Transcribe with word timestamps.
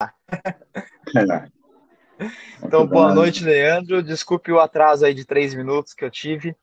Então, 2.62 2.86
boa 2.86 3.14
noite, 3.14 3.44
Leandro. 3.44 4.02
Desculpe 4.02 4.50
o 4.50 4.58
atraso 4.58 5.04
aí 5.04 5.12
de 5.12 5.26
três 5.26 5.52
minutos 5.54 5.92
que 5.92 6.02
eu 6.02 6.10
tive. 6.10 6.56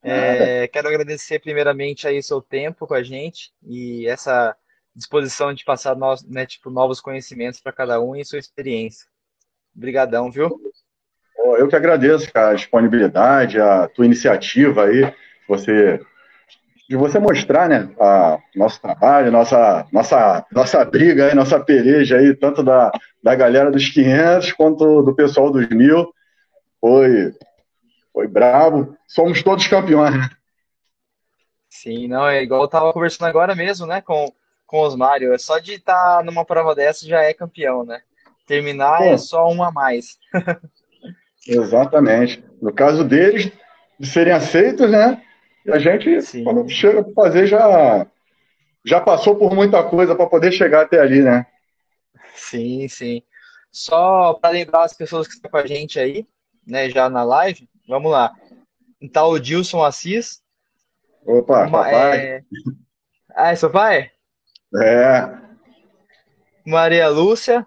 É, 0.00 0.68
quero 0.68 0.86
agradecer 0.86 1.40
primeiramente 1.40 2.06
aí 2.06 2.22
seu 2.22 2.40
tempo 2.40 2.86
com 2.86 2.94
a 2.94 3.02
gente 3.02 3.52
e 3.66 4.06
essa 4.06 4.54
disposição 4.94 5.52
de 5.52 5.64
passar 5.64 5.96
né, 6.28 6.46
tipo, 6.46 6.70
novos 6.70 7.00
conhecimentos 7.00 7.58
para 7.58 7.72
cada 7.72 8.00
um 8.00 8.14
e 8.14 8.24
sua 8.24 8.38
experiência. 8.38 9.06
Obrigadão, 9.74 10.30
viu? 10.30 10.60
Eu 11.58 11.66
que 11.68 11.74
agradeço 11.74 12.30
a 12.34 12.54
disponibilidade, 12.54 13.60
a 13.60 13.88
tua 13.88 14.06
iniciativa 14.06 14.84
aí, 14.84 15.12
você 15.48 16.00
de 16.88 16.96
você 16.96 17.18
mostrar, 17.18 17.68
né, 17.68 17.90
a 17.98 18.38
nosso 18.54 18.80
trabalho, 18.80 19.32
nossa, 19.32 19.86
nossa, 19.90 20.46
nossa 20.52 20.84
briga 20.84 21.26
aí, 21.26 21.34
nossa 21.34 21.58
peleja 21.58 22.18
aí, 22.18 22.34
tanto 22.34 22.62
da, 22.62 22.92
da 23.22 23.34
galera 23.34 23.70
dos 23.70 23.88
500 23.88 24.52
quanto 24.52 25.02
do 25.02 25.14
pessoal 25.14 25.50
dos 25.50 25.68
mil. 25.68 26.12
Foi, 26.80 27.32
foi 28.12 28.28
bravo. 28.28 28.94
Somos 29.08 29.42
todos 29.42 29.66
campeões, 29.66 30.14
né? 30.14 30.28
Sim, 31.70 32.06
não, 32.06 32.28
é 32.28 32.42
igual 32.42 32.62
eu 32.62 32.68
tava 32.68 32.92
conversando 32.92 33.28
agora 33.28 33.54
mesmo, 33.54 33.86
né, 33.86 34.00
com, 34.02 34.30
com 34.66 34.82
os 34.82 34.94
Mário. 34.94 35.32
É 35.32 35.38
só 35.38 35.58
de 35.58 35.74
estar 35.74 36.18
tá 36.18 36.22
numa 36.22 36.44
prova 36.44 36.74
dessa 36.74 37.06
já 37.06 37.22
é 37.22 37.32
campeão, 37.32 37.84
né? 37.84 38.02
Terminar 38.46 38.98
Pô. 38.98 39.04
é 39.04 39.16
só 39.16 39.50
um 39.50 39.62
a 39.62 39.72
mais. 39.72 40.18
Exatamente. 41.48 42.44
No 42.60 42.72
caso 42.72 43.04
deles, 43.04 43.50
de 43.98 44.06
serem 44.06 44.32
aceitos, 44.32 44.90
né? 44.90 45.22
E 45.64 45.72
a 45.72 45.78
gente, 45.78 46.20
Sim. 46.22 46.44
quando 46.44 46.68
chega 46.68 47.02
para 47.02 47.14
fazer, 47.14 47.46
já, 47.46 48.06
já 48.84 49.00
passou 49.00 49.36
por 49.36 49.54
muita 49.54 49.82
coisa 49.82 50.14
para 50.14 50.26
poder 50.26 50.52
chegar 50.52 50.82
até 50.82 51.00
ali, 51.00 51.22
né? 51.22 51.46
Sim, 52.34 52.86
sim. 52.88 53.22
Só 53.70 54.34
para 54.34 54.50
lembrar 54.50 54.84
as 54.84 54.92
pessoas 54.92 55.26
que 55.26 55.34
estão 55.34 55.50
com 55.50 55.56
a 55.56 55.66
gente 55.66 55.98
aí, 55.98 56.26
né, 56.66 56.90
já 56.90 57.08
na 57.08 57.24
live, 57.24 57.68
vamos 57.88 58.12
lá. 58.12 58.32
Então, 59.00 59.30
o 59.30 59.38
Dilson 59.38 59.82
Assis. 59.82 60.42
Opa, 61.24 61.66
uma, 61.66 61.84
papai. 61.84 62.18
É... 62.18 62.42
Ah, 63.34 63.52
é 63.52 63.56
seu 63.56 63.70
pai? 63.70 64.10
É. 64.76 65.28
Maria 66.64 67.08
Lúcia. 67.08 67.66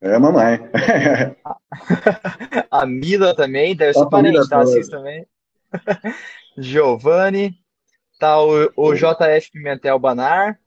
É, 0.00 0.18
mamãe. 0.18 0.60
a 2.70 2.86
Mila 2.86 3.34
também, 3.34 3.74
deve 3.74 3.94
ser 3.94 4.08
parente, 4.08 4.48
tá? 4.48 4.60
Assis 4.60 4.88
também. 4.88 5.26
Giovanni, 6.56 7.58
tá 8.18 8.40
o, 8.40 8.70
o 8.76 8.94
JF 8.94 9.50
Pimentel 9.52 9.98
Banar, 9.98 10.58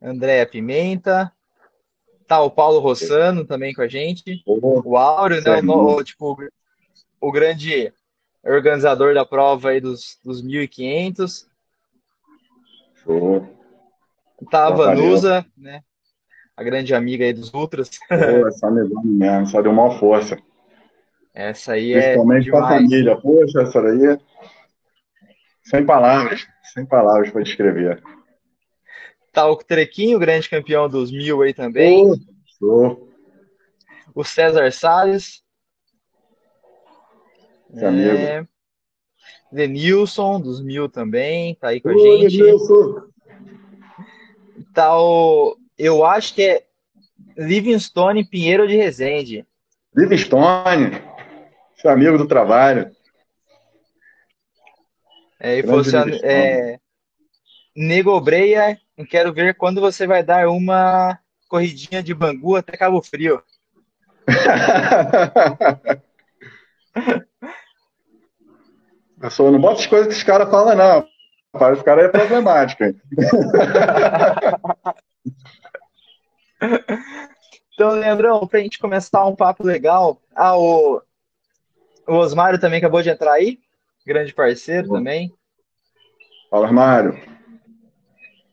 Andréa 0.00 0.46
Pimenta, 0.46 1.32
tá 2.26 2.40
o 2.42 2.50
Paulo 2.50 2.78
Rossano 2.78 3.44
também 3.44 3.72
com 3.72 3.82
a 3.82 3.88
gente, 3.88 4.42
o 4.46 4.96
Áureo, 4.96 5.42
né, 5.42 5.60
o, 5.60 6.04
tipo, 6.04 6.36
o 7.20 7.32
grande 7.32 7.92
organizador 8.44 9.14
da 9.14 9.24
prova 9.24 9.70
aí 9.70 9.80
dos, 9.80 10.18
dos 10.24 10.42
1.500. 10.42 11.46
Show. 13.02 13.58
Tá 14.50 14.66
a 14.66 14.70
Vanusa, 14.70 15.44
né, 15.56 15.82
a 16.56 16.62
grande 16.62 16.94
amiga 16.94 17.24
aí 17.24 17.32
dos 17.32 17.52
Ultras. 17.52 17.90
Pô, 18.08 18.48
essa 18.48 18.70
mesmo, 18.70 19.46
só 19.46 19.62
deu 19.62 19.72
uma 19.72 19.98
força. 19.98 20.36
Essa 21.38 21.74
aí 21.74 21.92
é. 21.92 22.00
Principalmente 22.00 22.50
para 22.50 22.64
a 22.64 22.68
família. 22.68 23.16
Poxa, 23.16 23.62
essa 23.62 23.80
daí. 23.80 24.06
É 24.06 24.18
sem 25.62 25.86
palavras. 25.86 26.48
Sem 26.74 26.84
palavras 26.84 27.30
para 27.30 27.42
descrever. 27.44 28.02
Tá 29.32 29.46
o 29.46 29.54
Trequinho, 29.54 30.18
grande 30.18 30.50
campeão 30.50 30.88
dos 30.88 31.12
mil 31.12 31.42
aí 31.42 31.54
também. 31.54 32.10
Oh, 32.60 33.08
o 34.12 34.24
César 34.24 34.72
Salles. 34.72 35.44
Esse 37.72 37.84
é... 37.84 37.86
amigo. 37.86 38.48
Denilson, 39.52 40.40
dos 40.40 40.60
mil 40.60 40.88
também, 40.88 41.54
tá 41.54 41.68
aí 41.68 41.80
com 41.80 41.90
a 41.90 41.96
gente. 41.96 42.36
Denilson. 42.36 43.02
Tá 44.74 45.00
o. 45.00 45.56
Eu 45.78 46.04
acho 46.04 46.34
que 46.34 46.42
é 46.42 46.66
Livingstone 47.36 48.24
Pinheiro 48.24 48.66
de 48.66 48.74
Resende. 48.74 49.46
Livingstone. 49.94 51.07
Seu 51.80 51.90
amigo 51.90 52.18
do 52.18 52.26
trabalho. 52.26 52.90
É, 55.40 55.58
e 55.58 55.62
fosse 55.62 55.94
é, 56.24 56.80
Negobreia, 57.76 58.76
quero 59.08 59.32
ver 59.32 59.54
quando 59.54 59.80
você 59.80 60.04
vai 60.04 60.24
dar 60.24 60.48
uma 60.48 61.16
corridinha 61.48 62.02
de 62.02 62.12
Bangu 62.12 62.56
até 62.56 62.76
Cabo 62.76 63.00
Frio. 63.00 63.40
Pessoal, 69.20 69.52
não 69.52 69.60
bota 69.60 69.80
as 69.80 69.86
coisas 69.86 70.08
que 70.08 70.14
os 70.14 70.24
caras 70.24 70.50
falam, 70.50 70.76
não. 70.76 71.06
Os 71.54 71.82
caras 71.82 72.04
é 72.04 72.08
problemático. 72.08 72.82
então, 77.72 77.90
Leandrão, 77.90 78.46
para 78.46 78.58
a 78.58 78.62
gente 78.62 78.78
começar 78.78 79.24
um 79.24 79.34
papo 79.34 79.64
legal, 79.64 80.20
ah, 80.34 80.54
o, 80.56 81.00
o 82.08 82.14
Osmário 82.14 82.58
também 82.58 82.78
acabou 82.78 83.02
de 83.02 83.10
entrar 83.10 83.32
aí, 83.32 83.58
grande 84.06 84.32
parceiro 84.32 84.88
Bom. 84.88 84.94
também. 84.94 85.32
Fala, 86.50 86.66
Osmário. 86.66 87.18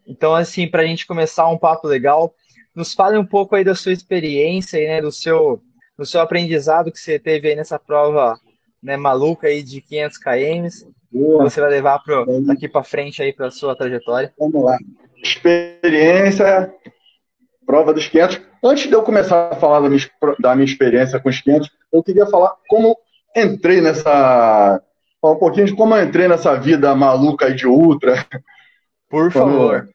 Então, 0.06 0.36
assim, 0.36 0.68
para 0.68 0.84
a 0.84 0.86
gente 0.86 1.08
começar 1.08 1.48
um 1.48 1.58
papo 1.58 1.88
legal, 1.88 2.36
nos 2.76 2.94
fale 2.94 3.18
um 3.18 3.26
pouco 3.26 3.56
aí 3.56 3.64
da 3.64 3.74
sua 3.74 3.94
experiência, 3.94 4.80
né, 4.80 5.02
do 5.02 5.12
seu, 5.12 5.62
do 5.98 6.06
seu 6.06 6.22
aprendizado 6.22 6.92
que 6.92 7.00
você 7.00 7.18
teve 7.18 7.48
aí 7.48 7.56
nessa 7.56 7.80
prova 7.80 8.38
né, 8.84 8.98
maluca 8.98 9.48
aí 9.48 9.64
de 9.64 9.82
500 9.82 10.18
km. 10.18 10.68
Boa. 11.12 11.44
Você 11.44 11.62
vai 11.62 11.70
levar 11.70 12.00
pro, 12.00 12.26
daqui 12.42 12.68
para 12.68 12.84
frente 12.84 13.24
aí 13.24 13.32
para 13.32 13.50
sua 13.50 13.76
trajetória. 13.76 14.34
Vamos 14.38 14.64
lá. 14.64 14.78
Experiência, 15.24 16.72
prova 17.66 17.94
dos 17.94 18.08
500. 18.08 18.42
Antes 18.64 18.88
de 18.88 18.94
eu 18.94 19.02
começar 19.02 19.54
a 19.54 19.56
falar 19.56 19.80
da 19.80 19.90
minha, 19.90 20.02
da 20.40 20.56
minha 20.56 20.66
experiência 20.66 21.20
com 21.20 21.30
os 21.30 21.40
500, 21.40 21.70
eu 21.94 22.04
queria 22.04 22.26
falar 22.28 22.54
como 22.68 22.98
entrei 23.36 23.82
nessa. 23.82 24.82
Falar 25.22 25.34
um 25.34 25.40
pouquinho 25.40 25.66
de 25.66 25.76
como 25.76 25.96
eu 25.96 26.04
entrei 26.04 26.28
nessa 26.28 26.56
vida 26.56 26.94
maluca 26.96 27.54
de 27.54 27.68
ultra. 27.68 28.26
Por 29.10 29.32
favor. 29.32 29.90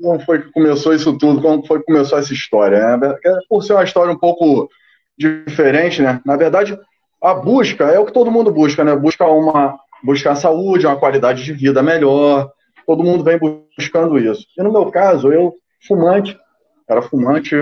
Como 0.00 0.20
foi 0.20 0.42
que 0.42 0.50
começou 0.50 0.92
isso 0.92 1.16
tudo? 1.16 1.40
Como 1.40 1.64
foi 1.66 1.78
que 1.78 1.86
começou 1.86 2.18
essa 2.18 2.32
história? 2.32 2.96
Né? 2.96 3.14
Por 3.48 3.62
ser 3.62 3.74
uma 3.74 3.84
história 3.84 4.12
um 4.12 4.18
pouco 4.18 4.68
diferente, 5.16 6.02
né? 6.02 6.20
Na 6.26 6.36
verdade, 6.36 6.78
a 7.22 7.34
busca 7.34 7.84
é 7.84 7.98
o 7.98 8.04
que 8.04 8.12
todo 8.12 8.30
mundo 8.30 8.50
busca, 8.50 8.82
né? 8.82 8.94
Busca 8.96 9.24
uma 9.26 9.78
buscar 10.02 10.34
saúde, 10.36 10.86
uma 10.86 10.98
qualidade 10.98 11.42
de 11.42 11.52
vida 11.52 11.82
melhor. 11.82 12.50
Todo 12.86 13.02
mundo 13.02 13.24
vem 13.24 13.38
buscando 13.38 14.18
isso. 14.18 14.46
E 14.56 14.62
no 14.62 14.70
meu 14.70 14.90
caso, 14.90 15.32
eu 15.32 15.54
fumante, 15.86 16.38
era 16.88 17.00
fumante, 17.00 17.54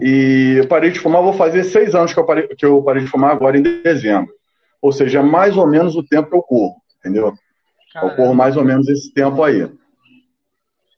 e 0.00 0.56
eu 0.58 0.66
parei 0.66 0.90
de 0.90 0.98
fumar, 0.98 1.22
vou 1.22 1.32
fazer 1.32 1.64
seis 1.64 1.94
anos 1.94 2.12
que 2.12 2.18
eu, 2.18 2.26
parei, 2.26 2.48
que 2.48 2.66
eu 2.66 2.82
parei 2.82 3.02
de 3.02 3.08
fumar 3.08 3.30
agora 3.30 3.56
em 3.56 3.62
dezembro. 3.62 4.32
Ou 4.82 4.92
seja, 4.92 5.20
é 5.20 5.22
mais 5.22 5.56
ou 5.56 5.66
menos 5.66 5.96
o 5.96 6.02
tempo 6.02 6.28
que 6.30 6.36
eu 6.36 6.42
corro, 6.42 6.76
entendeu? 6.98 7.32
Caramba. 7.92 8.12
Eu 8.12 8.16
corro 8.16 8.34
mais 8.34 8.56
ou 8.56 8.64
menos 8.64 8.88
esse 8.88 9.12
tempo 9.12 9.42
aí. 9.42 9.70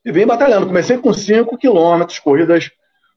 E 0.03 0.11
vim 0.11 0.25
batalhando. 0.25 0.67
Comecei 0.67 0.97
com 0.97 1.13
5 1.13 1.57
quilômetros, 1.57 2.19
corridas 2.19 2.71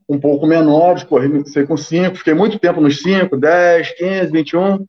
um 0.08 0.18
pouco 0.18 0.44
menores, 0.44 1.04
comecei 1.04 1.64
com 1.64 1.76
5, 1.76 2.16
fiquei 2.16 2.34
muito 2.34 2.58
tempo 2.58 2.80
nos 2.80 3.00
5, 3.00 3.36
10, 3.36 3.92
15, 3.92 4.32
21, 4.32 4.86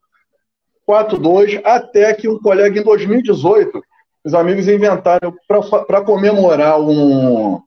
4, 0.84 1.18
2, 1.20 1.62
até 1.64 2.12
que 2.16 2.28
um 2.28 2.40
colega 2.40 2.80
em 2.80 2.84
2018, 2.84 3.84
os 4.26 4.34
amigos 4.34 4.68
inventaram, 4.68 5.34
para 5.48 6.02
comemorar 6.02 6.82
um, 6.82 7.62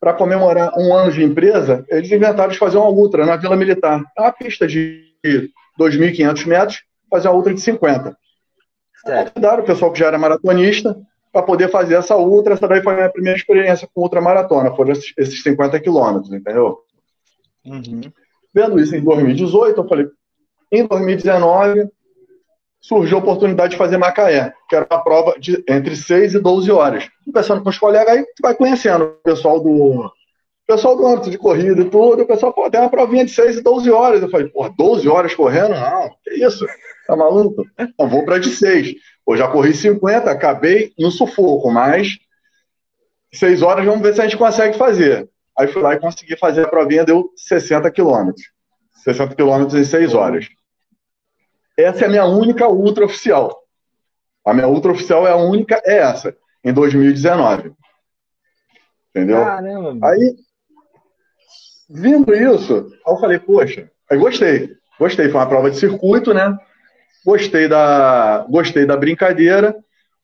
para 0.00 0.14
comemorar 0.14 0.72
um 0.78 0.94
ano 0.94 1.10
de 1.10 1.22
empresa, 1.22 1.84
eles 1.88 2.10
inventaram 2.10 2.50
de 2.50 2.58
fazer 2.58 2.76
uma 2.76 2.88
ultra 2.88 3.26
na 3.26 3.36
Vila 3.36 3.56
Militar. 3.56 4.02
Uma 4.16 4.32
pista 4.32 4.66
de 4.66 5.04
2.500 5.78 6.46
metros, 6.46 6.82
fazer 7.10 7.28
uma 7.28 7.36
ultra 7.36 7.52
de 7.52 7.60
50. 7.60 8.16
Certo. 9.04 9.32
Convidaram 9.32 9.62
o 9.62 9.66
pessoal 9.66 9.92
que 9.92 9.98
já 9.98 10.06
era 10.06 10.18
maratonista 10.18 10.96
para 11.32 11.42
poder 11.42 11.70
fazer 11.70 11.94
essa 11.94 12.16
ultra. 12.16 12.54
Essa 12.54 12.68
daí 12.68 12.82
foi 12.82 12.92
a 12.92 12.96
minha 12.96 13.12
primeira 13.12 13.38
experiência 13.38 13.88
com 13.92 14.02
ultramaratona, 14.02 14.74
foram 14.74 14.92
esses, 14.92 15.12
esses 15.16 15.42
50 15.42 15.80
quilômetros, 15.80 16.32
entendeu? 16.32 16.78
Uhum. 17.64 18.00
Vendo 18.54 18.80
isso 18.80 18.94
em 18.94 19.02
2018, 19.02 19.80
eu 19.80 19.88
falei, 19.88 20.06
em 20.70 20.86
2019, 20.86 21.88
surgiu 22.80 23.18
a 23.18 23.20
oportunidade 23.20 23.72
de 23.72 23.76
fazer 23.76 23.96
Macaé, 23.96 24.52
que 24.68 24.76
era 24.76 24.86
uma 24.90 25.02
prova 25.02 25.38
de 25.38 25.62
entre 25.68 25.96
6 25.96 26.34
e 26.34 26.38
12 26.38 26.70
horas. 26.70 27.08
Conversando 27.24 27.62
com 27.62 27.70
os 27.70 27.78
colegas, 27.78 28.16
aí 28.16 28.24
vai 28.40 28.54
conhecendo 28.54 29.04
o 29.04 29.22
pessoal 29.22 29.60
do 29.60 30.10
pessoal 30.66 30.94
do 30.94 31.06
âmbito 31.06 31.30
de 31.30 31.38
corrida 31.38 31.80
e 31.80 31.88
tudo, 31.88 32.22
o 32.22 32.26
pessoal, 32.26 32.52
pô, 32.52 32.70
tem 32.70 32.78
uma 32.78 32.90
provinha 32.90 33.24
de 33.24 33.30
6 33.30 33.56
e 33.56 33.62
12 33.62 33.90
horas. 33.90 34.20
Eu 34.20 34.28
falei, 34.28 34.48
pô, 34.48 34.68
12 34.68 35.08
horas 35.08 35.34
correndo? 35.34 35.70
Não, 35.70 36.10
que 36.22 36.34
isso? 36.34 36.66
Tá 37.06 37.16
maluco? 37.16 37.64
Então 37.78 38.06
vou 38.06 38.22
para 38.26 38.38
de 38.38 38.50
6. 38.50 38.94
Pô, 39.24 39.34
já 39.34 39.48
corri 39.48 39.72
50, 39.72 40.30
acabei 40.30 40.92
no 40.98 41.10
sufoco, 41.10 41.70
mas 41.70 42.18
6 43.32 43.62
horas 43.62 43.86
vamos 43.86 44.02
ver 44.02 44.14
se 44.14 44.20
a 44.20 44.24
gente 44.24 44.36
consegue 44.36 44.76
fazer. 44.76 45.26
Aí 45.58 45.66
fui 45.68 45.80
lá 45.80 45.94
e 45.94 45.98
consegui 45.98 46.36
fazer 46.36 46.66
a 46.66 46.68
provinha, 46.68 47.04
deu 47.04 47.30
60 47.34 47.90
quilômetros. 47.90 48.44
60 49.02 49.34
quilômetros 49.34 49.74
em 49.74 49.84
6 49.84 50.12
horas. 50.14 50.48
Essa 51.78 52.04
é 52.04 52.06
a 52.06 52.10
minha 52.10 52.24
única 52.24 52.66
ultra 52.66 53.04
oficial. 53.04 53.62
A 54.44 54.52
minha 54.52 54.66
ultra 54.66 54.90
oficial 54.90 55.26
é 55.28 55.30
a 55.30 55.36
única, 55.36 55.80
é 55.84 55.98
essa, 55.98 56.36
em 56.64 56.72
2019. 56.72 57.72
Entendeu? 59.10 59.44
Caramba. 59.44 60.08
Aí, 60.08 60.34
vindo 61.88 62.34
isso, 62.34 62.90
eu 63.06 63.16
falei, 63.18 63.38
poxa, 63.38 63.88
aí 64.10 64.18
gostei. 64.18 64.76
Gostei, 64.98 65.28
foi 65.28 65.40
uma 65.40 65.48
prova 65.48 65.70
de 65.70 65.76
circuito, 65.76 66.34
né? 66.34 66.58
Gostei 67.24 67.68
da, 67.68 68.44
gostei 68.50 68.84
da 68.84 68.96
brincadeira. 68.96 69.76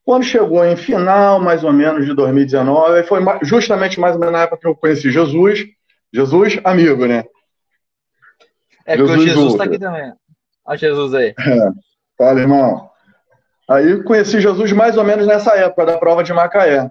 Quando 0.05 0.25
chegou 0.25 0.65
em 0.65 0.77
final, 0.77 1.41
mais 1.41 1.63
ou 1.63 1.73
menos, 1.73 2.05
de 2.05 2.15
2019, 2.15 3.05
foi 3.05 3.21
justamente 3.43 4.01
mais 4.01 4.15
ou 4.15 4.21
menos 4.21 4.33
na 4.33 4.43
época 4.43 4.61
que 4.61 4.67
eu 4.67 4.75
conheci 4.75 5.11
Jesus. 5.11 5.65
Jesus, 6.13 6.59
amigo, 6.65 7.07
né? 7.07 7.25
É, 8.85 8.97
Jesus 8.97 9.11
porque 9.11 9.23
o 9.23 9.29
Jesus 9.29 9.53
está 9.53 9.65
aqui 9.65 9.79
também. 9.79 10.13
Olha 10.67 10.79
Jesus 10.79 11.15
aí. 11.15 11.35
Fala, 12.17 12.41
irmão. 12.41 12.91
Aí 13.69 14.03
conheci 14.03 14.41
Jesus 14.41 14.73
mais 14.73 14.97
ou 14.97 15.05
menos 15.05 15.27
nessa 15.27 15.55
época 15.57 15.87
da 15.87 15.99
prova 15.99 16.23
de 16.23 16.33
Macaé. 16.33 16.91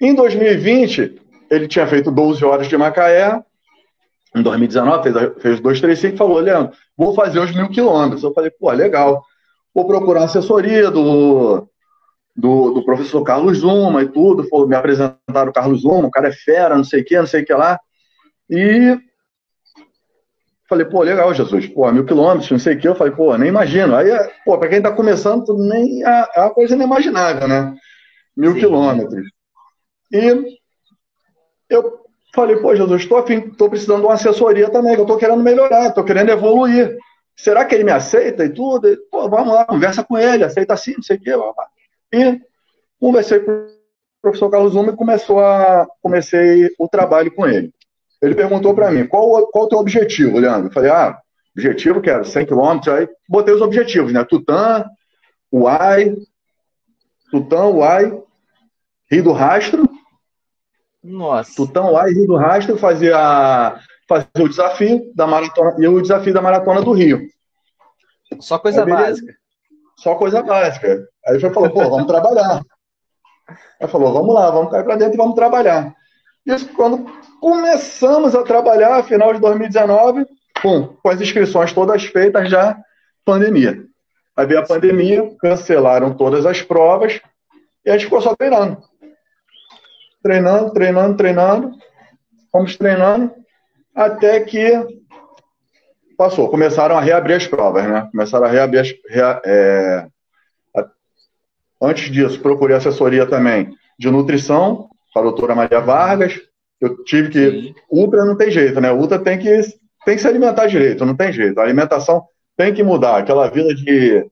Em 0.00 0.14
2020, 0.14 1.20
ele 1.50 1.68
tinha 1.68 1.86
feito 1.86 2.10
12 2.10 2.44
horas 2.44 2.68
de 2.68 2.76
Macaé. 2.76 3.42
Em 4.34 4.42
2019, 4.42 5.02
fez, 5.02 5.14
fez 5.42 5.60
235 5.60 6.14
e 6.14 6.18
falou: 6.18 6.38
Leandro, 6.38 6.76
vou 6.96 7.14
fazer 7.14 7.38
os 7.38 7.54
mil 7.54 7.68
quilômetros. 7.68 8.22
Eu 8.22 8.32
falei: 8.32 8.50
pô, 8.50 8.70
legal. 8.70 9.22
Vou 9.74 9.86
procurar 9.86 10.24
assessoria 10.24 10.90
do, 10.90 11.68
do, 12.36 12.70
do, 12.74 12.84
professor 12.84 13.22
Carlos 13.22 13.58
Zuma 13.58 14.02
e 14.02 14.08
tudo. 14.08 14.46
Me 14.66 14.76
apresentaram 14.76 15.50
o 15.50 15.52
Carlos 15.52 15.82
Zuma, 15.82 16.08
o 16.08 16.10
cara 16.10 16.28
é 16.28 16.32
fera, 16.32 16.76
não 16.76 16.84
sei 16.84 17.02
o 17.02 17.04
que, 17.04 17.16
não 17.16 17.26
sei 17.26 17.42
o 17.42 17.44
que 17.44 17.52
lá. 17.52 17.78
E 18.48 18.96
Falei, 20.68 20.86
pô, 20.86 21.02
legal, 21.02 21.32
Jesus, 21.34 21.66
pô, 21.66 21.90
mil 21.92 22.06
quilômetros, 22.06 22.50
não 22.50 22.58
sei 22.58 22.74
o 22.74 22.78
que. 22.78 22.88
Eu 22.88 22.94
falei, 22.94 23.12
pô, 23.12 23.36
nem 23.36 23.48
imagino. 23.48 23.94
Aí, 23.94 24.08
pô, 24.44 24.56
para 24.58 24.68
quem 24.68 24.78
está 24.78 24.90
começando, 24.90 25.56
nem 25.58 26.04
é, 26.04 26.26
é 26.36 26.40
uma 26.40 26.54
coisa 26.54 26.74
inimaginável, 26.74 27.46
né? 27.46 27.74
Mil 28.36 28.54
Sim. 28.54 28.60
quilômetros. 28.60 29.26
E 30.10 30.58
eu 31.68 32.00
falei, 32.34 32.56
pô, 32.56 32.74
Jesus, 32.74 33.02
estou 33.02 33.68
precisando 33.68 34.00
de 34.00 34.06
uma 34.06 34.14
assessoria 34.14 34.70
também, 34.70 34.94
que 34.94 35.00
eu 35.00 35.04
estou 35.04 35.18
querendo 35.18 35.42
melhorar, 35.42 35.88
estou 35.88 36.04
querendo 36.04 36.30
evoluir. 36.30 36.96
Será 37.36 37.64
que 37.64 37.74
ele 37.74 37.84
me 37.84 37.92
aceita 37.92 38.44
e 38.44 38.48
tudo? 38.48 38.88
E, 38.88 38.96
pô, 39.10 39.28
vamos 39.28 39.52
lá, 39.52 39.66
conversa 39.66 40.02
com 40.02 40.16
ele, 40.16 40.44
aceita 40.44 40.72
assim, 40.72 40.94
não 40.94 41.02
sei 41.02 41.16
o 41.16 41.20
quê. 41.20 41.32
E 42.12 42.40
conversei 42.98 43.40
com 43.40 43.50
o 43.50 43.68
professor 44.22 44.48
Carlos 44.50 44.72
Zuma 44.72 44.92
e 44.92 44.96
começou 44.96 45.40
a, 45.40 45.86
comecei 46.00 46.70
o 46.78 46.88
trabalho 46.88 47.34
com 47.34 47.46
ele. 47.46 47.70
Ele 48.24 48.34
perguntou 48.34 48.74
para 48.74 48.90
mim, 48.90 49.06
qual, 49.06 49.46
qual 49.48 49.66
o 49.66 49.68
teu 49.68 49.78
objetivo, 49.78 50.38
Leandro? 50.38 50.68
Eu 50.68 50.72
falei, 50.72 50.90
ah, 50.90 51.18
objetivo, 51.54 52.00
quero 52.00 52.24
100 52.24 52.46
quilômetros. 52.46 52.94
Aí 52.94 53.08
botei 53.28 53.54
os 53.54 53.60
objetivos, 53.60 54.12
né? 54.12 54.24
Tutã, 54.24 54.84
Uai, 55.52 56.16
Tutã, 57.30 57.66
Uai, 57.66 58.18
Rio 59.10 59.24
do 59.24 59.32
Rastro. 59.32 59.88
Nossa. 61.02 61.54
Tutã, 61.54 61.82
Uai, 61.82 62.12
Rio 62.12 62.26
do 62.26 62.36
Rastro, 62.36 62.78
fazia, 62.78 63.78
fazia 64.08 64.28
o 64.38 64.48
desafio 64.48 65.12
da 65.14 65.26
maratona, 65.26 65.76
e 65.78 65.86
o 65.86 66.00
desafio 66.00 66.32
da 66.32 66.40
maratona 66.40 66.80
do 66.80 66.92
Rio. 66.92 67.20
Só 68.40 68.58
coisa 68.58 68.84
Aí, 68.84 68.90
básica. 68.90 69.34
Só 69.98 70.14
coisa 70.14 70.42
básica. 70.42 71.06
Aí 71.26 71.36
ele 71.36 71.50
falou, 71.50 71.70
pô, 71.70 71.90
vamos 71.90 72.06
trabalhar. 72.06 72.62
Aí 73.80 73.86
falou, 73.86 74.12
vamos 74.12 74.34
lá, 74.34 74.50
vamos 74.50 74.70
cair 74.70 74.82
para 74.82 74.96
dentro 74.96 75.14
e 75.14 75.18
vamos 75.18 75.34
trabalhar. 75.34 75.94
Isso 76.46 76.68
quando 76.74 77.06
começamos 77.44 78.34
a 78.34 78.42
trabalhar, 78.42 79.04
final 79.04 79.34
de 79.34 79.38
2019, 79.38 80.24
pum, 80.62 80.96
com 81.02 81.08
as 81.10 81.20
inscrições 81.20 81.74
todas 81.74 82.02
feitas, 82.02 82.48
já 82.48 82.74
pandemia. 83.22 83.84
Aí 84.34 84.46
veio 84.46 84.60
a 84.60 84.66
pandemia, 84.66 85.30
cancelaram 85.38 86.14
todas 86.14 86.46
as 86.46 86.62
provas 86.62 87.20
e 87.84 87.90
a 87.90 87.92
gente 87.92 88.06
ficou 88.06 88.22
só 88.22 88.34
treinando. 88.34 88.78
Treinando, 90.22 90.72
treinando, 90.72 91.16
treinando. 91.18 91.72
Fomos 92.50 92.78
treinando 92.78 93.30
até 93.94 94.40
que 94.40 94.82
passou. 96.16 96.48
Começaram 96.48 96.96
a 96.96 97.00
reabrir 97.02 97.36
as 97.36 97.46
provas, 97.46 97.86
né? 97.86 98.08
Começaram 98.10 98.46
a 98.46 98.50
reabrir 98.50 98.80
as. 98.80 98.94
Rea, 99.06 99.42
é... 99.44 100.06
Antes 101.78 102.10
disso, 102.10 102.40
procurei 102.40 102.74
assessoria 102.74 103.26
também 103.26 103.76
de 103.98 104.10
nutrição 104.10 104.88
com 105.12 105.18
a 105.18 105.22
doutora 105.22 105.54
Maria 105.54 105.80
Vargas. 105.80 106.40
Eu 106.80 107.02
tive 107.04 107.28
que. 107.30 107.50
Sim. 107.50 107.74
Ultra 107.90 108.24
não 108.24 108.36
tem 108.36 108.50
jeito, 108.50 108.80
né? 108.80 108.92
Ultra 108.92 109.18
tem 109.18 109.38
que, 109.38 109.60
tem 110.04 110.16
que 110.16 110.20
se 110.20 110.28
alimentar 110.28 110.66
direito, 110.66 111.04
não 111.04 111.16
tem 111.16 111.32
jeito. 111.32 111.58
A 111.58 111.62
alimentação 111.62 112.24
tem 112.56 112.72
que 112.72 112.82
mudar. 112.82 113.18
Aquela 113.18 113.48
vida 113.48 113.74
de 113.74 114.26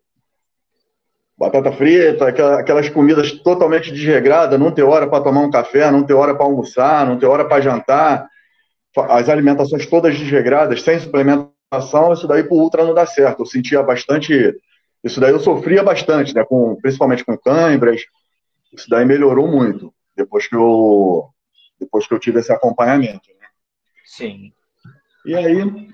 batata 1.38 1.72
frita, 1.72 2.28
aquelas 2.28 2.88
comidas 2.88 3.32
totalmente 3.32 3.90
desregradas, 3.90 4.60
não 4.60 4.70
ter 4.70 4.82
hora 4.84 5.08
para 5.08 5.24
tomar 5.24 5.40
um 5.40 5.50
café, 5.50 5.90
não 5.90 6.04
ter 6.04 6.14
hora 6.14 6.34
para 6.34 6.44
almoçar, 6.44 7.04
não 7.04 7.18
ter 7.18 7.26
hora 7.26 7.44
para 7.44 7.60
jantar, 7.60 8.28
as 8.96 9.28
alimentações 9.28 9.86
todas 9.86 10.16
desregradas, 10.16 10.82
sem 10.82 11.00
suplementação, 11.00 12.12
isso 12.12 12.28
daí 12.28 12.44
para 12.44 12.54
o 12.54 12.60
ultra 12.60 12.84
não 12.84 12.94
dá 12.94 13.06
certo. 13.06 13.40
Eu 13.40 13.46
sentia 13.46 13.82
bastante, 13.82 14.54
isso 15.02 15.20
daí 15.20 15.32
eu 15.32 15.40
sofria 15.40 15.82
bastante, 15.82 16.32
né, 16.32 16.44
com, 16.44 16.76
principalmente 16.76 17.24
com 17.24 17.36
câimbras, 17.36 18.02
isso 18.72 18.88
daí 18.88 19.04
melhorou 19.04 19.48
muito 19.48 19.92
depois 20.16 20.46
que 20.46 20.54
eu 20.54 21.28
depois 21.82 22.06
que 22.06 22.14
eu 22.14 22.18
tive 22.18 22.40
esse 22.40 22.52
acompanhamento. 22.52 23.28
Né? 23.40 23.46
Sim. 24.04 24.52
E 25.26 25.36
aí, 25.36 25.88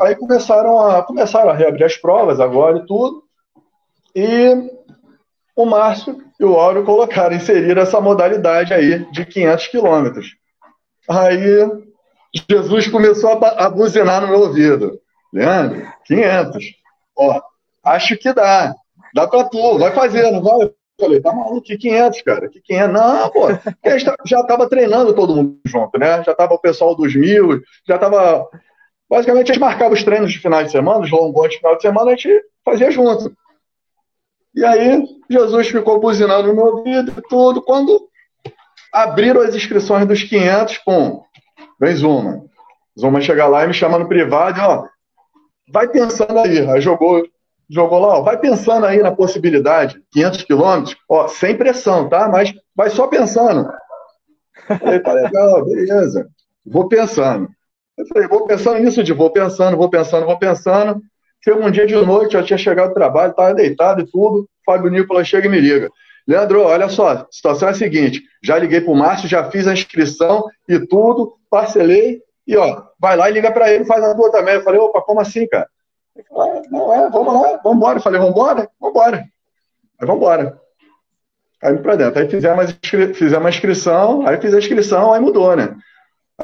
aí 0.00 0.16
começaram 0.16 0.80
a 0.80 1.02
começaram 1.02 1.50
a 1.50 1.54
reabrir 1.54 1.84
as 1.84 1.96
provas 1.96 2.40
agora 2.40 2.78
e 2.78 2.86
tudo. 2.86 3.22
E 4.14 4.70
o 5.56 5.66
Márcio 5.66 6.22
e 6.38 6.44
o 6.44 6.58
Áureo 6.58 6.84
colocaram, 6.84 7.36
inseriram 7.36 7.82
essa 7.82 8.00
modalidade 8.00 8.72
aí 8.74 9.10
de 9.12 9.24
500 9.24 9.68
quilômetros. 9.68 10.36
Aí 11.08 11.84
Jesus 12.48 12.88
começou 12.88 13.38
a, 13.44 13.66
a 13.66 13.70
buzinar 13.70 14.22
no 14.22 14.28
meu 14.28 14.40
ouvido. 14.40 15.00
Leandro, 15.32 15.86
500. 16.04 16.64
Ó, 17.16 17.40
acho 17.84 18.16
que 18.16 18.32
dá. 18.32 18.74
Dá 19.14 19.28
pra 19.28 19.44
tu, 19.44 19.78
vai 19.78 19.92
fazer, 19.92 20.30
não 20.30 20.42
vai? 20.42 20.70
Falei, 20.98 21.20
tá 21.20 21.32
maluco, 21.32 21.62
que 21.62 21.76
500, 21.76 22.22
cara? 22.22 22.48
Que 22.48 22.60
500? 22.60 22.92
Não, 22.92 23.30
pô, 23.30 23.48
já 24.24 24.40
estava 24.40 24.68
treinando 24.68 25.12
todo 25.12 25.34
mundo 25.34 25.58
junto, 25.66 25.98
né? 25.98 26.22
Já 26.22 26.32
estava 26.32 26.54
o 26.54 26.58
pessoal 26.58 26.94
dos 26.94 27.14
mil, 27.16 27.60
já 27.86 27.96
estava. 27.96 28.48
Basicamente, 29.10 29.50
a 29.50 29.54
gente 29.54 29.60
marcava 29.60 29.92
os 29.92 30.04
treinos 30.04 30.32
de 30.32 30.38
final 30.38 30.62
de 30.62 30.70
semana, 30.70 31.00
os 31.00 31.10
longões 31.10 31.50
de 31.50 31.58
final 31.58 31.76
de 31.76 31.82
semana, 31.82 32.12
a 32.12 32.16
gente 32.16 32.40
fazia 32.64 32.90
junto. 32.90 33.36
E 34.54 34.64
aí, 34.64 35.04
Jesus 35.28 35.68
ficou 35.68 35.98
buzinando 35.98 36.48
no 36.48 36.54
meu 36.54 36.66
ouvido 36.76 37.12
e 37.16 37.22
tudo. 37.28 37.60
Quando 37.60 38.08
abriram 38.92 39.40
as 39.40 39.54
inscrições 39.54 40.06
dos 40.06 40.22
500, 40.22 40.78
pum, 40.78 41.22
vem 41.80 41.94
Zuma. 41.96 42.44
Zuma 42.98 43.20
chega 43.20 43.48
lá 43.48 43.64
e 43.64 43.66
me 43.66 43.74
chama 43.74 43.98
no 43.98 44.06
privado 44.06 44.60
ó, 44.60 44.86
vai 45.68 45.88
pensando 45.88 46.38
aí. 46.38 46.70
Aí 46.70 46.80
jogou 46.80 47.24
jogou 47.68 47.98
lá, 47.98 48.18
ó, 48.18 48.22
vai 48.22 48.38
pensando 48.38 48.86
aí 48.86 48.98
na 48.98 49.12
possibilidade, 49.12 50.00
500 50.12 50.42
quilômetros, 50.44 50.96
ó, 51.08 51.28
sem 51.28 51.56
pressão, 51.56 52.08
tá? 52.08 52.28
Mas 52.28 52.52
vai 52.74 52.90
só 52.90 53.06
pensando. 53.06 53.68
falei, 54.66 55.00
tá 55.00 55.12
legal, 55.12 55.64
beleza. 55.64 56.28
Vou 56.64 56.88
pensando. 56.88 57.48
Eu 57.96 58.06
falei, 58.06 58.28
vou 58.28 58.46
pensando 58.46 58.80
nisso 58.80 59.02
de 59.02 59.12
vou 59.12 59.30
pensando, 59.30 59.76
vou 59.76 59.88
pensando, 59.88 60.26
vou 60.26 60.38
pensando. 60.38 61.00
Chega 61.42 61.64
um 61.64 61.70
dia 61.70 61.86
de 61.86 61.94
noite, 61.94 62.36
eu 62.36 62.44
tinha 62.44 62.58
chegado 62.58 62.88
do 62.88 62.94
trabalho, 62.94 63.30
estava 63.30 63.54
deitado 63.54 64.00
e 64.00 64.10
tudo. 64.10 64.48
Fábio 64.64 64.90
Nicolas 64.90 65.28
chega 65.28 65.46
e 65.46 65.50
me 65.50 65.60
liga. 65.60 65.90
Leandro, 66.26 66.62
olha 66.62 66.88
só, 66.88 67.08
a 67.08 67.26
situação 67.30 67.68
é 67.68 67.72
a 67.72 67.74
seguinte: 67.74 68.22
já 68.42 68.58
liguei 68.58 68.80
para 68.80 68.92
o 68.92 68.96
Márcio, 68.96 69.28
já 69.28 69.50
fiz 69.50 69.66
a 69.66 69.72
inscrição 69.74 70.44
e 70.66 70.80
tudo, 70.80 71.34
parcelei, 71.50 72.22
e 72.46 72.56
ó, 72.56 72.82
vai 72.98 73.16
lá 73.16 73.28
e 73.28 73.32
liga 73.34 73.52
para 73.52 73.70
ele, 73.72 73.84
faz 73.84 74.02
a 74.02 74.14
tua 74.14 74.30
também. 74.30 74.54
Eu 74.54 74.62
falei, 74.62 74.80
opa, 74.80 75.02
como 75.02 75.20
assim, 75.20 75.46
cara? 75.46 75.68
Falei, 76.28 76.62
não 76.70 76.92
é, 76.92 77.10
vamos 77.10 77.34
lá, 77.34 77.60
vamos 77.62 77.76
embora. 77.76 78.00
falei, 78.00 78.20
vamos 78.20 78.34
embora? 78.34 78.70
Vamos 78.80 78.96
embora. 78.96 79.16
Aí 79.18 80.06
vamos 80.06 80.16
embora. 80.16 80.60
Aí 81.62 81.78
para 81.78 81.96
dentro. 81.96 82.20
Aí 82.20 82.28
fizemos, 82.28 82.78
fizemos 83.14 83.46
a 83.46 83.48
inscrição, 83.48 84.26
aí 84.26 84.40
fiz 84.40 84.54
a 84.54 84.58
inscrição, 84.58 85.12
aí 85.12 85.20
mudou, 85.20 85.56
né? 85.56 85.74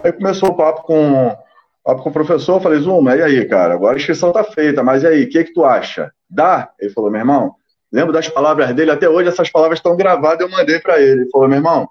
Aí 0.02 0.12
começou 0.12 0.50
o 0.50 0.56
papo 0.56 0.82
com, 0.82 1.36
papo 1.84 2.02
com 2.02 2.10
o 2.10 2.12
professor, 2.12 2.60
falei, 2.60 2.80
Zuma, 2.80 3.16
e 3.16 3.22
aí, 3.22 3.44
cara, 3.46 3.74
agora 3.74 3.94
a 3.94 3.98
inscrição 3.98 4.32
tá 4.32 4.42
feita, 4.42 4.82
mas 4.82 5.02
e 5.02 5.06
aí, 5.06 5.24
o 5.24 5.28
que 5.28 5.44
que 5.44 5.52
tu 5.52 5.64
acha? 5.64 6.12
Dá? 6.28 6.70
Ele 6.78 6.92
falou, 6.92 7.10
meu 7.10 7.20
irmão, 7.20 7.54
lembro 7.92 8.12
das 8.12 8.28
palavras 8.28 8.74
dele, 8.74 8.90
até 8.90 9.08
hoje 9.08 9.28
essas 9.28 9.50
palavras 9.50 9.78
estão 9.78 9.96
gravadas, 9.96 10.40
eu 10.40 10.50
mandei 10.50 10.80
para 10.80 11.00
ele. 11.00 11.22
Ele 11.22 11.30
falou, 11.30 11.48
meu 11.48 11.58
irmão, 11.58 11.88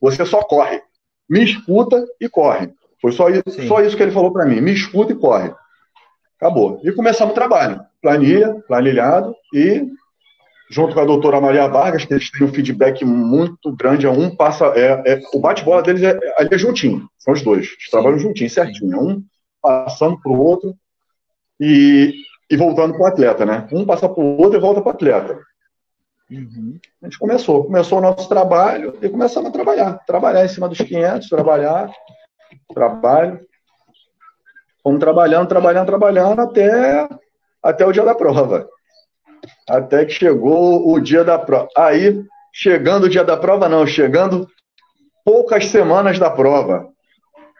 você 0.00 0.24
só 0.24 0.42
corre. 0.42 0.82
Me 1.28 1.44
escuta 1.44 2.04
e 2.20 2.28
corre. 2.28 2.72
Foi 3.00 3.12
só 3.12 3.28
isso, 3.28 3.42
só 3.66 3.80
isso 3.80 3.96
que 3.96 4.02
ele 4.02 4.12
falou 4.12 4.32
para 4.32 4.46
mim. 4.46 4.60
Me 4.60 4.72
escuta 4.72 5.12
e 5.12 5.16
corre. 5.16 5.52
Acabou. 6.36 6.80
E 6.82 6.92
começamos 6.92 7.32
o 7.32 7.34
trabalho. 7.34 7.80
Planilha, 8.00 8.54
planilhado 8.66 9.34
e 9.54 9.86
junto 10.70 10.94
com 10.94 11.00
a 11.00 11.04
doutora 11.04 11.40
Maria 11.40 11.68
Vargas, 11.68 12.04
que 12.04 12.12
eles 12.12 12.30
têm 12.30 12.46
um 12.46 12.52
feedback 12.52 13.04
muito 13.04 13.74
grande. 13.74 14.06
É 14.06 14.10
um 14.10 14.34
passa. 14.34 14.66
É, 14.76 15.14
é 15.14 15.20
o 15.32 15.40
bate-bola 15.40 15.82
deles 15.82 16.02
é, 16.02 16.18
ali 16.38 16.48
é 16.52 16.58
juntinho. 16.58 17.08
São 17.18 17.34
os 17.34 17.42
dois. 17.42 17.66
Eles 17.66 17.90
trabalham 17.90 18.18
juntinho, 18.18 18.50
certinho. 18.50 19.00
Um 19.00 19.24
passando 19.62 20.20
para 20.20 20.30
o 20.30 20.38
outro 20.38 20.74
e, 21.58 22.14
e 22.50 22.56
voltando 22.56 22.92
para 22.92 23.02
o 23.02 23.06
atleta, 23.06 23.44
né? 23.44 23.66
Um 23.72 23.84
passa 23.84 24.08
para 24.08 24.22
o 24.22 24.40
outro 24.40 24.58
e 24.58 24.60
volta 24.60 24.80
para 24.80 24.90
o 24.90 24.94
atleta. 24.94 25.38
Uhum. 26.30 26.78
A 27.02 27.06
gente 27.06 27.18
começou. 27.18 27.64
Começou 27.64 27.98
o 27.98 28.02
nosso 28.02 28.28
trabalho 28.28 28.96
e 29.00 29.08
começamos 29.08 29.48
a 29.48 29.52
trabalhar. 29.52 29.94
Trabalhar 30.06 30.44
em 30.44 30.48
cima 30.48 30.68
dos 30.68 30.78
500, 30.78 31.28
trabalhar, 31.28 31.90
trabalho. 32.74 33.40
Fomos 34.86 35.00
trabalhando, 35.00 35.48
trabalhando, 35.48 35.86
trabalhando 35.86 36.40
até, 36.42 37.08
até 37.60 37.84
o 37.84 37.90
dia 37.90 38.04
da 38.04 38.14
prova. 38.14 38.68
Até 39.68 40.04
que 40.04 40.12
chegou 40.12 40.88
o 40.88 41.00
dia 41.00 41.24
da 41.24 41.36
prova. 41.36 41.66
Aí, 41.76 42.22
chegando 42.52 43.02
o 43.02 43.08
dia 43.08 43.24
da 43.24 43.36
prova, 43.36 43.68
não, 43.68 43.84
chegando 43.84 44.46
poucas 45.24 45.66
semanas 45.66 46.20
da 46.20 46.30
prova. 46.30 46.86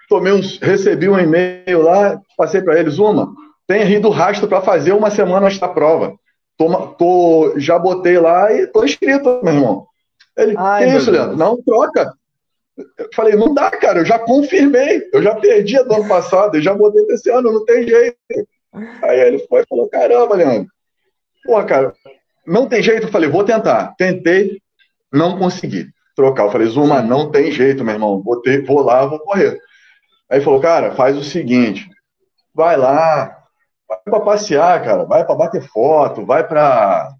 Tomei 0.08 0.32
um, 0.32 0.40
recebi 0.62 1.08
um 1.08 1.18
e-mail 1.18 1.82
lá, 1.82 2.16
passei 2.36 2.62
para 2.62 2.78
eles, 2.78 2.96
uma, 2.96 3.34
tem 3.66 3.82
rido 3.82 4.08
rastro 4.08 4.46
para 4.46 4.62
fazer 4.62 4.92
uma 4.92 5.10
semana 5.10 5.46
antes 5.46 5.58
da 5.58 5.68
prova. 5.68 6.14
Tô, 6.56 6.86
tô, 6.92 7.54
já 7.56 7.76
botei 7.76 8.20
lá 8.20 8.52
e 8.52 8.68
tô 8.68 8.84
inscrito, 8.84 9.40
meu 9.42 9.52
irmão. 9.52 9.86
Ele, 10.38 10.54
Ai, 10.56 10.84
que 10.84 10.96
isso, 10.96 11.10
Leandro? 11.10 11.36
Não, 11.36 11.60
troca. 11.60 12.12
Eu 12.76 13.08
falei, 13.14 13.34
não 13.34 13.54
dá, 13.54 13.70
cara, 13.70 14.00
eu 14.00 14.04
já 14.04 14.18
confirmei, 14.18 15.08
eu 15.12 15.22
já 15.22 15.34
perdi 15.34 15.78
a 15.78 15.82
do 15.82 15.94
ano 15.94 16.08
passado, 16.08 16.56
eu 16.56 16.62
já 16.62 16.74
botei 16.74 17.04
esse 17.10 17.30
ano, 17.30 17.52
não 17.52 17.64
tem 17.64 17.88
jeito. 17.88 18.16
Aí 19.02 19.20
ele 19.20 19.38
foi 19.48 19.62
e 19.62 19.66
falou, 19.66 19.88
caramba, 19.88 20.36
Leandro, 20.36 20.70
Pô, 21.46 21.64
cara, 21.64 21.94
não 22.46 22.68
tem 22.68 22.82
jeito. 22.82 23.06
Eu 23.06 23.12
falei, 23.12 23.30
vou 23.30 23.44
tentar. 23.44 23.94
Tentei, 23.96 24.60
não 25.12 25.38
consegui 25.38 25.86
trocar. 26.14 26.44
Eu 26.44 26.50
falei, 26.50 26.66
Zuma, 26.66 27.00
não 27.00 27.30
tem 27.30 27.52
jeito, 27.52 27.84
meu 27.84 27.94
irmão. 27.94 28.20
Vou, 28.20 28.42
ter, 28.42 28.64
vou 28.64 28.80
lá, 28.80 29.06
vou 29.06 29.20
correr. 29.20 29.58
Aí 30.28 30.40
falou, 30.40 30.60
cara, 30.60 30.92
faz 30.96 31.16
o 31.16 31.22
seguinte, 31.22 31.88
vai 32.52 32.76
lá, 32.76 33.44
vai 33.88 33.98
para 34.04 34.20
passear, 34.20 34.82
cara, 34.82 35.04
vai 35.04 35.24
para 35.24 35.36
bater 35.36 35.62
foto, 35.62 36.26
vai 36.26 36.46
para 36.46 37.12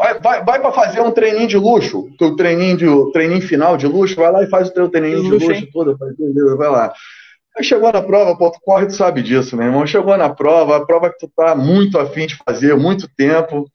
vai, 0.00 0.18
vai, 0.18 0.42
vai 0.42 0.60
para 0.60 0.72
fazer 0.72 1.02
um 1.02 1.10
treininho 1.10 1.46
de 1.46 1.58
luxo, 1.58 2.08
o 2.18 2.34
treininho 2.34 2.76
de 2.76 3.12
treininho 3.12 3.42
final 3.42 3.76
de 3.76 3.86
luxo, 3.86 4.16
vai 4.16 4.32
lá 4.32 4.42
e 4.42 4.48
faz 4.48 4.68
o 4.68 4.72
teu 4.72 4.88
treininho 4.88 5.22
de 5.22 5.30
luxo, 5.30 5.48
luxo 5.48 5.68
todo, 5.70 5.98
vai 6.56 6.70
lá. 6.70 6.90
Aí 7.54 7.62
chegou 7.62 7.92
na 7.92 8.00
prova, 8.00 8.34
pô, 8.36 8.50
tu 8.50 8.58
corre, 8.62 8.86
tu 8.86 8.94
sabe 8.94 9.22
disso, 9.22 9.56
meu 9.56 9.66
irmão. 9.66 9.86
Chegou 9.86 10.16
na 10.16 10.30
prova, 10.30 10.76
a 10.76 10.86
prova 10.86 11.10
que 11.10 11.18
tu 11.18 11.30
tá 11.36 11.54
muito 11.54 11.98
afim 11.98 12.26
de 12.26 12.36
fazer, 12.36 12.74
muito 12.76 13.08
tempo. 13.14 13.66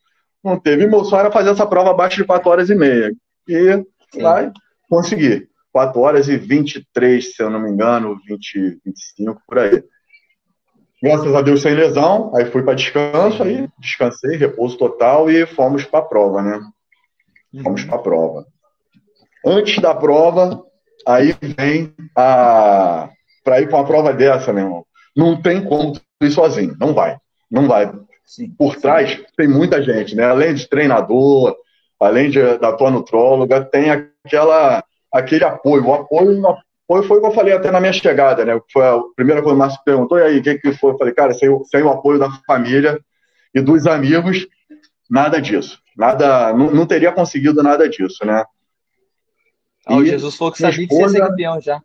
Não 0.44 0.60
teve. 0.60 0.88
Meu 0.88 1.04
sonho 1.04 1.20
era 1.20 1.32
fazer 1.32 1.52
essa 1.52 1.68
prova 1.68 1.92
abaixo 1.92 2.18
de 2.18 2.24
4 2.24 2.50
horas 2.50 2.70
e 2.70 2.76
meia. 2.76 3.12
E 3.48 3.84
vai 4.20 4.52
conseguir. 4.90 5.50
4 5.72 6.00
horas 6.00 6.30
e 6.30 6.38
23, 6.38 7.36
se 7.36 7.44
eu 7.44 7.50
não 7.50 7.60
me 7.60 7.70
engano, 7.70 8.18
20, 8.26 8.80
25, 8.86 9.42
por 9.46 9.60
aí. 9.60 9.84
Graças 11.06 11.36
a 11.36 11.42
Deus 11.44 11.62
sem 11.62 11.76
lesão, 11.76 12.32
aí 12.36 12.46
fui 12.46 12.64
para 12.64 12.74
descanso, 12.74 13.44
aí 13.44 13.70
descansei, 13.78 14.38
repouso 14.38 14.76
total 14.76 15.30
e 15.30 15.46
fomos 15.46 15.86
para 15.86 16.00
a 16.00 16.02
prova, 16.02 16.42
né? 16.42 16.60
Fomos 17.62 17.84
para 17.84 17.96
a 17.98 18.00
prova. 18.00 18.46
Antes 19.46 19.80
da 19.80 19.94
prova, 19.94 20.64
aí 21.08 21.36
vem 21.40 21.94
a 22.18 23.08
para 23.44 23.62
ir 23.62 23.70
para 23.70 23.78
uma 23.78 23.86
prova 23.86 24.12
dessa, 24.14 24.52
meu 24.52 24.64
irmão. 24.64 24.86
Não 25.16 25.40
tem 25.40 25.64
como 25.64 25.94
ir 26.24 26.32
sozinho, 26.32 26.76
não 26.80 26.92
vai. 26.92 27.16
Não 27.52 27.68
vai. 27.68 27.94
Sim, 28.26 28.50
Por 28.58 28.76
trás 28.76 29.24
tem 29.38 29.48
muita 29.48 29.84
gente, 29.84 30.16
né? 30.16 30.24
Além 30.24 30.56
de 30.56 30.68
treinador, 30.68 31.56
além 32.00 32.32
de, 32.32 32.58
da 32.58 32.74
tua 32.74 32.90
nutróloga, 32.90 33.64
tem 33.64 33.92
aquela, 33.92 34.84
aquele 35.14 35.44
apoio. 35.44 35.86
O 35.86 35.94
apoio, 35.94 36.42
apoio 36.86 37.04
foi 37.04 37.18
o 37.18 37.22
que 37.22 37.28
eu 37.28 37.32
falei 37.32 37.54
até 37.54 37.72
na 37.72 37.80
minha 37.80 37.94
chegada, 37.94 38.46
né? 38.46 38.60
Foi 38.72 38.84
a 38.86 39.00
primeira 39.16 39.42
coisa 39.42 39.56
que 39.56 39.58
o 39.58 39.60
Márcio 39.60 39.82
perguntou, 39.84 40.18
e 40.18 40.24
aí, 40.24 40.40
o 40.40 40.44
que, 40.44 40.56
que 40.60 40.74
foi? 40.74 40.92
Eu 40.92 40.98
falei, 40.98 41.14
cara, 41.14 41.34
sem, 41.34 41.50
sem 41.66 41.82
o 41.82 41.90
apoio 41.90 42.20
da 42.20 42.32
família 42.46 43.00
e 43.54 43.62
dos 43.62 43.88
amigos, 43.88 44.48
nada 45.10 45.42
disso. 45.42 45.82
Nada, 45.98 46.54
não, 46.54 46.72
não 46.72 46.86
teria 46.86 47.12
conseguido 47.12 47.64
nada 47.64 47.90
disso, 47.90 48.26
né? 48.26 48.44
Ah, 49.86 49.96
o 49.96 50.06
Jesus 50.06 50.36
falou 50.36 50.52
que 50.52 50.60
sabia 50.60 50.84
esposa... 50.84 51.04
que 51.04 51.10
você 51.10 51.18
ia 51.18 51.24
ser 51.24 51.30
campeão 51.30 51.62
já. 51.62 51.82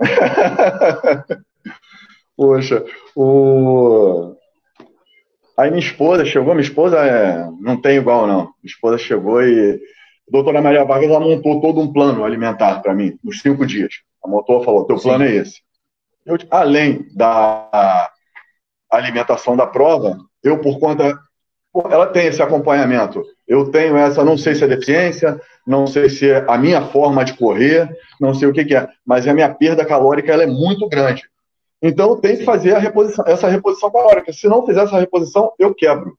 Poxa, 2.36 2.84
o... 3.14 4.34
Aí 5.56 5.70
minha 5.70 5.82
esposa 5.82 6.24
chegou, 6.24 6.54
minha 6.54 6.66
esposa 6.66 6.98
é... 6.98 7.48
não 7.60 7.80
tem 7.80 7.98
igual, 7.98 8.26
não. 8.26 8.42
Minha 8.42 8.52
esposa 8.64 8.98
chegou 8.98 9.42
e 9.42 9.80
doutora 10.32 10.62
Maria 10.62 10.84
Vargas 10.84 11.10
ela 11.10 11.20
montou 11.20 11.60
todo 11.60 11.78
um 11.78 11.92
plano 11.92 12.24
alimentar 12.24 12.80
para 12.80 12.94
mim, 12.94 13.18
nos 13.22 13.40
cinco 13.42 13.66
dias. 13.66 13.96
A 14.24 14.26
motor 14.26 14.64
falou: 14.64 14.86
teu 14.86 14.98
plano 14.98 15.26
Sim. 15.26 15.30
é 15.30 15.36
esse. 15.36 15.60
Eu, 16.24 16.38
além 16.50 17.06
da 17.14 18.10
alimentação 18.90 19.54
da 19.56 19.66
prova, 19.66 20.16
eu, 20.42 20.58
por 20.58 20.80
conta. 20.80 21.18
Ela 21.90 22.06
tem 22.06 22.26
esse 22.26 22.42
acompanhamento. 22.42 23.22
Eu 23.48 23.70
tenho 23.70 23.96
essa, 23.96 24.22
não 24.22 24.36
sei 24.36 24.54
se 24.54 24.62
é 24.62 24.66
deficiência, 24.66 25.40
não 25.66 25.86
sei 25.86 26.10
se 26.10 26.28
é 26.28 26.44
a 26.46 26.58
minha 26.58 26.82
forma 26.82 27.24
de 27.24 27.32
correr, 27.32 27.88
não 28.20 28.34
sei 28.34 28.46
o 28.46 28.52
que, 28.52 28.62
que 28.66 28.76
é, 28.76 28.86
mas 29.06 29.26
a 29.26 29.32
minha 29.32 29.48
perda 29.48 29.82
calórica 29.82 30.30
ela 30.30 30.42
é 30.42 30.46
muito 30.46 30.86
grande. 30.86 31.22
Então 31.80 32.10
eu 32.10 32.16
tenho 32.16 32.36
que 32.36 32.44
fazer 32.44 32.76
reposição, 32.76 33.24
essa 33.26 33.48
reposição 33.48 33.90
calórica. 33.90 34.34
Se 34.34 34.46
não 34.48 34.66
fizer 34.66 34.82
essa 34.82 34.98
reposição, 34.98 35.52
eu 35.58 35.74
quebro. 35.74 36.14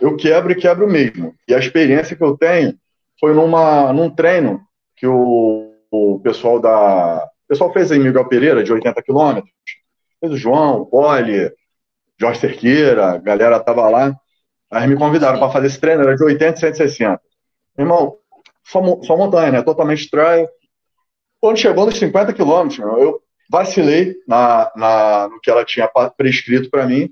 Eu 0.00 0.16
quebro 0.16 0.52
e 0.52 0.56
quebro 0.56 0.88
mesmo. 0.88 1.34
E 1.48 1.54
a 1.54 1.58
experiência 1.58 2.16
que 2.16 2.22
eu 2.22 2.36
tenho 2.36 2.78
foi 3.24 3.32
numa, 3.32 3.90
num 3.90 4.10
treino 4.10 4.60
que 4.94 5.06
o, 5.06 5.72
o 5.90 6.20
pessoal 6.22 6.60
da. 6.60 7.24
O 7.24 7.48
pessoal 7.48 7.72
fez 7.72 7.90
em 7.90 7.98
Miguel 7.98 8.28
Pereira, 8.28 8.62
de 8.62 8.70
80 8.70 9.02
quilômetros. 9.02 9.50
Fez 10.20 10.30
o 10.30 10.36
João, 10.36 10.82
o 10.82 10.86
Poli, 10.86 11.50
Jorge 12.20 12.40
Cerqueira, 12.40 13.12
a 13.12 13.16
galera 13.16 13.58
tava 13.60 13.88
lá. 13.88 14.14
Aí 14.70 14.86
me 14.86 14.94
convidaram 14.94 15.38
para 15.38 15.50
fazer 15.50 15.68
esse 15.68 15.80
treino, 15.80 16.02
era 16.02 16.14
de 16.14 16.22
80 16.22 16.54
e 16.54 16.60
160. 16.60 17.20
Irmão, 17.78 18.18
só, 18.62 18.82
só 19.00 19.16
montanha, 19.16 19.52
né? 19.52 19.62
Totalmente 19.62 20.10
trail. 20.10 20.46
Quando 21.40 21.56
chegou 21.56 21.86
nos 21.86 21.96
50 21.96 22.30
quilômetros, 22.34 22.78
eu 22.78 23.22
vacilei 23.50 24.16
na, 24.28 24.70
na, 24.76 25.28
no 25.30 25.40
que 25.40 25.50
ela 25.50 25.64
tinha 25.64 25.90
prescrito 26.14 26.68
para 26.68 26.84
mim. 26.84 27.10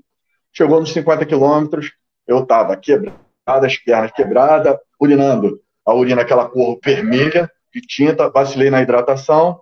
Chegou 0.51 0.79
nos 0.79 0.93
50 0.93 1.25
quilômetros, 1.25 1.91
eu 2.27 2.43
estava 2.43 2.77
quebrada, 2.77 3.17
as 3.47 3.77
pernas 3.77 4.11
quebradas, 4.11 4.77
urinando. 5.01 5.62
A 5.85 5.93
urina, 5.93 6.21
aquela 6.21 6.47
cor 6.47 6.79
vermelha 6.83 7.49
de 7.73 7.81
tinta, 7.81 8.29
vacilei 8.29 8.69
na 8.69 8.81
hidratação. 8.81 9.59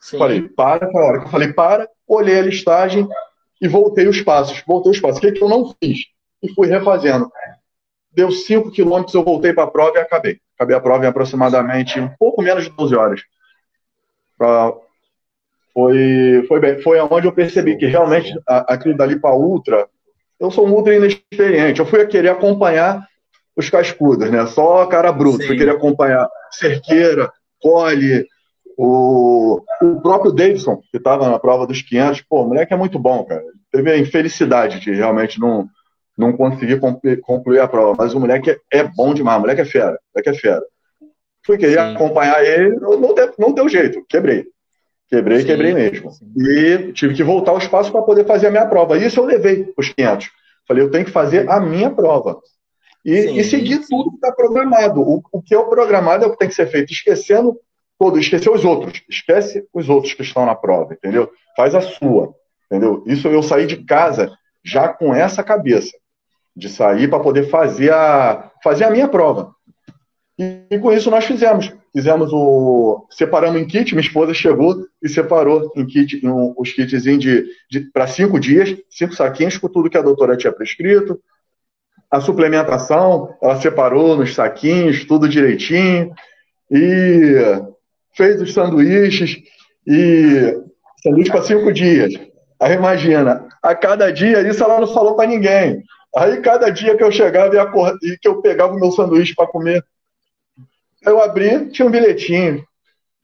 Sim. 0.00 0.18
Falei, 0.18 0.48
para, 0.48 0.90
na 0.90 1.00
hora 1.00 1.20
que 1.20 1.26
eu 1.26 1.30
falei, 1.30 1.52
para, 1.52 1.88
olhei 2.06 2.38
a 2.38 2.42
listagem 2.42 3.08
e 3.60 3.68
voltei 3.68 4.06
os 4.06 4.20
passos. 4.20 4.62
Voltei 4.66 4.92
os 4.92 5.00
passos. 5.00 5.18
O 5.18 5.20
que, 5.20 5.32
que 5.32 5.42
eu 5.42 5.48
não 5.48 5.74
fiz? 5.82 6.00
E 6.42 6.52
fui 6.54 6.68
refazendo. 6.68 7.30
Deu 8.12 8.30
5 8.30 8.70
quilômetros, 8.70 9.14
eu 9.14 9.24
voltei 9.24 9.52
para 9.52 9.64
a 9.64 9.70
prova 9.70 9.98
e 9.98 10.00
acabei. 10.00 10.38
Acabei 10.54 10.76
a 10.76 10.80
prova 10.80 11.04
em 11.04 11.08
aproximadamente 11.08 11.98
um 11.98 12.08
pouco 12.16 12.42
menos 12.42 12.64
de 12.64 12.70
12 12.70 12.94
horas. 12.94 13.22
Foi, 15.72 16.44
foi 16.46 16.60
bem. 16.60 16.80
Foi 16.80 17.00
onde 17.00 17.26
eu 17.26 17.32
percebi 17.32 17.76
que 17.76 17.86
realmente 17.86 18.32
aquilo 18.46 18.96
dali 18.96 19.18
para 19.18 19.34
ultra, 19.34 19.88
eu 20.38 20.50
sou 20.50 20.66
um 20.66 20.72
ultra 20.72 20.94
inexperiente. 20.94 21.80
Eu 21.80 21.86
fui 21.86 22.00
a 22.00 22.06
querer 22.06 22.28
acompanhar 22.28 23.06
os 23.56 23.70
cascudos, 23.70 24.30
né? 24.30 24.46
Só 24.46 24.86
cara 24.86 25.12
bruto. 25.12 25.42
Sim. 25.42 25.56
Querer 25.56 25.70
acompanhar 25.70 26.28
Cerqueira, 26.50 27.32
Cole, 27.60 28.26
o, 28.76 29.60
o 29.80 30.00
próprio 30.00 30.32
Davidson, 30.32 30.80
que 30.90 30.96
estava 30.96 31.28
na 31.28 31.38
prova 31.38 31.66
dos 31.66 31.82
500. 31.82 32.22
Pô, 32.22 32.42
o 32.42 32.48
moleque 32.48 32.72
é 32.74 32.76
muito 32.76 32.98
bom, 32.98 33.24
cara. 33.24 33.42
Teve 33.70 33.90
a 33.90 33.98
infelicidade 33.98 34.80
de 34.80 34.92
realmente 34.92 35.40
não 35.40 35.68
não 36.16 36.32
consegui 36.32 36.78
concluir 37.22 37.58
a 37.58 37.68
prova. 37.68 37.94
Mas 37.98 38.14
o 38.14 38.20
moleque 38.20 38.50
é, 38.50 38.58
é 38.72 38.84
bom 38.84 39.12
demais, 39.12 39.38
o 39.38 39.40
moleque 39.40 39.60
é 39.62 39.64
fera, 39.64 39.94
o 39.94 40.14
moleque 40.14 40.30
é 40.30 40.34
fera. 40.34 40.62
Fui 41.44 41.58
querer 41.58 41.78
Sim. 41.78 41.94
acompanhar 41.94 42.44
ele, 42.44 42.76
não 42.76 43.14
deu, 43.14 43.34
não 43.38 43.52
deu 43.52 43.68
jeito, 43.68 44.04
quebrei. 44.08 44.46
Quebrei, 45.08 45.40
sim, 45.40 45.46
quebrei 45.46 45.74
mesmo. 45.74 46.10
E 46.36 46.92
tive 46.92 47.14
que 47.14 47.22
voltar 47.22 47.50
ao 47.50 47.58
espaço 47.58 47.92
para 47.92 48.02
poder 48.02 48.24
fazer 48.24 48.46
a 48.46 48.50
minha 48.50 48.66
prova. 48.66 48.96
Isso 48.96 49.20
eu 49.20 49.24
levei 49.24 49.72
os 49.76 49.90
500. 49.90 50.30
Falei, 50.66 50.82
eu 50.82 50.90
tenho 50.90 51.04
que 51.04 51.10
fazer 51.10 51.48
a 51.50 51.60
minha 51.60 51.90
prova. 51.90 52.38
E, 53.04 53.22
sim, 53.22 53.38
e 53.38 53.44
seguir 53.44 53.86
tudo 53.88 54.10
que 54.10 54.16
está 54.16 54.32
programado. 54.32 55.02
O, 55.02 55.22
o, 55.30 55.42
que 55.42 55.54
é 55.54 55.58
o 55.58 55.68
programado 55.68 56.24
é 56.24 56.26
o 56.26 56.30
que 56.30 56.38
tem 56.38 56.48
que 56.48 56.54
ser 56.54 56.66
feito, 56.66 56.92
esquecendo 56.92 57.58
todo, 57.98 58.18
esquecer 58.18 58.50
os 58.50 58.64
outros. 58.64 59.02
Esquece 59.08 59.66
os 59.72 59.88
outros 59.88 60.14
que 60.14 60.22
estão 60.22 60.46
na 60.46 60.54
prova, 60.54 60.94
entendeu? 60.94 61.30
Faz 61.56 61.74
a 61.74 61.80
sua, 61.80 62.34
entendeu? 62.70 63.02
Isso 63.06 63.28
eu 63.28 63.42
saí 63.42 63.66
de 63.66 63.84
casa 63.84 64.32
já 64.64 64.88
com 64.88 65.14
essa 65.14 65.42
cabeça 65.42 65.92
de 66.56 66.68
sair 66.68 67.08
para 67.08 67.20
poder 67.20 67.50
fazer 67.50 67.92
a, 67.92 68.50
fazer 68.62 68.84
a 68.84 68.90
minha 68.90 69.08
prova. 69.08 69.54
E, 70.38 70.62
e, 70.70 70.78
com 70.78 70.92
isso 70.92 71.10
nós 71.10 71.24
fizemos. 71.24 71.72
Fizemos 71.92 72.32
o. 72.32 73.06
Separamos 73.10 73.60
em 73.60 73.66
kit, 73.66 73.94
minha 73.94 74.04
esposa 74.04 74.34
chegou 74.34 74.84
e 75.00 75.08
separou 75.08 75.72
em 75.76 75.86
kit, 75.86 76.24
em 76.24 76.28
um, 76.28 76.52
os 76.56 76.72
kitzinhos 76.72 77.22
de, 77.22 77.46
de 77.70 77.80
para 77.92 78.06
cinco 78.06 78.40
dias, 78.40 78.76
cinco 78.90 79.14
saquinhos 79.14 79.58
com 79.58 79.68
tudo 79.68 79.88
que 79.88 79.98
a 79.98 80.02
doutora 80.02 80.36
tinha 80.36 80.52
prescrito. 80.52 81.20
A 82.14 82.20
suplementação, 82.20 83.34
ela 83.42 83.60
separou 83.60 84.16
nos 84.16 84.36
saquinhos, 84.36 85.04
tudo 85.04 85.28
direitinho, 85.28 86.14
e 86.70 87.34
fez 88.16 88.40
os 88.40 88.54
sanduíches, 88.54 89.36
e 89.84 90.56
sanduíche 91.02 91.30
para 91.32 91.42
cinco 91.42 91.72
dias. 91.72 92.14
Aí 92.60 92.74
imagina, 92.74 93.48
a 93.60 93.74
cada 93.74 94.12
dia, 94.12 94.48
isso 94.48 94.62
ela 94.62 94.80
não 94.80 94.86
falou 94.86 95.16
para 95.16 95.28
ninguém. 95.28 95.82
Aí 96.16 96.40
cada 96.40 96.70
dia 96.70 96.96
que 96.96 97.02
eu 97.02 97.10
chegava 97.10 97.52
e, 97.52 97.58
acord... 97.58 97.98
e 98.00 98.16
que 98.16 98.28
eu 98.28 98.40
pegava 98.40 98.72
o 98.72 98.78
meu 98.78 98.92
sanduíche 98.92 99.34
para 99.34 99.48
comer, 99.48 99.84
eu 101.04 101.20
abri, 101.20 101.66
tinha 101.70 101.88
um 101.88 101.90
bilhetinho. 101.90 102.64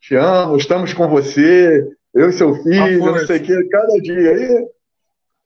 Te 0.00 0.16
amo, 0.16 0.56
estamos 0.56 0.92
com 0.92 1.06
você, 1.06 1.86
eu 2.12 2.28
e 2.28 2.32
seu 2.32 2.56
filho, 2.56 3.06
não 3.06 3.24
sei 3.24 3.36
o 3.36 3.40
que, 3.40 3.68
cada 3.68 4.00
dia. 4.00 4.30
Aí, 4.32 4.66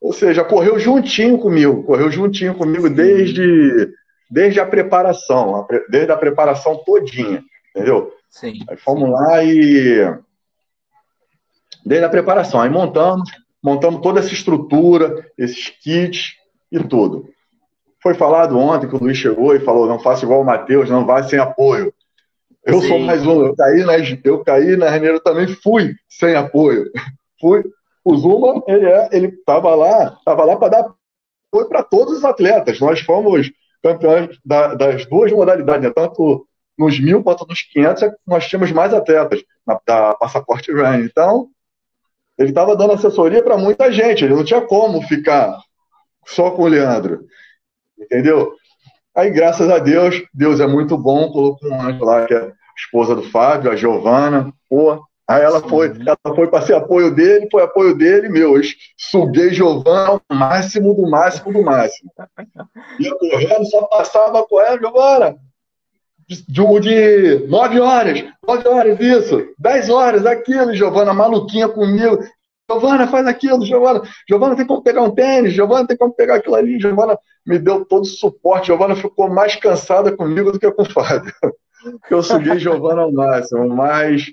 ou 0.05 0.13
seja, 0.13 0.45
correu 0.45 0.79
juntinho 0.79 1.39
comigo, 1.39 1.83
correu 1.83 2.11
juntinho 2.11 2.55
comigo 2.55 2.91
desde, 2.91 3.91
desde 4.31 4.61
a 4.61 4.67
preparação, 4.67 5.67
desde 5.89 6.13
a 6.13 6.17
preparação 6.17 6.77
todinha, 6.85 7.43
entendeu? 7.71 8.13
Sim. 8.29 8.59
Aí 8.69 8.77
fomos 8.77 9.11
lá 9.11 9.43
e. 9.43 10.15
Desde 11.87 12.05
a 12.05 12.11
preparação, 12.11 12.61
aí 12.61 12.69
montamos, 12.69 13.31
montamos 13.63 14.03
toda 14.03 14.21
essa 14.21 14.31
estrutura, 14.35 15.27
esses 15.39 15.71
kits 15.71 16.35
e 16.71 16.79
tudo. 16.85 17.31
Foi 18.03 18.13
falado 18.13 18.59
ontem 18.59 18.87
que 18.87 18.95
o 18.95 18.99
Luiz 18.99 19.17
chegou 19.17 19.57
e 19.57 19.61
falou: 19.61 19.87
não 19.87 19.99
faça 19.99 20.27
igual 20.27 20.43
o 20.43 20.45
Matheus, 20.45 20.91
não 20.91 21.07
vai 21.07 21.23
sem 21.23 21.39
apoio. 21.39 21.95
Eu 22.63 22.83
Sim. 22.83 22.89
sou 22.89 22.99
mais 22.99 23.27
um, 23.27 23.47
eu 23.47 23.57
caí, 23.57 23.83
na, 23.83 23.95
eu 24.23 24.45
caí 24.45 24.77
na 24.77 24.91
Reneiro 24.91 25.19
também 25.21 25.47
fui 25.47 25.95
sem 26.11 26.35
apoio. 26.35 26.91
Fui. 27.41 27.65
O 28.05 28.17
Zuma, 28.17 28.63
ele 28.67 28.87
é, 28.87 29.09
estava 29.17 29.75
lá, 29.75 30.15
estava 30.19 30.45
lá 30.45 30.57
para 30.57 30.69
dar 30.69 30.95
apoio 31.49 31.69
para 31.69 31.83
todos 31.83 32.19
os 32.19 32.25
atletas. 32.25 32.79
Nós 32.81 33.01
fomos 33.01 33.51
campeões 33.83 34.39
da, 34.45 34.75
das 34.75 35.07
duas 35.07 35.33
modalidades, 35.33 35.89
né? 35.89 35.93
tanto 35.95 36.47
nos 36.77 36.99
mil 36.99 37.23
quanto 37.23 37.47
nos 37.47 37.63
500, 37.63 38.11
nós 38.27 38.47
tínhamos 38.47 38.73
mais 38.73 38.93
atletas 38.93 39.43
na, 39.67 39.81
da 39.87 40.15
Passaporte 40.15 40.73
Run. 40.73 41.05
Então, 41.05 41.49
ele 42.37 42.49
estava 42.49 42.77
dando 42.77 42.95
assessoria 42.95 43.43
para 43.43 43.57
muita 43.57 43.93
gente, 43.93 44.25
ele 44.25 44.35
não 44.35 44.45
tinha 44.45 44.61
como 44.61 45.01
ficar 45.03 45.57
só 46.27 46.51
com 46.51 46.63
o 46.63 46.69
Leandro. 46.69 47.25
Entendeu? 47.99 48.53
Aí, 49.15 49.31
graças 49.31 49.71
a 49.71 49.79
Deus, 49.79 50.23
Deus 50.33 50.59
é 50.59 50.67
muito 50.67 50.99
bom, 50.99 51.31
colocou 51.31 51.71
um 51.71 51.81
anjo 51.81 52.05
lá, 52.05 52.27
que 52.27 52.35
é 52.35 52.39
a 52.39 52.53
esposa 52.77 53.15
do 53.15 53.23
Fábio, 53.23 53.71
a 53.71 53.77
Giovana, 53.77 54.53
pô. 54.69 55.01
Aí 55.27 55.43
ela 55.43 55.61
foi, 55.61 55.93
ela 56.07 56.35
foi 56.35 56.47
para 56.49 56.65
ser 56.65 56.75
apoio 56.75 57.15
dele, 57.15 57.49
foi 57.51 57.63
apoio 57.63 57.97
dele, 57.97 58.29
meu. 58.29 58.57
Eu 58.57 58.63
suguei 58.97 59.51
Giovana 59.51 60.09
ao 60.09 60.21
máximo 60.31 60.95
do 60.95 61.09
máximo 61.09 61.53
do 61.53 61.63
máximo. 61.63 62.11
Ia 63.01 63.15
correndo, 63.17 63.65
só 63.67 63.83
passava 63.87 64.43
com 64.47 64.61
ela, 64.61 64.79
Giovana. 64.79 65.37
De, 66.29 66.43
de 66.47 67.47
nove 67.49 67.81
horas, 67.81 68.25
nove 68.47 68.67
horas 68.67 68.99
isso, 68.99 69.47
dez 69.59 69.91
horas, 69.91 70.25
aquilo, 70.25 70.75
Giovana 70.75 71.13
maluquinha 71.13 71.69
comigo. 71.69 72.19
Giovana, 72.71 73.07
faz 73.07 73.27
aquilo, 73.27 73.65
Giovana. 73.65 74.03
Giovana 74.29 74.57
tem 74.57 74.67
como 74.67 74.83
pegar 74.83 75.03
um 75.03 75.11
tênis, 75.11 75.53
Giovana 75.53 75.87
tem 75.87 75.97
como 75.97 76.15
pegar 76.15 76.37
aquilo 76.37 76.55
ali. 76.55 76.81
Giovana 76.81 77.19
me 77.47 77.59
deu 77.59 77.85
todo 77.85 78.03
o 78.03 78.07
suporte. 78.07 78.69
Giovana 78.69 78.97
ficou 78.97 79.29
mais 79.29 79.55
cansada 79.57 80.17
comigo 80.17 80.51
do 80.51 80.59
que 80.59 80.71
com 80.71 80.83
o 80.83 80.91
Fábio. 80.91 81.33
Eu 82.11 82.23
subi 82.23 82.59
Giovana 82.59 83.03
ao 83.03 83.13
máximo, 83.13 83.69
mas, 83.69 84.33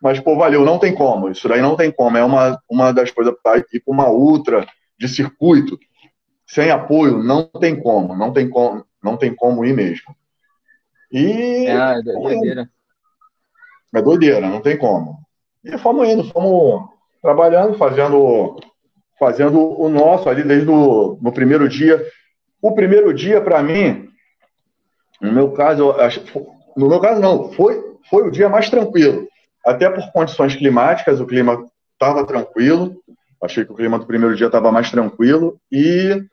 mas, 0.00 0.20
pô, 0.20 0.36
valeu, 0.36 0.64
não 0.64 0.78
tem 0.78 0.94
como. 0.94 1.28
Isso 1.28 1.48
daí 1.48 1.60
não 1.60 1.76
tem 1.76 1.90
como. 1.90 2.16
É 2.16 2.24
uma, 2.24 2.60
uma 2.70 2.92
das 2.92 3.10
coisas 3.10 3.34
para 3.42 3.58
ir 3.58 3.64
para 3.84 3.92
uma 3.92 4.08
ultra 4.08 4.66
de 4.98 5.08
circuito, 5.08 5.78
sem 6.46 6.70
apoio, 6.70 7.22
não 7.22 7.44
tem 7.44 7.80
como. 7.80 8.16
Não 8.16 8.32
tem 8.32 8.48
como, 8.48 8.84
não 9.02 9.16
tem 9.16 9.34
como 9.34 9.64
ir 9.64 9.74
mesmo. 9.74 10.14
E. 11.10 11.66
É, 11.66 11.98
é 11.98 12.02
doideira. 12.02 12.70
É 13.94 14.02
doideira, 14.02 14.48
não 14.48 14.60
tem 14.60 14.76
como. 14.76 15.18
E 15.64 15.76
fomos 15.78 16.08
indo, 16.08 16.24
fomos 16.24 16.88
trabalhando, 17.20 17.76
fazendo, 17.76 18.56
fazendo 19.18 19.58
o 19.80 19.88
nosso 19.88 20.28
ali 20.28 20.42
desde 20.42 20.70
o 20.70 21.18
no 21.20 21.32
primeiro 21.32 21.68
dia. 21.68 22.04
O 22.60 22.74
primeiro 22.74 23.14
dia, 23.14 23.40
para 23.40 23.62
mim, 23.62 24.08
no 25.20 25.32
meu 25.32 25.52
caso, 25.52 25.94
no 26.76 26.88
meu 26.88 27.00
caso 27.00 27.20
não, 27.20 27.52
foi, 27.52 27.80
foi 28.10 28.26
o 28.26 28.30
dia 28.30 28.48
mais 28.48 28.68
tranquilo. 28.68 29.27
Até 29.64 29.90
por 29.90 30.10
condições 30.12 30.54
climáticas, 30.54 31.20
o 31.20 31.26
clima 31.26 31.64
estava 31.92 32.26
tranquilo. 32.26 33.02
Achei 33.42 33.64
que 33.64 33.72
o 33.72 33.74
clima 33.74 33.98
do 33.98 34.06
primeiro 34.06 34.34
dia 34.34 34.46
estava 34.46 34.72
mais 34.72 34.90
tranquilo 34.90 35.60
e 35.70 36.24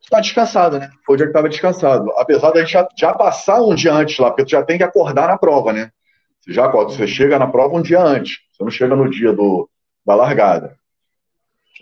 está 0.00 0.20
descansado, 0.20 0.78
né? 0.78 0.90
Foi 1.04 1.14
o 1.14 1.16
dia 1.16 1.26
que 1.26 1.30
estava 1.30 1.48
descansado. 1.48 2.10
Apesar 2.16 2.50
da 2.52 2.60
gente 2.60 2.72
já, 2.72 2.88
já, 2.96 3.12
passar 3.12 3.60
um 3.62 3.74
dia 3.74 3.92
antes 3.92 4.18
lá, 4.18 4.30
porque 4.30 4.44
tu 4.44 4.50
já 4.50 4.62
tem 4.62 4.78
que 4.78 4.84
acordar 4.84 5.28
na 5.28 5.36
prova, 5.36 5.72
né? 5.72 5.90
Você 6.40 6.52
já 6.52 6.64
acorda, 6.64 6.92
você 6.92 7.06
chega 7.06 7.38
na 7.38 7.46
prova 7.46 7.76
um 7.76 7.82
dia 7.82 8.02
antes. 8.02 8.38
Você 8.52 8.64
não 8.64 8.70
chega 8.70 8.96
no 8.96 9.10
dia 9.10 9.32
do, 9.32 9.68
da 10.06 10.14
largada. 10.14 10.76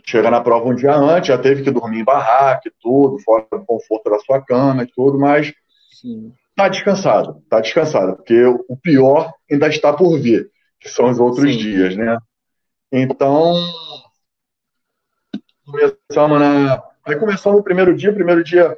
Chega 0.04 0.30
na 0.30 0.40
prova 0.40 0.68
um 0.68 0.74
dia 0.74 0.94
antes, 0.94 1.28
já 1.28 1.38
teve 1.38 1.62
que 1.62 1.70
dormir 1.70 2.00
em 2.00 2.04
barraca 2.04 2.68
e 2.68 2.72
tudo, 2.80 3.18
fora 3.20 3.46
do 3.52 3.64
conforto 3.64 4.10
da 4.10 4.18
sua 4.18 4.40
cama 4.40 4.84
e 4.84 4.86
tudo, 4.86 5.18
mas 5.18 5.52
Sim. 6.00 6.32
Tá 6.58 6.68
descansado, 6.68 7.40
tá 7.48 7.60
descansado, 7.60 8.16
porque 8.16 8.44
o 8.44 8.76
pior 8.76 9.32
ainda 9.48 9.68
está 9.68 9.92
por 9.92 10.18
vir, 10.18 10.50
que 10.80 10.88
são 10.88 11.08
os 11.08 11.20
outros 11.20 11.52
Sim. 11.52 11.56
dias, 11.56 11.96
né? 11.96 12.18
Então, 12.90 13.54
começamos 15.64 16.40
na. 16.40 16.82
Aí 17.06 17.14
começamos 17.14 17.60
o 17.60 17.62
primeiro 17.62 17.94
dia, 17.94 18.12
primeiro 18.12 18.42
dia 18.42 18.76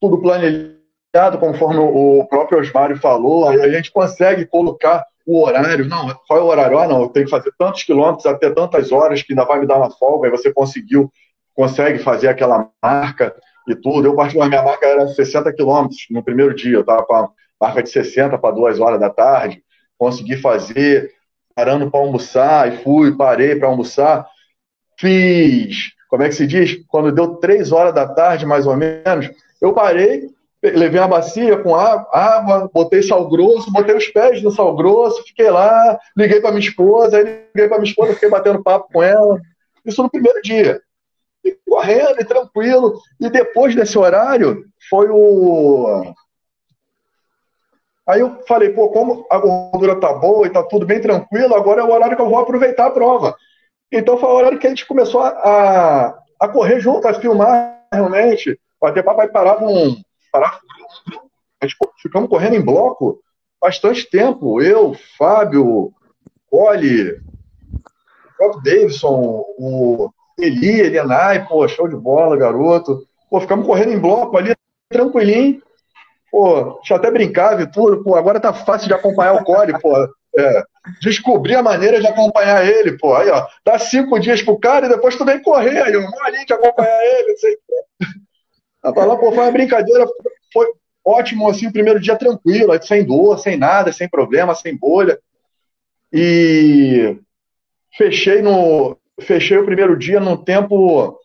tudo 0.00 0.22
planejado, 0.22 1.38
conforme 1.40 1.78
o 1.78 2.24
próprio 2.30 2.60
Osmário 2.60 2.96
falou, 2.96 3.48
aí 3.48 3.60
a 3.60 3.68
gente 3.68 3.90
consegue 3.90 4.46
colocar 4.46 5.04
o 5.26 5.44
horário, 5.44 5.86
não, 5.86 6.14
qual 6.28 6.38
é 6.38 6.42
o 6.42 6.46
horário? 6.46 6.78
Ah, 6.78 6.86
não, 6.86 7.02
eu 7.02 7.08
tenho 7.08 7.26
que 7.26 7.30
fazer 7.30 7.52
tantos 7.58 7.82
quilômetros 7.82 8.24
até 8.24 8.50
tantas 8.50 8.92
horas 8.92 9.20
que 9.20 9.32
ainda 9.32 9.44
vai 9.44 9.58
me 9.58 9.66
dar 9.66 9.78
uma 9.78 9.90
folga, 9.90 10.28
aí 10.28 10.30
você 10.30 10.52
conseguiu, 10.52 11.12
consegue 11.54 11.98
fazer 11.98 12.28
aquela 12.28 12.70
marca 12.80 13.34
e 13.72 13.80
tudo. 13.80 14.08
Eu, 14.08 14.14
particularmente, 14.14 14.62
minha 14.62 14.70
marca 14.70 14.86
era 14.86 15.08
60 15.08 15.52
quilômetros 15.52 16.06
no 16.10 16.22
primeiro 16.22 16.54
dia, 16.54 16.74
eu 16.74 16.80
estava 16.80 17.04
com 17.04 17.14
a 17.14 17.28
marca 17.60 17.82
de 17.82 17.90
60 17.90 18.38
para 18.38 18.54
duas 18.54 18.80
horas 18.80 19.00
da 19.00 19.10
tarde, 19.10 19.62
consegui 19.98 20.36
fazer, 20.36 21.12
parando 21.54 21.90
para 21.90 22.00
almoçar, 22.00 22.72
e 22.72 22.82
fui, 22.82 23.16
parei 23.16 23.56
para 23.56 23.68
almoçar, 23.68 24.26
fiz, 24.98 25.92
como 26.08 26.22
é 26.22 26.28
que 26.28 26.34
se 26.34 26.46
diz? 26.46 26.84
Quando 26.88 27.12
deu 27.12 27.36
três 27.36 27.70
horas 27.70 27.94
da 27.94 28.06
tarde, 28.06 28.44
mais 28.46 28.66
ou 28.66 28.76
menos, 28.76 29.30
eu 29.60 29.72
parei, 29.72 30.28
levei 30.62 31.00
uma 31.00 31.08
bacia 31.08 31.56
com 31.58 31.74
água, 31.74 32.70
botei 32.72 33.02
sal 33.02 33.28
grosso, 33.28 33.72
botei 33.72 33.96
os 33.96 34.08
pés 34.08 34.42
no 34.42 34.50
sal 34.50 34.74
grosso, 34.76 35.22
fiquei 35.24 35.50
lá, 35.50 35.98
liguei 36.16 36.40
para 36.40 36.50
minha 36.50 36.66
esposa, 36.66 37.16
aí 37.16 37.24
liguei 37.54 37.68
para 37.68 37.78
minha 37.78 37.88
esposa, 37.88 38.14
fiquei 38.14 38.28
batendo 38.28 38.62
papo 38.62 38.92
com 38.92 39.02
ela. 39.02 39.40
Isso 39.84 40.02
no 40.02 40.10
primeiro 40.10 40.40
dia. 40.42 40.80
E 41.44 41.56
correndo 41.66 42.20
e 42.20 42.24
tranquilo. 42.24 43.00
E 43.20 43.30
depois 43.30 43.74
desse 43.74 43.98
horário, 43.98 44.64
foi 44.88 45.08
o. 45.10 46.14
Aí 48.06 48.20
eu 48.20 48.42
falei, 48.46 48.70
pô, 48.70 48.88
como 48.88 49.26
a 49.30 49.38
gordura 49.38 50.00
tá 50.00 50.12
boa 50.12 50.46
e 50.46 50.50
tá 50.50 50.62
tudo 50.64 50.84
bem 50.84 51.00
tranquilo, 51.00 51.54
agora 51.54 51.80
é 51.80 51.84
o 51.84 51.92
horário 51.92 52.16
que 52.16 52.22
eu 52.22 52.28
vou 52.28 52.38
aproveitar 52.38 52.86
a 52.86 52.90
prova. 52.90 53.36
Então 53.92 54.18
foi 54.18 54.28
o 54.28 54.32
horário 54.32 54.58
que 54.58 54.66
a 54.66 54.70
gente 54.70 54.86
começou 54.86 55.20
a, 55.22 56.18
a 56.40 56.48
correr 56.48 56.80
junto, 56.80 57.06
a 57.06 57.14
filmar 57.14 57.86
realmente. 57.92 58.58
Até 58.82 59.02
papai 59.02 59.28
parava 59.28 59.64
um, 59.64 60.00
parar. 60.32 60.60
A 61.60 61.66
gente 61.66 61.76
ficamos 62.00 62.28
correndo 62.28 62.56
em 62.56 62.64
bloco 62.64 63.20
bastante 63.60 64.08
tempo. 64.08 64.62
Eu, 64.62 64.94
Fábio, 65.18 65.92
Cole, 66.50 67.12
o 67.12 68.36
próprio 68.36 68.62
Davidson, 68.62 69.44
o 69.58 70.10
Eli, 70.40 70.80
Elianai, 70.80 71.46
pô, 71.46 71.66
show 71.68 71.88
de 71.88 71.96
bola, 71.96 72.36
garoto. 72.36 73.06
Pô, 73.28 73.40
ficamos 73.40 73.66
correndo 73.66 73.92
em 73.92 73.98
bloco 73.98 74.36
ali, 74.36 74.54
tranquilinho. 74.88 75.62
Pô, 76.30 76.74
deixa 76.74 76.94
eu 76.94 76.96
até 76.96 77.10
brincar, 77.10 77.70
tudo. 77.70 78.02
Pô, 78.02 78.14
agora 78.14 78.40
tá 78.40 78.52
fácil 78.52 78.88
de 78.88 78.94
acompanhar 78.94 79.34
o 79.34 79.44
Cole, 79.44 79.78
pô. 79.80 79.96
É, 80.38 80.62
descobri 81.02 81.56
a 81.56 81.62
maneira 81.62 82.00
de 82.00 82.06
acompanhar 82.06 82.64
ele, 82.66 82.96
pô. 82.98 83.14
Aí, 83.14 83.28
ó, 83.28 83.46
dá 83.64 83.78
cinco 83.78 84.18
dias 84.18 84.42
pro 84.42 84.58
cara 84.58 84.86
e 84.86 84.88
depois 84.88 85.16
tu 85.16 85.24
vem 85.24 85.42
correr 85.42 85.82
aí, 85.82 85.96
um 85.96 86.08
molinho 86.08 86.46
de 86.46 86.52
acompanhar 86.52 87.04
ele, 87.04 87.36
sei 87.36 87.56
que. 87.56 88.06
Ela 88.82 89.18
pô, 89.18 89.32
foi 89.32 89.44
uma 89.44 89.52
brincadeira, 89.52 90.06
foi 90.52 90.66
ótimo, 91.04 91.48
assim, 91.48 91.66
o 91.66 91.72
primeiro 91.72 92.00
dia 92.00 92.16
tranquilo, 92.16 92.80
sem 92.82 93.04
dor, 93.04 93.38
sem 93.38 93.56
nada, 93.56 93.92
sem 93.92 94.08
problema, 94.08 94.54
sem 94.54 94.76
bolha. 94.76 95.18
E 96.12 97.16
fechei 97.96 98.40
no 98.40 98.96
fechei 99.20 99.58
o 99.58 99.64
primeiro 99.64 99.96
dia 99.96 100.20
no 100.20 100.36
tempo 100.36 101.18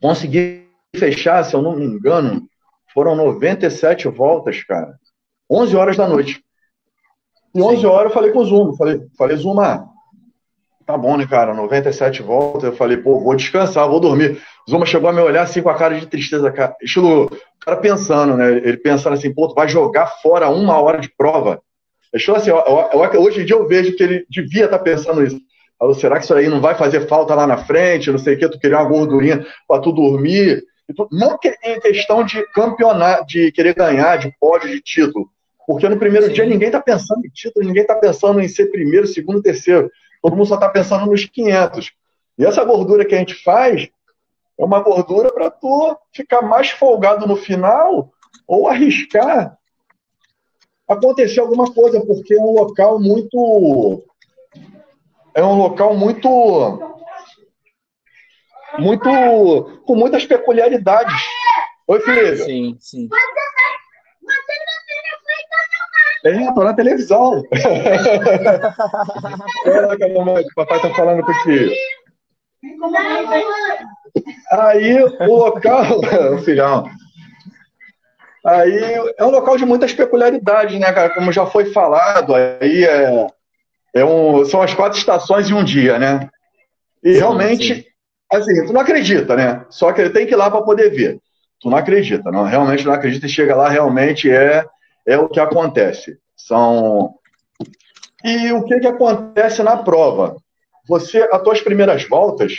consegui 0.00 0.66
fechar, 0.94 1.44
se 1.44 1.54
eu 1.54 1.62
não 1.62 1.76
me 1.76 1.84
engano, 1.84 2.48
foram 2.92 3.14
97 3.14 4.08
voltas, 4.08 4.62
cara. 4.62 4.94
11 5.50 5.76
horas 5.76 5.96
da 5.96 6.08
noite. 6.08 6.42
E 7.54 7.60
11 7.60 7.80
Sim. 7.80 7.86
horas 7.86 8.10
eu 8.10 8.14
falei 8.14 8.32
com 8.32 8.40
o 8.40 8.44
Zuma, 8.44 8.76
falei, 8.76 9.00
falei 9.16 9.36
Zuma, 9.36 9.88
tá 10.86 10.96
bom, 10.96 11.16
né, 11.16 11.26
cara? 11.26 11.54
97 11.54 12.22
voltas. 12.22 12.64
Eu 12.64 12.76
falei, 12.76 12.96
pô, 12.96 13.20
vou 13.20 13.34
descansar, 13.34 13.88
vou 13.88 14.00
dormir. 14.00 14.40
Zuma 14.68 14.86
chegou 14.86 15.10
a 15.10 15.12
me 15.12 15.20
olhar 15.20 15.42
assim 15.42 15.62
com 15.62 15.68
a 15.68 15.74
cara 15.74 15.98
de 15.98 16.06
tristeza, 16.06 16.50
cara. 16.50 16.76
Estilo, 16.82 17.24
o 17.24 17.30
cara 17.60 17.76
pensando, 17.78 18.36
né? 18.36 18.50
Ele 18.52 18.76
pensando 18.76 19.14
assim, 19.14 19.32
pô, 19.32 19.48
tu 19.48 19.54
vai 19.54 19.68
jogar 19.68 20.06
fora 20.22 20.48
uma 20.48 20.80
hora 20.80 20.98
de 20.98 21.10
prova. 21.16 21.60
Estilo 22.14 22.36
assim, 22.36 22.50
eu, 22.50 22.58
eu, 22.58 23.04
eu, 23.04 23.22
hoje 23.22 23.42
em 23.42 23.44
dia 23.44 23.56
eu 23.56 23.66
vejo 23.66 23.96
que 23.96 24.02
ele 24.02 24.26
devia 24.30 24.66
estar 24.66 24.78
tá 24.78 24.84
pensando 24.84 25.24
isso. 25.24 25.38
Falou, 25.78 25.94
será 25.94 26.16
que 26.18 26.24
isso 26.24 26.34
aí 26.34 26.48
não 26.48 26.60
vai 26.60 26.74
fazer 26.74 27.06
falta 27.06 27.34
lá 27.34 27.46
na 27.46 27.58
frente? 27.58 28.10
Não 28.10 28.18
sei 28.18 28.34
o 28.34 28.38
que, 28.38 28.48
tu 28.48 28.58
queria 28.58 28.78
uma 28.78 28.88
gordurinha 28.88 29.46
para 29.68 29.80
tu 29.80 29.92
dormir. 29.92 30.64
Não 31.10 31.38
em 31.64 31.80
questão 31.80 32.24
de 32.24 32.42
campeonato, 32.52 33.26
de 33.26 33.52
querer 33.52 33.74
ganhar, 33.74 34.16
de 34.16 34.32
pódio, 34.40 34.70
de 34.70 34.80
título. 34.80 35.28
Porque 35.66 35.88
no 35.88 35.98
primeiro 35.98 36.26
Sim. 36.28 36.32
dia 36.32 36.46
ninguém 36.46 36.68
está 36.68 36.80
pensando 36.80 37.26
em 37.26 37.30
título, 37.30 37.66
ninguém 37.66 37.82
está 37.82 37.96
pensando 37.96 38.40
em 38.40 38.48
ser 38.48 38.66
primeiro, 38.70 39.06
segundo, 39.06 39.42
terceiro. 39.42 39.90
Todo 40.22 40.36
mundo 40.36 40.46
só 40.46 40.54
está 40.54 40.68
pensando 40.68 41.10
nos 41.10 41.24
500. 41.24 41.92
E 42.38 42.44
essa 42.44 42.64
gordura 42.64 43.04
que 43.04 43.14
a 43.14 43.18
gente 43.18 43.34
faz 43.42 43.88
é 44.58 44.64
uma 44.64 44.80
gordura 44.80 45.32
para 45.32 45.50
tu 45.50 45.96
ficar 46.12 46.42
mais 46.42 46.70
folgado 46.70 47.26
no 47.26 47.36
final 47.36 48.10
ou 48.46 48.68
arriscar 48.68 49.58
acontecer 50.88 51.40
alguma 51.40 51.72
coisa, 51.72 52.00
porque 52.00 52.34
é 52.34 52.40
um 52.40 52.52
local 52.52 53.00
muito. 53.00 54.04
É 55.36 55.44
um 55.44 55.54
local 55.54 55.94
muito. 55.94 56.28
Muito. 58.78 59.82
com 59.84 59.94
muitas 59.94 60.24
peculiaridades. 60.24 61.14
Oi, 61.86 62.00
filha. 62.00 62.36
Sim, 62.38 62.74
sim. 62.80 63.06
É, 66.24 66.52
tô 66.54 66.64
na 66.64 66.72
televisão. 66.72 67.42
Caraca, 69.62 70.08
mamãe, 70.08 70.42
o 70.42 70.54
papai 70.54 70.80
tá 70.80 70.88
falando 70.94 71.22
contigo. 71.22 71.70
Aí 74.50 75.02
o 75.02 75.36
local, 75.36 76.00
filhão. 76.44 76.88
Aí 78.44 78.94
é 79.18 79.24
um 79.24 79.30
local 79.30 79.58
de 79.58 79.66
muitas 79.66 79.92
peculiaridades, 79.92 80.80
né, 80.80 80.90
cara? 80.92 81.10
Como 81.10 81.30
já 81.30 81.44
foi 81.44 81.66
falado, 81.66 82.34
aí 82.34 82.84
é, 82.84 83.26
é 83.96 84.04
um, 84.04 84.44
são 84.44 84.62
as 84.62 84.74
quatro 84.74 84.98
estações 84.98 85.48
em 85.48 85.54
um 85.54 85.64
dia, 85.64 85.98
né? 85.98 86.28
E 87.02 87.12
sim, 87.12 87.18
realmente, 87.18 87.74
sim. 87.74 87.84
assim, 88.32 88.66
tu 88.66 88.72
não 88.72 88.80
acredita, 88.80 89.36
né? 89.36 89.64
Só 89.70 89.92
que 89.92 90.00
ele 90.00 90.10
tem 90.10 90.26
que 90.26 90.32
ir 90.34 90.36
lá 90.36 90.50
para 90.50 90.62
poder 90.62 90.90
ver. 90.90 91.20
Tu 91.60 91.70
não 91.70 91.78
acredita, 91.78 92.30
não, 92.30 92.44
realmente 92.44 92.84
não 92.84 92.92
acredita 92.92 93.26
e 93.26 93.30
chega 93.30 93.56
lá, 93.56 93.68
realmente 93.68 94.30
é 94.30 94.64
é 95.06 95.16
o 95.16 95.28
que 95.28 95.38
acontece. 95.38 96.18
São 96.36 97.14
e 98.24 98.52
o 98.52 98.64
que, 98.64 98.80
que 98.80 98.86
acontece 98.86 99.62
na 99.62 99.76
prova? 99.76 100.36
Você, 100.88 101.28
as 101.32 101.42
tuas 101.42 101.60
primeiras 101.60 102.06
voltas, 102.08 102.54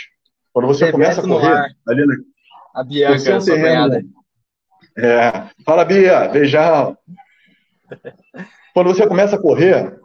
quando 0.52 0.66
você 0.66 0.90
começa 0.90 1.20
a 1.20 1.24
correr, 1.24 1.74
ali 1.86 2.06
na, 2.06 2.14
a 2.74 2.82
Bianca, 2.82 3.30
é 3.30 4.02
é, 5.00 5.44
fala 5.64 5.84
Bia, 5.84 6.28
beijão. 6.28 6.96
quando 8.74 8.88
você 8.88 9.06
começa 9.06 9.36
a 9.36 9.40
correr, 9.40 9.96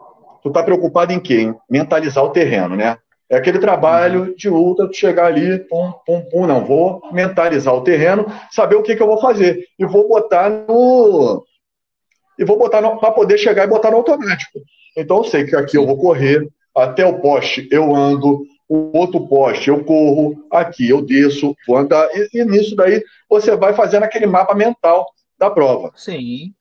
tu 0.43 0.51
tá 0.51 0.61
preocupado 0.61 1.13
em 1.13 1.19
quê? 1.19 1.41
Em 1.41 1.55
mentalizar 1.69 2.23
o 2.23 2.29
terreno, 2.29 2.75
né? 2.75 2.97
É 3.29 3.37
aquele 3.37 3.57
trabalho 3.57 4.23
uhum. 4.23 4.35
de 4.35 4.49
ultra, 4.49 4.87
tu 4.87 4.95
chegar 4.95 5.25
ali, 5.25 5.57
pum, 5.59 5.91
pum, 6.05 6.21
pum, 6.29 6.45
não, 6.45 6.63
vou 6.63 7.01
mentalizar 7.11 7.73
o 7.73 7.81
terreno, 7.81 8.27
saber 8.51 8.75
o 8.75 8.83
que, 8.83 8.95
que 8.95 9.01
eu 9.01 9.07
vou 9.07 9.19
fazer. 9.19 9.65
E 9.79 9.85
vou 9.85 10.07
botar 10.07 10.49
no, 10.49 11.43
e 12.37 12.43
vou 12.43 12.57
botar 12.57 12.81
para 12.97 13.11
poder 13.11 13.37
chegar 13.37 13.63
e 13.63 13.69
botar 13.69 13.91
no 13.91 13.97
automático. 13.97 14.59
Então 14.95 15.17
eu 15.17 15.23
sei 15.23 15.45
que 15.45 15.55
aqui 15.55 15.77
eu 15.77 15.85
vou 15.85 15.97
correr, 15.97 16.47
até 16.75 17.05
o 17.05 17.19
poste 17.19 17.67
eu 17.71 17.95
ando, 17.95 18.43
o 18.67 18.95
outro 18.97 19.27
poste 19.27 19.69
eu 19.69 19.83
corro, 19.83 20.45
aqui 20.51 20.89
eu 20.89 21.01
desço, 21.01 21.55
vou 21.67 21.77
andar, 21.77 22.07
e, 22.13 22.39
e 22.39 22.45
nisso 22.45 22.75
daí 22.75 23.01
você 23.29 23.55
vai 23.55 23.73
fazendo 23.73 24.03
aquele 24.03 24.25
mapa 24.25 24.53
mental 24.53 25.07
da 25.37 25.49
prova. 25.49 25.91
Sim. 25.95 26.53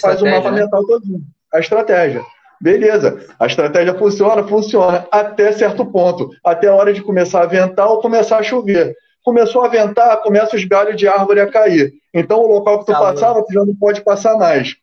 Faz 0.00 0.20
o 0.20 0.26
mapa 0.26 0.50
né? 0.50 0.62
mental 0.62 0.84
todinho. 0.86 1.22
A 1.52 1.60
estratégia. 1.60 2.22
Beleza, 2.60 3.24
a 3.38 3.46
estratégia 3.46 3.94
funciona, 3.94 4.46
funciona, 4.46 5.06
até 5.10 5.52
certo 5.52 5.86
ponto. 5.86 6.30
Até 6.44 6.68
a 6.68 6.74
hora 6.74 6.92
de 6.92 7.02
começar 7.02 7.42
a 7.42 7.46
ventar 7.46 7.88
ou 7.88 8.00
começar 8.00 8.38
a 8.38 8.42
chover. 8.42 8.96
Começou 9.24 9.62
a 9.62 9.68
ventar, 9.68 10.20
começa 10.22 10.56
os 10.56 10.64
galhos 10.64 10.96
de 10.96 11.06
árvore 11.06 11.40
a 11.40 11.46
cair. 11.50 11.92
Então 12.12 12.40
o 12.40 12.46
local 12.46 12.80
que 12.80 12.86
tu 12.86 12.92
Calma. 12.92 13.12
passava, 13.12 13.44
tu 13.44 13.52
já 13.52 13.64
não 13.64 13.76
pode 13.76 14.00
passar 14.02 14.36
mais. 14.36 14.74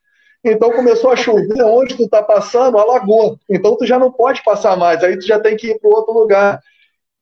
Então 0.43 0.71
começou 0.71 1.11
a 1.11 1.15
chover, 1.15 1.63
onde 1.63 1.95
tu 1.95 2.03
está 2.03 2.21
passando, 2.21 2.77
alagou. 2.77 3.37
Então 3.49 3.75
tu 3.75 3.85
já 3.85 3.97
não 3.97 4.11
pode 4.11 4.43
passar 4.43 4.77
mais, 4.77 5.03
aí 5.03 5.17
tu 5.17 5.25
já 5.25 5.39
tem 5.39 5.57
que 5.57 5.71
ir 5.71 5.79
para 5.79 5.89
outro 5.89 6.13
lugar. 6.13 6.61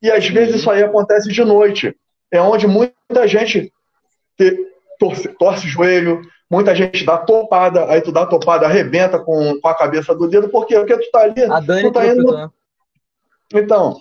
E 0.02 0.10
às 0.10 0.28
vezes 0.28 0.56
isso 0.56 0.70
aí 0.70 0.82
acontece 0.82 1.30
de 1.30 1.42
noite. 1.42 1.96
É 2.30 2.40
onde 2.40 2.66
muita 2.66 3.26
gente 3.26 3.72
torce, 4.98 5.28
torce 5.38 5.66
o 5.66 5.70
joelho, 5.70 6.20
muita 6.50 6.74
gente 6.74 7.04
dá 7.04 7.18
topada, 7.18 7.90
aí 7.90 8.00
tu 8.00 8.12
dá 8.12 8.26
topada, 8.26 8.66
arrebenta 8.66 9.18
com, 9.18 9.60
com 9.60 9.68
a 9.68 9.74
cabeça 9.74 10.14
do 10.14 10.28
dedo, 10.28 10.48
por 10.48 10.66
quê? 10.66 10.76
Porque 10.76 10.96
tu 10.96 11.10
tá 11.10 11.20
ali. 11.20 11.42
A 11.44 11.60
Dani 11.60 11.82
tu 11.82 11.92
tá 11.92 12.06
indo... 12.06 12.32
Né? 12.32 12.48
Então, 13.52 13.96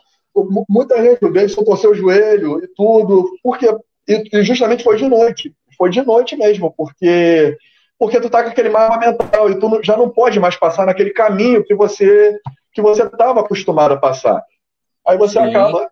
muita 0.67 1.01
gente, 1.01 1.23
o 1.23 1.31
Davidson 1.31 1.63
torceu 1.63 1.91
o 1.91 1.95
joelho 1.95 2.63
e 2.63 2.67
tudo, 2.67 3.29
porque. 3.43 3.67
E 4.07 4.43
justamente 4.43 4.83
foi 4.83 4.97
de 4.97 5.07
noite. 5.07 5.55
Foi 5.77 5.89
de 5.89 6.01
noite 6.01 6.35
mesmo, 6.35 6.73
porque 6.75 7.57
porque 7.97 8.19
tu 8.19 8.29
tá 8.29 8.43
com 8.43 8.49
aquele 8.49 8.69
mapa 8.69 8.97
mental 8.97 9.49
e 9.49 9.59
tu 9.59 9.79
já 9.81 9.95
não 9.95 10.09
pode 10.09 10.39
mais 10.39 10.55
passar 10.57 10.85
naquele 10.85 11.11
caminho 11.11 11.63
que 11.63 11.73
você 11.73 12.37
que 12.73 12.81
você 12.81 13.03
estava 13.03 13.39
acostumado 13.39 13.93
a 13.93 13.97
passar. 13.97 14.43
Aí 15.07 15.17
você 15.17 15.39
Sim. 15.39 15.49
acaba 15.49 15.89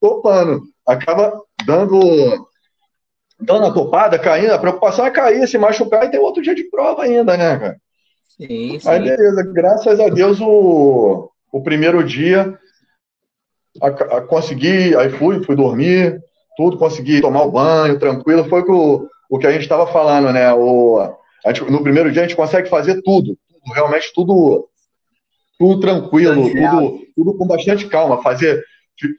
topando, 0.00 0.62
acaba 0.86 1.40
dando 1.66 2.47
dando 3.40 3.66
a 3.66 3.72
topada, 3.72 4.18
caindo, 4.18 4.52
a 4.52 4.58
preocupação 4.58 5.06
é 5.06 5.10
cair, 5.10 5.46
se 5.46 5.58
machucar 5.58 6.04
e 6.04 6.10
ter 6.10 6.18
outro 6.18 6.42
dia 6.42 6.54
de 6.54 6.64
prova 6.64 7.04
ainda, 7.04 7.36
né, 7.36 7.58
cara? 7.58 7.76
Sim, 8.28 8.78
sim. 8.78 8.88
Aí 8.88 9.00
beleza, 9.00 9.42
graças 9.52 10.00
a 10.00 10.08
Deus 10.08 10.40
o, 10.40 11.30
o 11.52 11.62
primeiro 11.62 12.02
dia 12.04 12.58
a, 13.80 13.86
a, 13.86 14.20
consegui, 14.22 14.96
aí 14.96 15.10
fui, 15.10 15.42
fui 15.44 15.56
dormir, 15.56 16.20
tudo, 16.56 16.78
consegui 16.78 17.20
tomar 17.20 17.42
o 17.42 17.50
banho, 17.50 17.98
tranquilo, 17.98 18.48
foi 18.48 18.62
o, 18.62 19.08
o 19.30 19.38
que 19.38 19.46
a 19.46 19.52
gente 19.52 19.62
estava 19.62 19.86
falando, 19.86 20.32
né? 20.32 20.52
O, 20.52 21.16
Gente, 21.46 21.70
no 21.70 21.82
primeiro 21.82 22.10
dia 22.10 22.22
a 22.22 22.26
gente 22.26 22.36
consegue 22.36 22.68
fazer 22.68 23.00
tudo, 23.02 23.38
tudo 23.48 23.74
realmente 23.74 24.12
tudo, 24.14 24.68
tudo 25.58 25.80
tranquilo, 25.80 26.50
tudo, 26.50 27.06
tudo 27.16 27.34
com 27.34 27.46
bastante 27.46 27.86
calma. 27.86 28.22
Fazer, 28.22 28.62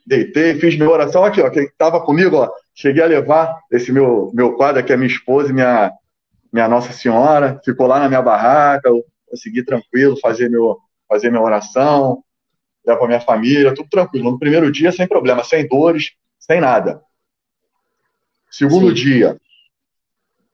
deitei, 0.06 0.56
fiz 0.56 0.76
minha 0.76 0.89
oração 0.89 1.24
aqui, 1.24 1.42
ó. 1.42 1.50
Quem 1.50 1.63
estava 1.63 2.02
comigo, 2.02 2.38
ó, 2.38 2.52
cheguei 2.74 3.04
a 3.04 3.08
levar 3.08 3.60
esse 3.72 3.92
meu, 3.92 4.32
meu 4.34 4.56
quadro 4.56 4.80
aqui, 4.80 4.92
a 4.92 4.98
minha 4.98 5.08
esposa 5.08 5.50
e 5.50 5.54
minha, 5.54 5.92
minha 6.52 6.68
Nossa 6.68 6.92
Senhora, 6.92 7.60
ficou 7.63 7.88
lá 7.88 8.00
na 8.00 8.08
minha 8.08 8.22
barraca, 8.22 8.89
eu 8.89 9.04
consegui 9.30 9.63
tranquilo 9.63 10.20
fazer, 10.20 10.50
meu, 10.50 10.78
fazer 11.08 11.30
minha 11.30 11.42
oração, 11.42 12.24
levar 12.86 13.00
para 13.00 13.08
minha 13.08 13.22
família, 13.22 13.74
tudo 13.74 13.89
tranquilo. 13.89 14.32
No 14.32 14.39
primeiro 14.39 14.72
dia, 14.72 14.92
sem 14.92 15.08
problema, 15.08 15.44
sem 15.44 15.68
dores, 15.68 16.12
sem 16.39 16.60
nada. 16.60 17.02
Segundo 18.50 18.89
Sim. 18.89 18.94
dia, 18.96 19.38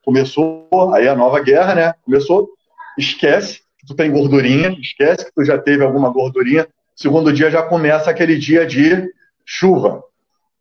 começou 0.04 0.68
aí 0.94 1.08
a 1.08 1.16
nova 1.16 1.40
guerra, 1.42 1.76
né? 1.76 1.94
Começou, 2.04 2.50
esquece 2.98 3.62
que 3.80 3.88
tu 3.88 3.96
tem 3.96 4.12
gordurinha, 4.12 4.70
esquece 4.80 5.26
que 5.26 5.32
tu 5.34 5.44
já 5.44 5.58
teve 5.58 5.84
alguma 5.84 6.10
gordurinha. 6.10 6.68
Segundo 6.96 7.34
dia 7.34 7.52
já 7.52 7.62
começa 7.62 8.10
aquele 8.10 8.38
dia 8.38 8.66
de 8.66 9.10
chuva. 9.46 10.02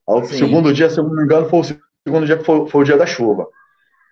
O 0.07 0.25
segundo 0.25 0.73
dia, 0.73 0.91
se 0.91 0.99
eu 0.99 1.05
não 1.05 1.15
me 1.15 1.23
engano, 1.23 1.49
foi 1.49 1.61
o 1.61 1.65
segundo 1.65 2.27
dia 2.27 2.37
que 2.37 2.45
foi, 2.45 2.69
foi 2.69 2.83
o 2.83 2.85
dia 2.85 2.97
da 2.97 3.07
chuva. 3.07 3.47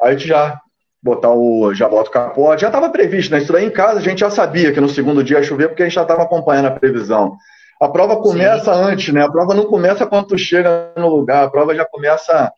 Aí 0.00 0.10
a 0.10 0.12
gente 0.12 0.28
já 0.28 0.60
botar 1.02 1.30
o 1.30 1.74
já 1.74 1.88
bota 1.88 2.08
o 2.08 2.12
capote, 2.12 2.62
já 2.62 2.68
estava 2.68 2.88
previsto, 2.90 3.32
né? 3.32 3.38
Isso 3.38 3.52
daí 3.52 3.66
em 3.66 3.70
casa 3.70 3.98
a 3.98 4.02
gente 4.02 4.20
já 4.20 4.30
sabia 4.30 4.72
que 4.72 4.80
no 4.80 4.88
segundo 4.88 5.24
dia 5.24 5.38
ia 5.38 5.42
chover 5.42 5.68
porque 5.68 5.82
a 5.82 5.86
gente 5.86 5.96
já 5.96 6.02
estava 6.02 6.22
acompanhando 6.22 6.66
a 6.66 6.70
previsão. 6.70 7.36
A 7.80 7.88
prova 7.88 8.16
começa 8.16 8.72
Sim. 8.72 8.80
antes, 8.80 9.12
né? 9.12 9.24
A 9.24 9.30
prova 9.30 9.54
não 9.54 9.66
começa 9.66 10.06
quando 10.06 10.28
tu 10.28 10.38
chega 10.38 10.92
no 10.96 11.08
lugar, 11.08 11.44
a 11.44 11.50
prova 11.50 11.74
já 11.74 11.84
começa 11.84 12.52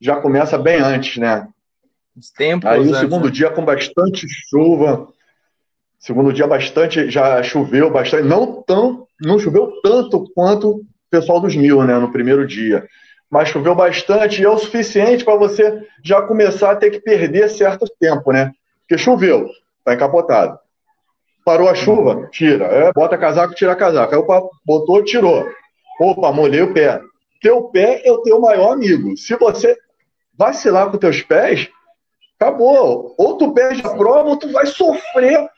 já 0.00 0.16
começa 0.16 0.58
bem 0.58 0.78
antes, 0.80 1.16
né? 1.16 1.48
Tempos. 2.36 2.68
Aí 2.68 2.80
o 2.80 2.94
segundo 2.94 3.26
né? 3.26 3.30
dia 3.30 3.50
com 3.50 3.64
bastante 3.64 4.26
chuva. 4.28 5.08
Segundo 5.98 6.32
dia 6.32 6.46
bastante, 6.46 7.10
já 7.10 7.42
choveu 7.42 7.90
bastante. 7.90 8.22
Não 8.22 8.62
tão, 8.62 9.06
não 9.20 9.38
choveu 9.38 9.72
tanto 9.82 10.30
quanto 10.32 10.70
o 10.70 10.86
pessoal 11.10 11.40
dos 11.40 11.56
mil, 11.56 11.82
né? 11.82 11.98
No 11.98 12.12
primeiro 12.12 12.46
dia. 12.46 12.86
Mas 13.28 13.48
choveu 13.48 13.74
bastante 13.74 14.40
e 14.40 14.44
é 14.44 14.48
o 14.48 14.56
suficiente 14.56 15.24
para 15.24 15.36
você 15.36 15.86
já 16.02 16.22
começar 16.22 16.70
a 16.70 16.76
ter 16.76 16.90
que 16.90 17.00
perder 17.00 17.50
certo 17.50 17.86
tempo, 18.00 18.32
né? 18.32 18.52
Porque 18.80 18.96
choveu, 18.96 19.48
tá 19.84 19.92
encapotado. 19.92 20.58
Parou 21.44 21.68
a 21.68 21.74
chuva, 21.74 22.28
tira. 22.30 22.66
É, 22.66 22.92
bota 22.92 23.18
casaco, 23.18 23.54
tira 23.54 23.74
casaco. 23.74 24.14
Aí 24.14 24.20
opa, 24.20 24.42
botou, 24.64 25.02
tirou. 25.02 25.46
Opa, 26.00 26.32
molhei 26.32 26.62
o 26.62 26.72
pé. 26.72 27.00
Teu 27.40 27.64
pé 27.64 28.02
é 28.04 28.12
o 28.12 28.22
teu 28.22 28.40
maior 28.40 28.72
amigo. 28.72 29.16
Se 29.16 29.36
você 29.36 29.76
vacilar 30.36 30.90
com 30.90 30.96
teus 30.96 31.22
pés, 31.22 31.68
acabou. 32.38 33.14
Ou 33.18 33.36
tu 33.36 33.52
perde 33.52 33.84
a 33.84 33.90
prova, 33.90 34.28
ou 34.28 34.36
tu 34.36 34.50
vai 34.52 34.66
sofrer 34.66 35.48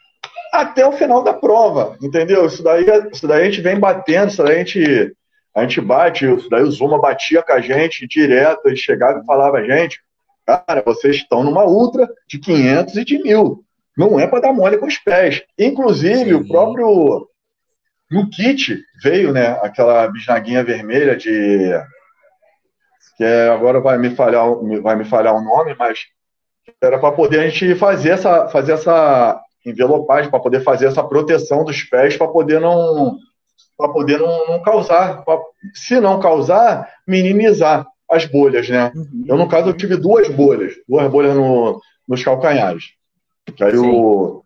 até 0.53 0.87
o 0.87 0.93
final 0.93 1.23
da 1.23 1.33
prova, 1.33 1.97
entendeu? 2.03 2.47
Isso 2.47 2.63
daí, 2.63 2.85
isso 3.13 3.27
daí 3.27 3.43
a 3.43 3.45
gente 3.45 3.61
vem 3.61 3.79
batendo, 3.79 4.31
isso 4.31 4.43
daí 4.43 4.57
a 4.57 4.59
gente, 4.59 5.17
A 5.55 5.63
gente 5.63 5.81
bate, 5.81 6.27
daí 6.49 6.63
o 6.63 6.71
Zuma 6.71 7.01
batia 7.01 7.43
com 7.43 7.53
a 7.53 7.61
gente 7.61 8.07
direto, 8.07 8.67
ele 8.67 8.77
chegava 8.77 9.21
e 9.21 9.27
falava 9.27 9.59
a 9.59 9.65
gente, 9.65 10.01
cara, 10.47 10.83
vocês 10.85 11.17
estão 11.17 11.43
numa 11.43 11.65
ultra 11.65 12.09
de 12.29 12.39
500 12.39 12.97
e 12.97 13.05
de 13.05 13.23
mil. 13.23 13.65
Não 13.97 14.19
é 14.19 14.27
para 14.27 14.41
dar 14.41 14.53
mole 14.53 14.79
com 14.79 14.87
os 14.87 14.99
pés. 14.99 15.43
Inclusive, 15.59 16.31
Sim. 16.31 16.35
o 16.35 16.47
próprio 16.47 17.29
no 18.11 18.29
kit 18.29 18.83
veio, 19.03 19.33
né, 19.33 19.59
aquela 19.63 20.09
bisnaguinha 20.09 20.65
vermelha 20.65 21.17
de 21.17 21.73
que 23.17 23.25
é, 23.25 23.51
agora 23.51 23.81
vai 23.81 23.99
me 23.99 24.11
falhar, 24.17 24.47
vai 24.83 24.97
me 24.97 25.05
falhar 25.05 25.35
o 25.35 25.43
nome, 25.43 25.77
mas 25.79 26.07
era 26.81 26.99
para 26.99 27.13
poder 27.13 27.41
a 27.41 27.49
gente 27.49 27.75
fazer 27.75 28.13
essa, 28.13 28.49
fazer 28.49 28.73
essa 28.73 29.39
envelopagem, 29.64 30.31
para 30.31 30.40
poder 30.40 30.61
fazer 30.61 30.87
essa 30.87 31.03
proteção 31.03 31.64
dos 31.64 31.83
pés, 31.83 32.16
para 32.16 32.29
poder 32.29 32.61
não, 32.61 33.18
para 33.77 33.88
poder 33.88 34.18
não, 34.18 34.49
não 34.49 34.62
causar, 34.62 35.25
pra, 35.25 35.38
se 35.75 36.01
não 36.01 36.20
causar, 36.20 36.88
minimizar 37.07 37.87
as 38.11 38.25
bolhas, 38.25 38.68
né? 38.68 38.92
Uhum. 38.94 39.25
Eu, 39.27 39.37
no 39.37 39.49
caso, 39.49 39.68
eu 39.68 39.77
tive 39.77 39.96
duas 39.96 40.29
bolhas, 40.29 40.75
duas 40.88 41.11
bolhas 41.11 41.37
no, 41.37 41.81
nos 42.09 42.25
calcanhares. 42.25 42.85
Que 43.57 43.64
aí 43.64 43.77
o, 43.77 44.42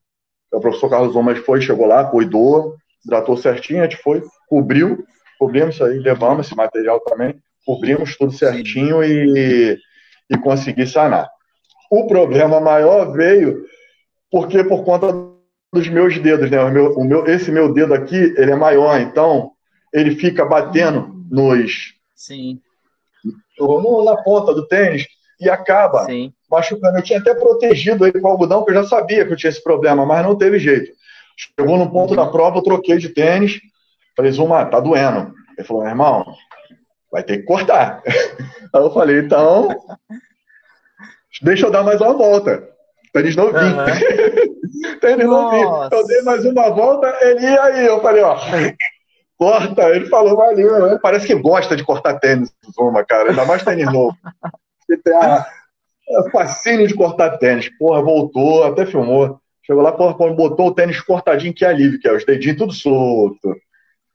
o, 0.52 0.60
professor 0.60 0.90
Carlos 0.90 1.16
Omas 1.16 1.38
foi, 1.38 1.60
chegou 1.60 1.86
lá, 1.86 2.04
cuidou, 2.04 2.76
hidratou 3.04 3.36
certinho, 3.36 3.80
a 3.80 3.84
gente 3.84 3.96
foi, 3.96 4.22
cobriu, 4.48 5.04
cobrimos 5.38 5.74
isso 5.74 5.84
aí, 5.84 5.98
levamos 5.98 6.46
esse 6.46 6.56
material 6.56 7.00
também, 7.00 7.34
cobrimos 7.66 8.16
tudo 8.16 8.32
certinho 8.32 9.02
e, 9.02 9.78
e 10.30 10.38
consegui 10.38 10.86
sanar. 10.86 11.28
O 11.90 12.06
problema 12.06 12.60
maior 12.60 13.12
veio 13.12 13.64
porque 14.34 14.64
por 14.64 14.82
conta 14.82 15.14
dos 15.72 15.88
meus 15.88 16.18
dedos, 16.18 16.50
né? 16.50 16.60
O 16.60 16.68
meu, 16.68 16.92
o 16.94 17.04
meu, 17.04 17.24
esse 17.24 17.52
meu 17.52 17.72
dedo 17.72 17.94
aqui, 17.94 18.16
ele 18.16 18.50
é 18.50 18.56
maior, 18.56 19.00
então 19.00 19.52
ele 19.92 20.16
fica 20.16 20.44
batendo 20.44 21.24
nos. 21.30 21.94
Sim. 22.16 22.60
No, 23.56 24.04
na 24.04 24.16
ponta 24.24 24.52
do 24.52 24.66
tênis 24.66 25.06
e 25.40 25.48
acaba 25.48 26.06
Sim. 26.06 26.32
machucando. 26.50 26.98
Eu 26.98 27.02
tinha 27.02 27.20
até 27.20 27.32
protegido 27.32 28.04
ele 28.04 28.20
com 28.20 28.26
algodão, 28.26 28.64
porque 28.64 28.76
eu 28.76 28.82
já 28.82 28.88
sabia 28.88 29.24
que 29.24 29.32
eu 29.32 29.36
tinha 29.36 29.50
esse 29.50 29.62
problema, 29.62 30.04
mas 30.04 30.26
não 30.26 30.36
teve 30.36 30.58
jeito. 30.58 30.90
Chegou 31.56 31.78
no 31.78 31.88
ponto 31.88 32.16
da 32.16 32.26
prova, 32.26 32.58
eu 32.58 32.62
troquei 32.62 32.98
de 32.98 33.10
tênis. 33.10 33.60
Falei, 34.16 34.32
Zuma, 34.32 34.66
tá 34.66 34.80
doendo. 34.80 35.32
Ele 35.56 35.64
falou, 35.64 35.86
irmão, 35.86 36.24
vai 37.08 37.22
ter 37.22 37.38
que 37.38 37.44
cortar. 37.44 38.02
Aí 38.74 38.82
eu 38.82 38.92
falei, 38.92 39.20
então, 39.20 39.68
deixa 41.40 41.66
eu 41.66 41.70
dar 41.70 41.84
mais 41.84 42.00
uma 42.00 42.14
volta. 42.14 42.73
Tênis 43.14 43.36
novinho. 43.36 43.76
Uhum. 43.78 44.98
Tênis 45.00 45.24
novinho. 45.24 45.88
Eu 45.92 46.06
dei 46.06 46.22
mais 46.22 46.44
uma 46.44 46.68
volta, 46.70 47.16
ele 47.22 47.42
ia 47.42 47.62
aí. 47.62 47.86
Eu 47.86 48.02
falei, 48.02 48.24
ó, 48.24 48.36
corta. 49.38 49.88
Ele 49.90 50.06
falou, 50.06 50.36
valeu. 50.36 50.88
Né? 50.88 50.98
Parece 51.00 51.28
que 51.28 51.34
gosta 51.36 51.76
de 51.76 51.84
cortar 51.84 52.18
tênis, 52.18 52.52
Zuma, 52.74 53.04
cara. 53.04 53.30
Ainda 53.30 53.44
mais 53.44 53.62
tênis 53.62 53.86
novo. 53.86 54.16
Você 54.84 54.98
tem 54.98 55.14
a, 55.14 55.46
a 56.18 56.30
fascínio 56.32 56.88
de 56.88 56.94
cortar 56.94 57.38
tênis. 57.38 57.70
Porra, 57.78 58.02
voltou, 58.02 58.64
até 58.64 58.84
filmou. 58.84 59.38
Chegou 59.62 59.82
lá, 59.82 59.92
porra, 59.92 60.34
botou 60.34 60.66
o 60.66 60.74
tênis 60.74 61.00
cortadinho, 61.00 61.54
que 61.54 61.64
é 61.64 61.68
alívio, 61.68 62.00
que 62.00 62.08
é 62.08 62.12
os 62.12 62.24
dedinhos 62.24 62.58
tudo 62.58 62.72
solto. 62.72 63.56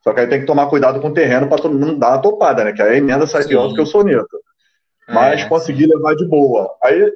Só 0.04 0.12
que 0.12 0.20
aí 0.20 0.26
tem 0.28 0.40
que 0.40 0.46
tomar 0.46 0.66
cuidado 0.66 1.00
com 1.00 1.08
o 1.08 1.14
terreno 1.14 1.48
para 1.48 1.60
todo 1.60 1.76
mundo 1.76 1.98
dar 1.98 2.10
uma 2.10 2.22
topada, 2.22 2.64
né? 2.64 2.72
Que 2.72 2.82
aí 2.82 2.90
a 2.90 2.96
emenda 2.96 3.26
sai 3.26 3.44
pior 3.44 3.66
do 3.66 3.74
que 3.74 3.80
o 3.80 3.86
soneto. 3.86 4.38
Mas 5.08 5.42
é, 5.42 5.48
consegui 5.48 5.86
levar 5.86 6.14
de 6.14 6.26
boa. 6.28 6.70
Aí 6.84 7.12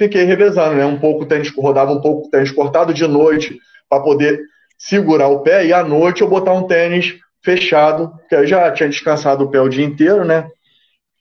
fiquei 0.00 0.24
revezando, 0.24 0.76
né? 0.76 0.86
Um 0.86 0.98
pouco 0.98 1.26
tênis, 1.26 1.54
rodava 1.54 1.92
um 1.92 2.00
pouco 2.00 2.30
tênis 2.30 2.50
cortado 2.50 2.94
de 2.94 3.06
noite 3.06 3.60
para 3.86 4.02
poder 4.02 4.40
segurar 4.78 5.28
o 5.28 5.40
pé 5.40 5.66
e 5.66 5.74
à 5.74 5.84
noite 5.84 6.22
eu 6.22 6.28
botar 6.28 6.54
um 6.54 6.66
tênis 6.66 7.18
fechado, 7.44 8.18
que 8.26 8.34
eu 8.34 8.46
já 8.46 8.70
tinha 8.72 8.88
descansado 8.88 9.44
o 9.44 9.50
pé 9.50 9.60
o 9.60 9.68
dia 9.68 9.84
inteiro, 9.84 10.24
né? 10.24 10.50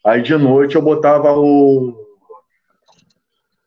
Aí 0.06 0.22
de 0.22 0.38
noite 0.38 0.78
eu 0.78 0.82
botava 0.82 1.34
o 1.34 2.08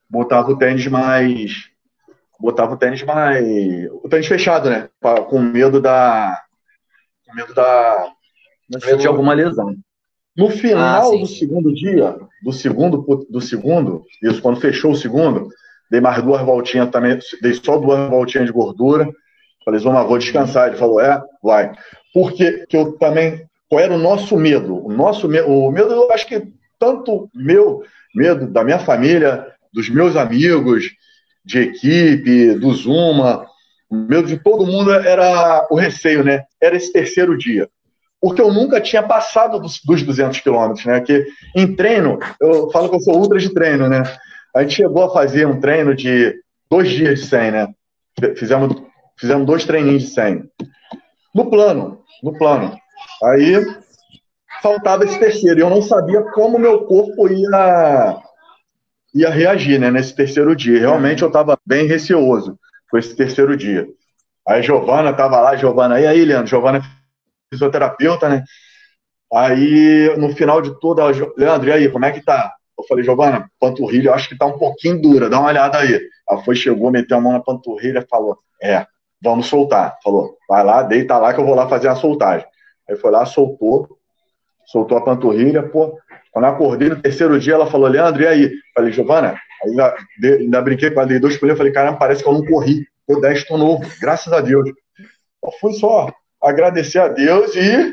botava 0.09 0.51
o 0.51 0.57
tênis 0.57 0.87
mais 0.87 1.71
botava 2.41 2.75
o 2.75 2.77
tênis 2.79 3.03
mais 3.03 3.45
o 4.03 4.09
tênis 4.09 4.27
fechado, 4.27 4.71
né? 4.71 4.89
Com 5.29 5.41
medo 5.41 5.79
da 5.79 6.43
com 7.27 7.35
medo 7.35 7.53
da 7.53 8.13
medo 8.71 8.97
de 8.97 9.07
alguma 9.07 9.35
lesão. 9.35 9.77
No 10.37 10.49
final 10.49 11.15
ah, 11.15 11.19
do 11.19 11.27
segundo 11.27 11.75
dia, 11.75 12.17
do 12.43 12.53
segundo, 12.53 13.27
do 13.29 13.41
segundo, 13.41 14.05
isso 14.23 14.41
quando 14.41 14.61
fechou 14.61 14.93
o 14.93 14.97
segundo, 14.97 15.49
dei 15.91 16.01
mais 16.01 16.23
duas 16.23 16.41
voltinhas 16.41 16.89
também, 16.89 17.19
dei 17.43 17.53
só 17.53 17.77
duas 17.77 18.09
voltinhas 18.09 18.47
de 18.47 18.53
gordura. 18.53 19.09
Falei, 19.63 19.79
Zoma, 19.79 20.05
vou 20.05 20.19
descansar. 20.19 20.69
Ele 20.69 20.79
falou, 20.79 21.01
é, 21.01 21.23
vai. 21.43 21.73
Porque 22.15 22.67
que 22.67 22.77
eu 22.77 22.93
também, 22.93 23.45
qual 23.69 23.81
era 23.81 23.95
o 23.95 23.99
nosso 23.99 24.37
medo? 24.37 24.85
O 24.85 24.91
nosso 24.91 25.29
medo, 25.29 25.49
o 25.49 25.71
medo, 25.71 25.93
eu 25.93 26.11
acho 26.11 26.27
que 26.27 26.49
tanto 26.79 27.29
meu 27.35 27.83
medo 28.15 28.47
da 28.47 28.65
minha 28.65 28.79
família, 28.79 29.47
dos 29.73 29.91
meus 29.91 30.17
amigos, 30.17 30.91
de 31.45 31.59
equipe, 31.59 32.55
do 32.55 32.73
Zuma, 32.73 33.47
o 33.91 33.97
medo 33.97 34.27
de 34.27 34.39
todo 34.39 34.67
mundo 34.67 34.93
era 34.93 35.67
o 35.71 35.77
receio, 35.77 36.25
né? 36.25 36.45
Era 36.61 36.77
esse 36.77 36.91
terceiro 36.91 37.37
dia 37.37 37.69
porque 38.23 38.41
eu 38.41 38.53
nunca 38.53 38.81
tinha 38.81 39.03
passado 39.03 39.59
dos, 39.59 39.81
dos 39.85 40.01
200 40.05 40.41
quilômetros, 40.41 40.87
né? 40.87 41.01
Que 41.01 41.27
em 41.57 41.75
treino, 41.75 42.21
eu 42.41 42.71
falo 42.71 42.89
que 42.89 42.95
eu 42.95 43.01
sou 43.01 43.19
ultra 43.19 43.37
de 43.37 43.53
treino, 43.53 43.89
né? 43.89 44.05
A 44.55 44.63
gente 44.63 44.77
chegou 44.77 45.03
a 45.03 45.13
fazer 45.13 45.45
um 45.45 45.59
treino 45.59 45.93
de 45.93 46.33
dois 46.71 46.89
dias 46.89 47.19
de 47.19 47.27
100, 47.27 47.51
né? 47.51 47.69
Fizemos, 48.37 48.81
fizemos 49.19 49.45
dois 49.45 49.65
treininhos 49.65 50.05
de 50.05 50.11
100. 50.11 50.45
No 51.35 51.51
plano, 51.51 51.99
no 52.23 52.39
plano. 52.39 52.79
Aí 53.25 53.67
faltava 54.63 55.05
esse 55.05 55.19
terceiro 55.19 55.59
e 55.59 55.63
eu 55.63 55.71
não 55.71 55.83
sabia 55.83 56.23
como 56.31 56.61
meu 56.61 56.85
corpo 56.85 57.29
ia 57.29 58.23
ia 59.13 59.31
reagir, 59.31 59.81
né? 59.81 59.91
Nesse 59.91 60.15
terceiro 60.15 60.55
dia. 60.55 60.79
Realmente 60.79 61.23
eu 61.23 61.29
estava 61.29 61.59
bem 61.67 61.89
receoso 61.89 62.57
com 62.89 62.97
esse 62.97 63.17
terceiro 63.17 63.57
dia. 63.57 63.89
Aí 64.47 64.63
Giovana 64.63 65.11
estava 65.11 65.41
lá, 65.41 65.57
Giovana, 65.57 66.01
e 66.01 66.07
aí, 66.07 66.25
Leandro? 66.25 66.47
Giovana 66.47 66.81
fisioterapeuta, 67.53 68.29
né? 68.29 68.43
Aí, 69.33 70.15
no 70.19 70.35
final 70.35 70.61
de 70.61 70.71
ela, 70.71 71.33
Leandro, 71.37 71.69
e 71.69 71.73
aí, 71.73 71.91
como 71.91 72.05
é 72.05 72.13
que 72.13 72.23
tá? 72.23 72.55
Eu 72.79 72.85
falei, 72.87 73.05
Giovana, 73.05 73.51
panturrilha, 73.61 74.09
eu 74.09 74.15
acho 74.15 74.29
que 74.29 74.37
tá 74.37 74.47
um 74.47 74.59
pouquinho 74.59 75.01
dura, 75.01 75.29
dá 75.29 75.39
uma 75.39 75.49
olhada 75.49 75.79
aí. 75.79 76.01
Ela 76.29 76.43
foi, 76.43 76.55
chegou, 76.55 76.91
meteu 76.91 77.17
a 77.17 77.21
mão 77.21 77.33
na 77.33 77.41
panturrilha 77.41 78.07
falou, 78.11 78.39
é, 78.61 78.87
vamos 79.23 79.47
soltar. 79.47 79.97
Falou, 80.03 80.37
vai 80.49 80.65
lá, 80.65 80.83
deita 80.83 81.19
lá 81.19 81.33
que 81.33 81.41
eu 81.41 81.47
vou 81.47 81.55
lá 81.55 81.69
fazer 81.69 81.89
a 81.89 81.95
soltagem. 81.95 82.47
Aí 82.89 82.97
foi 82.97 83.11
lá, 83.11 83.25
soltou, 83.25 83.97
soltou 84.67 84.99
a 84.99 85.05
panturrilha, 85.05 85.63
pô. 85.63 85.99
Quando 86.33 86.47
eu 86.47 86.51
acordei 86.51 86.89
no 86.89 87.01
terceiro 87.01 87.39
dia, 87.39 87.55
ela 87.55 87.67
falou, 87.67 87.89
Leandro, 87.89 88.23
e 88.23 88.27
aí? 88.27 88.53
Falei, 88.75 88.93
Giovana, 88.93 89.39
ainda, 89.65 89.95
ainda 90.23 90.63
brinquei 90.63 90.91
com 90.91 91.01
ela, 91.01 91.09
dei 91.09 91.19
dois 91.19 91.37
pulinhos, 91.37 91.59
falei, 91.59 91.73
caramba, 91.73 91.99
parece 91.99 92.23
que 92.23 92.29
eu 92.29 92.35
não 92.35 92.45
corri. 92.45 92.87
Tô 93.07 93.21
10 93.21 93.45
tô 93.45 93.57
novo, 93.57 93.85
graças 94.01 94.33
a 94.33 94.41
Deus. 94.41 94.69
Eu 95.45 95.53
fui 95.61 95.73
só 95.75 96.09
agradecer 96.43 96.99
a 96.99 97.09
Deus 97.09 97.55
e 97.55 97.93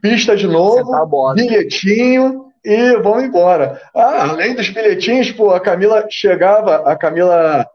pista 0.00 0.36
de 0.36 0.46
novo, 0.46 1.34
bilhetinho 1.34 2.46
e 2.64 2.96
vamos 2.96 3.24
embora. 3.24 3.80
Ah, 3.94 4.30
além 4.30 4.54
dos 4.54 4.68
bilhetinhos, 4.68 5.30
pô, 5.30 5.50
a 5.50 5.60
Camila 5.60 6.06
chegava, 6.10 6.90
a 6.90 6.96
Camila, 6.96 7.66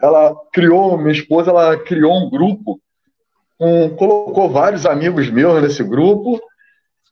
ela 0.00 0.34
criou, 0.52 0.96
minha 0.96 1.12
esposa, 1.12 1.50
ela 1.50 1.76
criou 1.76 2.14
um 2.14 2.30
grupo, 2.30 2.80
um, 3.60 3.88
colocou 3.90 4.48
vários 4.48 4.86
amigos 4.86 5.28
meus 5.30 5.60
nesse 5.60 5.82
grupo 5.82 6.40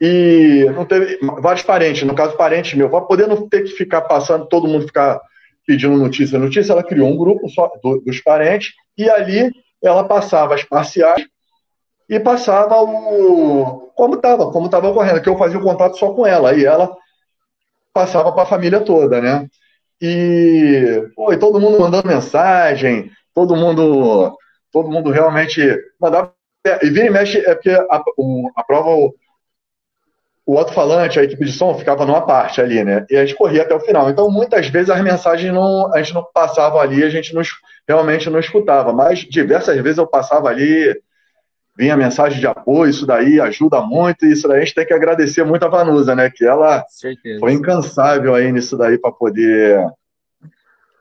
e 0.01 0.71
não 0.75 0.85
teve 0.85 1.19
vários 1.41 1.65
parentes, 1.65 2.03
no 2.05 2.15
caso 2.15 2.37
parentes 2.37 2.75
meus, 2.75 2.91
para 2.91 3.01
poder 3.01 3.27
não 3.27 3.49
ter 3.49 3.65
que 3.65 3.71
ficar 3.71 4.03
passando, 4.03 4.47
todo 4.47 4.69
mundo 4.69 4.87
ficar 4.87 5.21
pedindo 5.67 5.97
notícia, 5.97 6.39
notícia, 6.39 6.73
ela 6.73 6.85
criou 6.85 7.09
um 7.09 7.17
grupo 7.17 7.49
só 7.49 7.71
do, 7.83 8.01
dos 8.01 8.21
parentes 8.21 8.73
e 8.97 9.09
ali 9.09 9.51
ela 9.83 10.05
passava 10.05 10.55
as 10.55 10.63
parciais 10.63 11.25
e 12.09 12.21
passava 12.21 12.81
o 12.83 13.85
como 13.95 14.17
estava, 14.17 14.51
como 14.51 14.67
estava 14.67 14.89
ocorrendo, 14.89 15.23
que 15.23 15.29
eu 15.29 15.39
fazia 15.39 15.59
o 15.59 15.63
contato 15.63 15.97
só 15.97 16.13
com 16.13 16.27
ela, 16.27 16.55
e 16.55 16.65
ela 16.65 16.95
passava 17.93 18.33
para 18.33 18.43
a 18.43 18.47
família 18.47 18.81
toda, 18.81 19.21
né? 19.21 19.49
E, 20.03 21.09
pô, 21.15 21.33
e 21.33 21.39
todo 21.39 21.61
mundo 21.61 21.79
mandando 21.79 22.09
mensagem, 22.09 23.11
todo 23.33 23.57
mundo, 23.57 24.37
todo 24.73 24.91
mundo 24.91 25.11
realmente 25.11 25.61
mandava. 26.01 26.35
E 26.83 26.91
vira 26.91 27.07
e 27.07 27.11
mexe, 27.11 27.39
é 27.39 27.55
porque 27.55 27.71
a, 27.71 28.03
o, 28.17 28.51
a 28.57 28.65
prova, 28.65 28.91
o, 28.91 29.15
o 30.47 30.59
alto-falante, 30.59 31.21
a 31.21 31.25
equipe 31.25 31.45
de 31.45 31.53
som 31.53 31.75
ficava 31.75 32.05
numa 32.05 32.27
parte 32.27 32.61
ali, 32.61 32.83
né? 32.83 33.07
E 33.09 33.17
a 33.17 33.25
gente 33.25 33.37
corria 33.37 33.63
até 33.63 33.75
o 33.75 33.81
final. 33.81 34.11
Então, 34.11 34.31
muitas 34.31 34.67
vezes 34.69 34.91
as 34.91 35.01
mensagens 35.01 35.53
não, 35.53 35.95
a 35.95 35.99
gente 36.03 36.15
não 36.15 36.27
passava 36.35 36.81
ali, 36.81 37.05
a 37.05 37.11
gente 37.11 37.35
não, 37.35 37.43
realmente 37.87 38.29
não 38.29 38.41
escutava. 38.41 38.93
Mas 38.93 39.21
diversas 39.21 39.81
vezes 39.81 39.99
eu 39.99 40.07
passava 40.07 40.49
ali 40.49 40.95
vinha 41.77 41.97
mensagem 41.97 42.39
de 42.39 42.47
apoio, 42.47 42.91
isso 42.91 43.07
daí 43.07 43.41
ajuda 43.41 43.81
muito, 43.81 44.25
e 44.25 44.33
isso 44.33 44.47
daí 44.47 44.59
a 44.59 44.65
gente 44.65 44.75
tem 44.75 44.87
que 44.87 44.95
agradecer 44.95 45.45
muito 45.45 45.65
a 45.65 45.69
Vanusa, 45.69 46.15
né? 46.15 46.31
Que 46.31 46.45
ela 46.45 46.85
Certeza. 46.89 47.41
foi 47.41 47.53
incansável 47.53 48.35
aí 48.35 48.51
nisso 48.53 48.77
daí 48.77 48.99
para 48.99 49.13
poder 49.13 49.85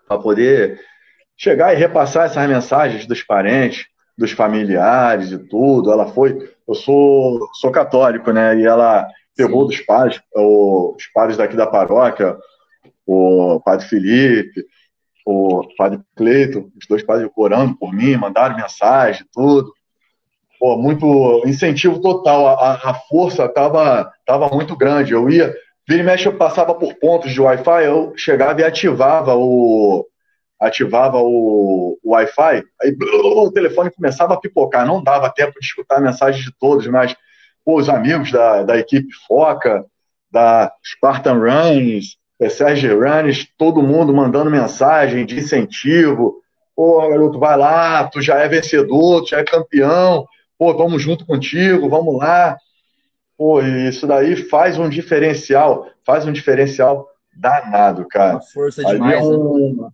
para 0.07 0.17
poder 0.17 0.79
chegar 1.38 1.73
e 1.73 1.77
repassar 1.77 2.25
essas 2.25 2.47
mensagens 2.47 3.05
dos 3.05 3.23
parentes, 3.23 3.86
dos 4.17 4.31
familiares 4.31 5.31
e 5.31 5.38
tudo. 5.38 5.91
Ela 5.91 6.07
foi 6.07 6.51
eu 6.67 6.73
sou, 6.73 7.47
sou 7.53 7.71
católico, 7.71 8.31
né? 8.31 8.57
E 8.57 8.65
ela 8.65 9.07
pegou 9.36 9.63
Sim. 9.63 9.67
dos 9.67 9.86
pais, 9.86 10.21
os 10.36 11.07
padres 11.13 11.38
daqui 11.38 11.55
da 11.55 11.67
paróquia, 11.67 12.38
o 13.05 13.59
padre 13.63 13.88
Felipe, 13.88 14.65
o 15.25 15.67
padre 15.77 15.99
Cleito, 16.15 16.71
os 16.79 16.88
dois 16.88 17.03
padres 17.03 17.29
orando 17.36 17.75
por 17.77 17.93
mim, 17.93 18.15
mandaram 18.15 18.55
mensagem, 18.55 19.25
tudo. 19.31 19.73
Pô, 20.63 20.78
muito 20.78 21.43
incentivo 21.45 21.99
total. 21.99 22.47
A, 22.47 22.91
a 22.91 22.93
força 22.93 23.43
estava 23.43 24.10
tava 24.26 24.47
muito 24.47 24.78
grande. 24.78 25.12
Eu 25.12 25.30
ia, 25.30 25.54
vira 25.86 26.02
e 26.02 26.06
mexe, 26.06 26.26
eu 26.26 26.38
passava 26.38 26.73
por 26.73 26.93
pontos 26.93 27.34
de 27.34 27.41
Wi-Fi, 27.41 27.84
eu 27.84 28.13
chegava 28.15 28.62
e 28.62 28.63
ativava 28.63 29.36
o 29.36 30.08
ativava 30.58 31.17
o, 31.17 31.99
o 32.02 32.13
Wi-Fi, 32.13 32.63
aí 32.82 32.95
o 33.02 33.52
telefone 33.52 33.91
começava 33.91 34.36
a 34.36 34.39
pipocar. 34.39 34.88
Não 34.88 35.04
dava 35.04 35.30
tempo 35.30 35.52
de 35.60 35.65
escutar 35.65 35.97
a 35.97 36.02
mensagem 36.02 36.41
de 36.41 36.58
todos, 36.58 36.88
mas 36.88 37.13
pô, 37.65 37.78
os 37.78 37.89
amigos 37.89 38.32
da, 38.32 38.63
da 38.63 38.78
equipe 38.78 39.10
Foca, 39.28 39.86
da 40.32 40.71
Spartan 40.82 41.39
Runs, 41.39 42.15
Sérgio 42.49 43.02
Runs, 43.02 43.45
todo 43.58 43.84
mundo 43.84 44.13
mandando 44.13 44.49
mensagem 44.49 45.26
de 45.26 45.39
incentivo. 45.39 46.36
Pô, 46.73 47.06
garoto, 47.10 47.38
vai 47.38 47.58
lá, 47.58 48.08
tu 48.08 48.21
já 48.21 48.39
é 48.39 48.47
vencedor, 48.47 49.23
tu 49.23 49.32
já 49.32 49.39
é 49.39 49.43
campeão. 49.43 50.26
Pô, 50.58 50.76
vamos 50.76 51.02
junto 51.02 51.26
contigo, 51.26 51.89
vamos 51.89 52.18
lá. 52.18 52.58
Pô, 53.38 53.62
isso 53.62 54.06
daí 54.08 54.36
faz 54.36 54.78
um 54.78 54.88
diferencial, 54.88 55.88
faz 56.06 56.26
um 56.26 56.32
diferencial 56.32 57.08
danado, 57.36 58.08
cara. 58.08 58.34
Uma 58.34 58.42
força 58.42 58.82
Ali 58.88 58.94
demais. 58.94 59.16
É 59.16 59.28
um, 59.28 59.76
né? 59.82 59.89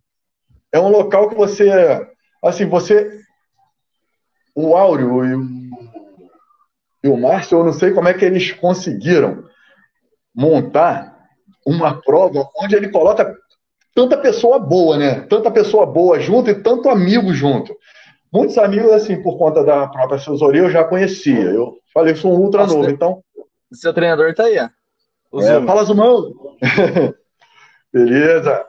é 0.73 0.79
um 0.79 0.89
local 0.89 1.29
que 1.29 1.35
você, 1.35 1.71
assim, 2.43 2.65
você, 2.65 3.21
o 4.53 4.75
Áureo 4.75 5.25
e 5.25 5.35
o, 5.35 5.69
e 7.03 7.07
o 7.07 7.17
Márcio, 7.17 7.59
eu 7.59 7.63
não 7.63 7.73
sei 7.73 7.91
como 7.91 8.07
é 8.07 8.13
que 8.13 8.25
eles 8.25 8.51
conseguiram 8.51 9.45
montar 10.35 11.17
uma 11.65 12.01
prova 12.01 12.47
onde 12.57 12.75
ele 12.75 12.89
coloca 12.89 13.35
tanta 13.95 14.17
pessoa 14.17 14.59
boa, 14.59 14.97
né? 14.97 15.21
Tanta 15.21 15.49
pessoa 15.51 15.85
boa 15.85 16.19
junto 16.19 16.49
e 16.49 16.55
tanto 16.55 16.89
amigo 16.89 17.33
junto. 17.33 17.75
Muitos 18.31 18.57
amigos, 18.57 18.91
assim, 18.91 19.21
por 19.21 19.37
conta 19.37 19.63
da 19.63 19.87
própria 19.87 20.17
assessoria, 20.17 20.61
eu 20.61 20.69
já 20.69 20.83
conhecia. 20.83 21.45
Eu 21.45 21.77
falei, 21.93 22.15
sou 22.15 22.33
um 22.33 22.41
ultra 22.41 22.61
Nossa, 22.61 22.75
novo, 22.75 22.89
então. 22.89 23.23
Seu 23.73 23.93
treinador 23.93 24.33
tá 24.35 24.43
aí, 24.43 24.59
ó. 24.59 25.41
É, 25.41 25.65
fala, 25.65 25.83
Zumão. 25.83 26.31
Beleza. 27.91 28.65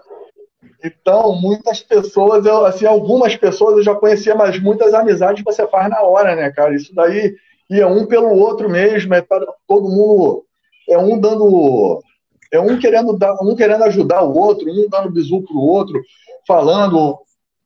Então, 0.82 1.34
muitas 1.38 1.82
pessoas, 1.82 2.46
eu, 2.46 2.64
assim, 2.64 2.86
algumas 2.86 3.36
pessoas 3.36 3.76
eu 3.76 3.82
já 3.82 3.94
conhecia, 3.94 4.34
mas 4.34 4.58
muitas 4.60 4.94
amizades 4.94 5.44
você 5.44 5.66
faz 5.66 5.90
na 5.90 6.00
hora, 6.02 6.34
né, 6.34 6.50
cara? 6.50 6.74
Isso 6.74 6.94
daí 6.94 7.34
ia 7.68 7.86
um 7.86 8.06
pelo 8.06 8.30
outro 8.30 8.68
mesmo, 8.68 9.14
é 9.14 9.24
todo 9.66 9.88
mundo, 9.88 10.44
é 10.88 10.98
um 10.98 11.18
dando, 11.18 12.02
é 12.50 12.58
um 12.58 12.78
querendo 12.78 13.16
dar, 13.16 13.34
um 13.42 13.54
querendo 13.54 13.84
ajudar 13.84 14.22
o 14.22 14.36
outro, 14.36 14.68
um 14.68 14.88
dando 14.88 15.10
bisu 15.10 15.42
pro 15.42 15.58
outro, 15.58 16.00
falando, 16.46 17.18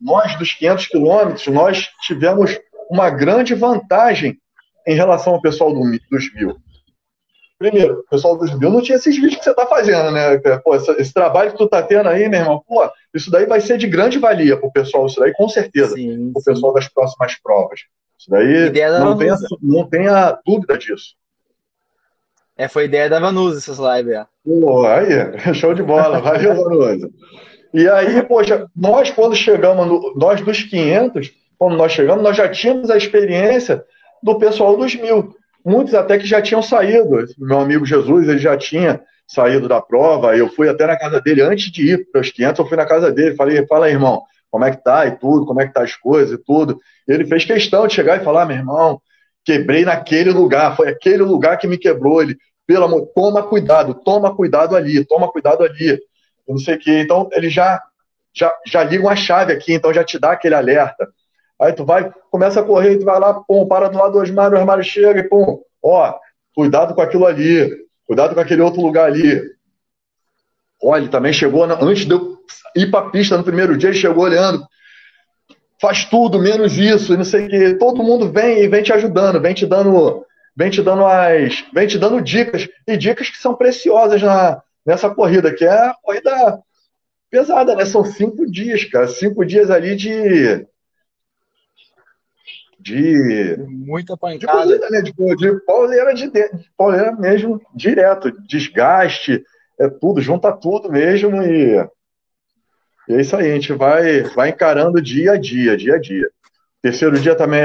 nós 0.04 0.38
dos 0.38 0.52
500 0.52 0.86
quilômetros, 0.86 1.46
nós 1.46 1.88
tivemos 2.02 2.60
uma 2.90 3.08
grande 3.08 3.54
vantagem 3.54 4.38
em 4.86 4.94
relação 4.94 5.32
ao 5.32 5.40
pessoal 5.40 5.72
do, 5.72 5.80
dos 6.10 6.34
mil. 6.34 6.56
Primeiro, 7.58 8.00
o 8.00 8.10
pessoal 8.10 8.36
dos 8.36 8.56
mil 8.58 8.70
não 8.70 8.82
tinha 8.82 8.96
esses 8.96 9.14
vídeos 9.16 9.36
que 9.36 9.44
você 9.44 9.50
está 9.50 9.66
fazendo, 9.66 10.10
né? 10.10 10.36
Pô, 10.62 10.74
esse, 10.74 10.90
esse, 11.00 11.14
trabalho 11.14 11.52
que 11.52 11.56
tu 11.56 11.66
tá 11.66 11.82
tendo 11.82 12.08
aí, 12.08 12.28
meu 12.28 12.40
irmão, 12.40 12.62
pô, 12.68 12.86
isso 13.14 13.30
daí 13.30 13.46
vai 13.46 13.60
ser 13.60 13.78
de 13.78 13.86
grande 13.86 14.18
valia 14.18 14.58
pro 14.58 14.70
pessoal, 14.70 15.06
isso 15.06 15.18
daí 15.18 15.32
com 15.32 15.48
certeza, 15.48 15.94
sim, 15.94 16.32
pro 16.32 16.44
pessoal 16.44 16.74
das 16.74 16.88
próximas 16.88 17.40
provas. 17.40 17.80
Isso 18.18 18.30
daí 18.30 18.70
não 19.00 19.16
tenha, 19.16 19.36
não 19.62 19.88
tenha 19.88 20.38
dúvida 20.44 20.76
disso. 20.76 21.14
É, 22.56 22.68
foi 22.68 22.84
ideia 22.84 23.08
da 23.08 23.18
Vanusa 23.18 23.58
essas 23.58 23.78
lives, 23.78 24.14
é. 24.14 24.26
Pô, 24.44 24.86
aí, 24.86 25.08
show 25.54 25.72
de 25.72 25.82
bola, 25.82 26.20
valeu, 26.20 26.54
Vanusa. 26.54 27.10
E 27.74 27.88
aí, 27.88 28.22
poxa, 28.22 28.68
nós 28.76 29.10
quando 29.10 29.34
chegamos, 29.34 29.84
no, 29.88 30.14
nós 30.16 30.40
dos 30.40 30.62
500, 30.62 31.32
quando 31.58 31.76
nós 31.76 31.90
chegamos, 31.90 32.22
nós 32.22 32.36
já 32.36 32.48
tínhamos 32.48 32.88
a 32.88 32.96
experiência 32.96 33.84
do 34.22 34.38
pessoal 34.38 34.76
dos 34.76 34.94
mil. 34.94 35.34
Muitos 35.66 35.92
até 35.92 36.16
que 36.16 36.24
já 36.24 36.40
tinham 36.40 36.62
saído. 36.62 37.26
Meu 37.36 37.58
amigo 37.58 37.84
Jesus, 37.84 38.28
ele 38.28 38.38
já 38.38 38.56
tinha 38.56 39.02
saído 39.26 39.66
da 39.66 39.80
prova, 39.80 40.36
eu 40.36 40.48
fui 40.48 40.68
até 40.68 40.86
na 40.86 40.96
casa 40.96 41.20
dele, 41.20 41.42
antes 41.42 41.72
de 41.72 41.94
ir 41.94 42.10
para 42.12 42.20
os 42.20 42.30
500, 42.30 42.60
eu 42.60 42.66
fui 42.66 42.76
na 42.76 42.86
casa 42.86 43.10
dele, 43.10 43.34
falei, 43.34 43.66
fala 43.66 43.86
aí, 43.86 43.92
irmão, 43.92 44.22
como 44.52 44.64
é 44.64 44.70
que 44.70 44.84
tá 44.84 45.06
e 45.06 45.18
tudo, 45.18 45.44
como 45.44 45.60
é 45.60 45.66
que 45.66 45.72
tá 45.72 45.82
as 45.82 45.96
coisas 45.96 46.38
e 46.38 46.44
tudo. 46.44 46.78
Ele 47.08 47.24
fez 47.24 47.44
questão 47.44 47.88
de 47.88 47.94
chegar 47.94 48.20
e 48.20 48.24
falar, 48.24 48.46
meu 48.46 48.56
irmão, 48.56 49.00
quebrei 49.44 49.84
naquele 49.84 50.30
lugar, 50.30 50.76
foi 50.76 50.88
aquele 50.88 51.24
lugar 51.24 51.58
que 51.58 51.66
me 51.66 51.76
quebrou, 51.76 52.22
ele, 52.22 52.36
pelo 52.66 52.84
amor, 52.84 53.08
toma 53.16 53.42
cuidado, 53.42 53.94
toma 53.94 54.32
cuidado 54.32 54.76
ali, 54.76 55.04
toma 55.04 55.26
cuidado 55.26 55.64
ali, 55.64 55.98
não 56.52 56.58
sei 56.58 56.74
o 56.74 56.78
que, 56.78 57.00
então 57.00 57.28
ele 57.32 57.48
já, 57.48 57.82
já, 58.34 58.52
já 58.66 58.84
liga 58.84 59.02
uma 59.02 59.16
chave 59.16 59.52
aqui, 59.52 59.72
então 59.72 59.92
já 59.92 60.04
te 60.04 60.18
dá 60.18 60.32
aquele 60.32 60.54
alerta. 60.54 61.08
Aí 61.60 61.72
tu 61.72 61.84
vai, 61.84 62.12
começa 62.30 62.60
a 62.60 62.64
correr, 62.64 62.98
tu 62.98 63.04
vai 63.04 63.18
lá, 63.18 63.34
pum, 63.34 63.66
para 63.66 63.88
do 63.88 63.98
lado 63.98 64.12
do 64.12 64.18
Osmar, 64.18 64.52
o 64.52 64.58
Osmar 64.58 64.82
chega 64.82 65.20
e 65.20 65.28
pum, 65.28 65.60
ó, 65.82 66.14
cuidado 66.54 66.94
com 66.94 67.00
aquilo 67.00 67.26
ali, 67.26 67.70
cuidado 68.06 68.34
com 68.34 68.40
aquele 68.40 68.62
outro 68.62 68.80
lugar 68.80 69.06
ali. 69.06 69.40
Olha, 70.82 71.08
também 71.08 71.32
chegou, 71.32 71.64
antes 71.64 72.04
de 72.04 72.12
eu 72.12 72.38
ir 72.76 72.90
para 72.90 73.06
a 73.06 73.10
pista 73.10 73.36
no 73.38 73.44
primeiro 73.44 73.76
dia, 73.76 73.88
ele 73.88 73.98
chegou 73.98 74.24
olhando, 74.24 74.66
faz 75.80 76.04
tudo, 76.04 76.38
menos 76.38 76.76
isso, 76.76 77.14
e 77.14 77.16
não 77.16 77.24
sei 77.24 77.46
o 77.46 77.48
que. 77.48 77.74
Todo 77.74 78.02
mundo 78.02 78.30
vem 78.30 78.62
e 78.62 78.68
vem 78.68 78.82
te 78.82 78.92
ajudando, 78.92 79.40
vem 79.40 79.54
te 79.54 79.66
dando, 79.66 80.26
vem 80.56 80.70
te 80.70 80.82
dando 80.82 81.06
as, 81.06 81.64
vem 81.72 81.86
te 81.86 81.98
dando 81.98 82.20
dicas, 82.20 82.68
e 82.86 82.96
dicas 82.96 83.30
que 83.30 83.38
são 83.38 83.54
preciosas 83.54 84.20
na, 84.20 84.62
nessa 84.84 85.10
corrida, 85.10 85.54
que 85.54 85.64
é 85.64 85.70
a 85.70 85.94
corrida 86.02 86.60
pesada, 87.30 87.74
né? 87.74 87.84
São 87.84 88.04
cinco 88.04 88.50
dias, 88.50 88.84
cara, 88.84 89.08
cinco 89.08 89.44
dias 89.44 89.70
ali 89.70 89.96
de 89.96 90.66
de 92.78 93.56
muita 93.66 94.14
pancada, 94.14 94.78
de, 94.78 94.90
né? 94.90 95.00
de, 95.00 95.10
de 95.12 95.60
pauleira 95.64 96.12
de, 96.12 96.30
de 96.30 96.50
pauleira 96.76 97.12
mesmo 97.12 97.58
direto, 97.74 98.30
desgaste, 98.46 99.42
é 99.80 99.88
tudo, 99.88 100.20
junta 100.20 100.52
tudo 100.52 100.92
mesmo 100.92 101.42
e, 101.42 101.76
e 103.08 103.14
é 103.14 103.20
isso 103.20 103.34
aí, 103.36 103.50
a 103.50 103.54
gente 103.54 103.72
vai 103.72 104.22
vai 104.22 104.50
encarando 104.50 105.00
dia 105.00 105.32
a 105.32 105.36
dia, 105.38 105.76
dia 105.76 105.94
a 105.94 105.98
dia. 105.98 106.28
Terceiro 106.82 107.18
dia 107.18 107.34
também, 107.34 107.60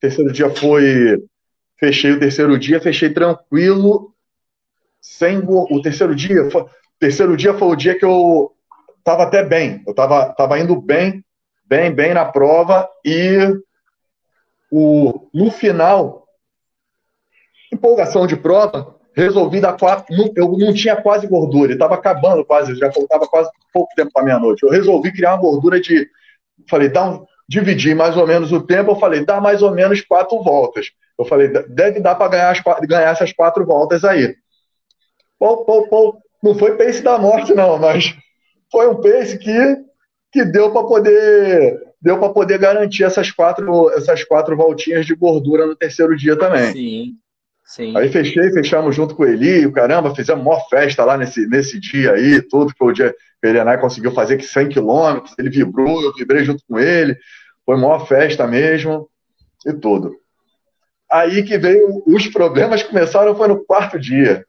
terceiro 0.00 0.32
dia 0.32 0.50
foi 0.50 1.22
fechei 1.78 2.12
o 2.12 2.18
terceiro 2.18 2.58
dia, 2.58 2.80
fechei 2.80 3.10
tranquilo, 3.10 4.13
sem 5.04 5.38
o 5.46 5.82
terceiro 5.82 6.14
dia, 6.14 6.50
foi, 6.50 6.64
terceiro 6.98 7.36
dia 7.36 7.52
foi 7.52 7.68
o 7.68 7.76
dia 7.76 7.96
que 7.96 8.04
eu 8.04 8.50
tava 9.04 9.24
até 9.24 9.44
bem, 9.44 9.82
eu 9.86 9.94
tava 9.94 10.32
tava 10.32 10.58
indo 10.58 10.80
bem, 10.80 11.22
bem, 11.66 11.92
bem 11.92 12.14
na 12.14 12.24
prova 12.24 12.88
e 13.04 13.54
o, 14.72 15.28
no 15.32 15.50
final, 15.50 16.26
empolgação 17.70 18.26
de 18.26 18.34
prova, 18.34 18.96
resolvi 19.14 19.60
dar 19.60 19.74
quatro. 19.74 20.06
Eu 20.34 20.56
não 20.56 20.72
tinha 20.72 20.96
quase 20.96 21.26
gordura, 21.26 21.74
estava 21.74 21.96
acabando 21.96 22.42
quase, 22.42 22.74
já 22.74 22.90
faltava 22.90 23.28
quase 23.28 23.50
pouco 23.74 23.94
tempo 23.94 24.10
para 24.10 24.24
meia-noite. 24.24 24.62
Eu 24.62 24.70
resolvi 24.70 25.12
criar 25.12 25.34
uma 25.34 25.42
gordura 25.42 25.78
de. 25.78 26.08
Falei, 26.68 26.88
dá 26.88 27.10
um, 27.10 27.26
dividir 27.46 27.94
mais 27.94 28.16
ou 28.16 28.26
menos 28.26 28.52
o 28.52 28.62
tempo. 28.62 28.92
Eu 28.92 28.96
falei, 28.96 29.22
dá 29.22 29.38
mais 29.38 29.60
ou 29.60 29.70
menos 29.70 30.00
quatro 30.00 30.42
voltas. 30.42 30.90
Eu 31.18 31.26
falei, 31.26 31.48
deve 31.68 32.00
dar 32.00 32.14
para 32.14 32.28
ganhar, 32.28 32.62
ganhar 32.88 33.12
essas 33.12 33.34
quatro 33.34 33.66
voltas 33.66 34.02
aí. 34.02 34.34
Pô, 35.38 35.64
pô, 35.64 35.88
pô. 35.88 36.18
Não 36.42 36.54
foi 36.54 36.76
pace 36.76 37.02
da 37.02 37.18
morte, 37.18 37.54
não, 37.54 37.78
mas 37.78 38.14
foi 38.70 38.86
um 38.88 39.00
pace 39.00 39.38
que, 39.38 39.76
que 40.30 40.44
deu 40.44 40.70
para 40.72 40.84
poder 40.84 41.80
deu 42.02 42.18
para 42.18 42.28
poder 42.28 42.58
garantir 42.58 43.02
essas 43.02 43.30
quatro, 43.30 43.90
essas 43.92 44.22
quatro 44.24 44.54
voltinhas 44.54 45.06
de 45.06 45.14
gordura 45.14 45.66
no 45.66 45.74
terceiro 45.74 46.14
dia 46.14 46.36
também. 46.36 46.70
Sim. 46.70 47.14
Sim. 47.64 47.96
Aí 47.96 48.10
fechei, 48.10 48.52
fechamos 48.52 48.94
junto 48.94 49.14
com 49.14 49.22
o 49.22 49.26
Eli, 49.26 49.64
o 49.64 49.72
caramba, 49.72 50.14
fizemos 50.14 50.44
uma 50.44 50.60
festa 50.68 51.02
lá 51.02 51.16
nesse, 51.16 51.46
nesse 51.48 51.80
dia 51.80 52.12
aí, 52.12 52.42
tudo 52.42 52.74
que 52.74 52.84
o 52.84 52.92
dia 52.92 53.14
Elenai 53.42 53.80
conseguiu 53.80 54.12
fazer 54.12 54.36
que 54.36 54.44
100 54.44 54.68
quilômetros, 54.68 55.34
ele 55.38 55.48
vibrou, 55.48 56.02
eu 56.02 56.12
vibrei 56.12 56.44
junto 56.44 56.62
com 56.68 56.78
ele, 56.78 57.16
foi 57.64 57.76
uma 57.76 58.04
festa 58.04 58.46
mesmo 58.46 59.08
e 59.64 59.72
tudo. 59.72 60.14
Aí 61.10 61.42
que 61.42 61.56
veio, 61.56 62.02
os 62.06 62.28
problemas 62.28 62.82
começaram 62.82 63.34
foi 63.34 63.48
no 63.48 63.64
quarto 63.64 63.98
dia. 63.98 64.44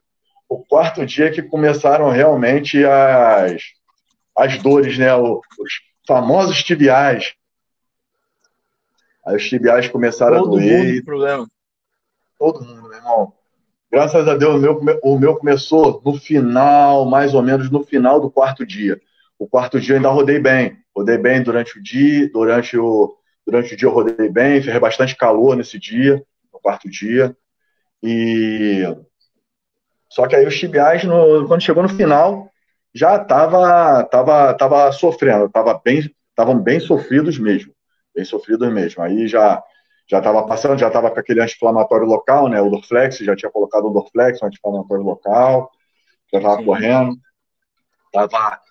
O 0.47 0.63
quarto 0.63 1.05
dia 1.05 1.31
que 1.31 1.41
começaram 1.41 2.09
realmente 2.09 2.83
as, 2.85 3.61
as 4.37 4.61
dores, 4.61 4.97
né, 4.97 5.15
os 5.15 5.41
famosos 6.07 6.63
tibiais. 6.63 7.33
Aí 9.25 9.35
os 9.35 9.47
tibiais 9.47 9.87
começaram 9.87 10.37
Todo 10.37 10.57
a 10.57 10.59
doer. 10.59 10.93
Mundo 10.93 11.05
problema. 11.05 11.47
Todo 12.37 12.63
mundo, 12.63 12.83
meu 12.83 12.93
irmão. 12.93 13.33
Graças 13.91 14.27
a 14.27 14.35
Deus, 14.35 14.55
o 14.55 14.59
meu, 14.59 14.99
o 15.03 15.17
meu 15.17 15.35
começou 15.37 16.01
no 16.05 16.17
final, 16.17 17.05
mais 17.05 17.33
ou 17.33 17.41
menos 17.41 17.71
no 17.71 17.83
final 17.83 18.19
do 18.19 18.29
quarto 18.29 18.65
dia. 18.65 18.99
O 19.39 19.47
quarto 19.47 19.79
dia 19.79 19.93
eu 19.93 19.97
ainda 19.97 20.09
rodei 20.09 20.39
bem. 20.39 20.77
Rodei 20.95 21.17
bem 21.17 21.41
durante 21.41 21.79
o 21.79 21.83
dia, 21.83 22.29
durante 22.29 22.77
o, 22.77 23.17
durante 23.45 23.73
o 23.73 23.77
dia 23.77 23.87
eu 23.87 23.93
rodei 23.93 24.29
bem, 24.29 24.61
fez 24.61 24.77
bastante 24.79 25.15
calor 25.15 25.55
nesse 25.55 25.79
dia, 25.79 26.21
no 26.53 26.59
quarto 26.59 26.89
dia. 26.89 27.35
E 28.03 28.83
só 30.15 30.25
que 30.27 30.35
aí 30.35 30.47
os 30.47 30.57
tibiais, 30.57 31.03
no, 31.03 31.45
quando 31.45 31.61
chegou 31.61 31.83
no 31.83 31.89
final, 31.89 32.49
já 32.93 33.19
tava, 33.19 34.01
tava, 34.05 34.53
tava 34.53 34.91
sofrendo, 34.93 35.49
tava 35.49 35.77
bem, 35.83 36.09
estavam 36.29 36.57
bem 36.57 36.79
sofridos 36.79 37.37
mesmo, 37.37 37.73
bem 38.15 38.23
sofridos 38.23 38.71
mesmo. 38.71 39.03
Aí 39.03 39.27
já 39.27 39.61
já 40.07 40.19
estava 40.19 40.45
passando, 40.45 40.79
já 40.79 40.87
estava 40.87 41.11
com 41.11 41.19
aquele 41.19 41.41
anti-inflamatório 41.41 42.05
local, 42.05 42.47
né? 42.47 42.61
O 42.61 42.69
Dorflex, 42.69 43.17
já 43.17 43.35
tinha 43.35 43.51
colocado 43.51 43.87
o 43.87 43.89
Dorflex, 43.89 44.41
um 44.41 44.45
anti-inflamatório 44.45 45.03
local, 45.03 45.69
já 46.31 46.37
estava 46.37 46.63
correndo. 46.63 47.17
Tava, 48.13 48.61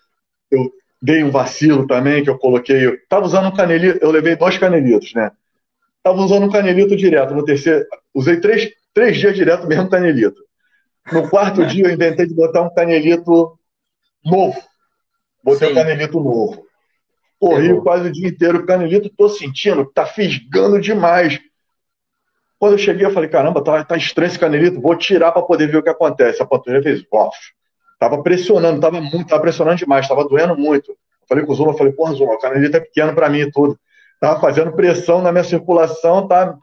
eu 0.50 0.72
dei 1.02 1.22
um 1.24 1.30
vacilo 1.30 1.86
também, 1.86 2.24
que 2.24 2.30
eu 2.30 2.38
coloquei. 2.38 2.88
Estava 2.94 3.26
usando 3.26 3.48
um 3.48 3.54
canelito, 3.54 3.98
eu 4.00 4.10
levei 4.10 4.34
dois 4.34 4.56
canelitos, 4.56 5.12
né? 5.12 5.30
Estava 5.98 6.22
usando 6.22 6.44
um 6.44 6.50
canelito 6.50 6.96
direto. 6.96 7.34
No 7.34 7.44
terceiro, 7.44 7.84
usei 8.14 8.40
três, 8.40 8.70
três 8.94 9.18
dias 9.18 9.34
direto 9.34 9.66
mesmo 9.66 9.90
canelito. 9.90 10.40
No 11.12 11.28
quarto 11.28 11.64
dia, 11.66 11.86
eu 11.86 11.90
inventei 11.92 12.26
de 12.26 12.34
botar 12.34 12.62
um 12.62 12.74
canelito 12.74 13.58
novo. 14.24 14.60
Botei 15.42 15.68
Sim. 15.68 15.72
um 15.72 15.76
canelito 15.76 16.20
novo. 16.20 16.64
Corri 17.38 17.78
quase 17.82 18.08
o 18.08 18.12
dia 18.12 18.28
inteiro 18.28 18.60
com 18.60 18.66
canelito, 18.66 19.10
tô 19.10 19.28
sentindo, 19.28 19.84
tá 19.84 20.06
fisgando 20.06 20.80
demais. 20.80 21.38
Quando 22.58 22.72
eu 22.72 22.78
cheguei, 22.78 23.04
eu 23.04 23.10
falei, 23.10 23.28
caramba, 23.28 23.62
tá, 23.62 23.84
tá 23.84 23.96
estranho 23.96 24.28
esse 24.28 24.38
canelito, 24.38 24.80
vou 24.80 24.96
tirar 24.96 25.32
para 25.32 25.42
poder 25.42 25.66
ver 25.66 25.76
o 25.78 25.82
que 25.82 25.90
acontece. 25.90 26.42
A 26.42 26.46
panturrilha 26.46 26.82
fez, 26.82 27.04
off. 27.12 27.36
Tava 27.98 28.22
pressionando, 28.22 28.80
tava 28.80 29.00
muito, 29.00 29.26
tava 29.26 29.42
pressionando 29.42 29.76
demais, 29.76 30.08
tava 30.08 30.26
doendo 30.26 30.56
muito. 30.56 30.92
Eu 30.92 30.96
falei 31.28 31.44
com 31.44 31.52
o 31.52 31.54
Zuma, 31.54 31.76
falei, 31.76 31.92
porra, 31.92 32.14
Zuma, 32.14 32.34
o 32.34 32.38
canelito 32.38 32.76
é 32.76 32.80
pequeno 32.80 33.14
para 33.14 33.28
mim 33.28 33.40
e 33.40 33.50
tudo. 33.50 33.78
Tava 34.20 34.40
fazendo 34.40 34.72
pressão 34.72 35.20
na 35.20 35.30
minha 35.30 35.44
circulação, 35.44 36.26
tá, 36.26 36.56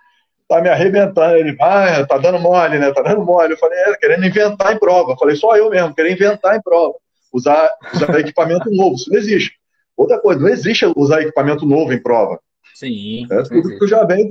tá 0.51 0.61
me 0.61 0.67
arrebentando. 0.67 1.37
Ele, 1.37 1.55
vai, 1.55 2.05
tá 2.05 2.17
dando 2.17 2.39
mole, 2.39 2.77
né? 2.77 2.91
Tá 2.91 3.01
dando 3.01 3.23
mole. 3.23 3.53
Eu 3.53 3.57
falei, 3.57 3.79
é, 3.79 3.95
querendo 3.95 4.25
inventar 4.25 4.73
em 4.73 4.79
prova. 4.79 5.13
Eu 5.13 5.17
falei, 5.17 5.35
só 5.37 5.55
eu 5.55 5.69
mesmo, 5.69 5.95
querendo 5.95 6.13
inventar 6.13 6.57
em 6.57 6.61
prova. 6.61 6.95
Usar, 7.31 7.69
usar 7.93 8.09
equipamento 8.19 8.69
novo, 8.69 8.95
isso 8.95 9.09
não 9.09 9.17
existe. 9.17 9.53
Outra 9.95 10.19
coisa, 10.19 10.41
não 10.41 10.49
existe 10.49 10.85
usar 10.97 11.21
equipamento 11.21 11.65
novo 11.65 11.93
em 11.93 12.01
prova. 12.01 12.39
Sim. 12.75 13.25
É, 13.31 13.43
tudo 13.43 13.79
que 13.79 13.87
já 13.87 14.03
vem, 14.03 14.27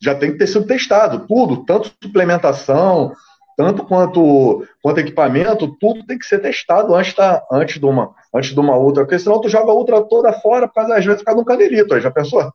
já 0.00 0.14
tem 0.14 0.32
que 0.32 0.38
ter 0.38 0.46
sido 0.46 0.64
testado, 0.64 1.26
tudo, 1.26 1.64
tanto 1.64 1.92
suplementação, 2.02 3.12
tanto 3.56 3.84
quanto, 3.84 4.66
quanto 4.80 5.00
equipamento, 5.00 5.76
tudo 5.78 6.06
tem 6.06 6.18
que 6.18 6.24
ser 6.24 6.38
testado 6.38 6.94
antes, 6.94 7.14
da, 7.14 7.44
antes, 7.52 7.78
de, 7.78 7.84
uma, 7.84 8.14
antes 8.32 8.54
de 8.54 8.60
uma 8.60 8.76
outra, 8.76 9.04
porque 9.04 9.18
senão 9.18 9.40
tu 9.40 9.48
joga 9.48 9.70
a 9.70 9.74
outra 9.74 10.00
toda 10.02 10.32
fora, 10.32 10.68
por 10.68 10.74
causa, 10.74 10.96
às 10.96 11.04
vezes, 11.04 11.20
por 11.20 11.26
causa 11.26 11.36
de 11.36 11.42
um 11.42 11.44
canelito, 11.44 11.92
aí 11.92 12.00
já 12.00 12.10
pensou? 12.10 12.50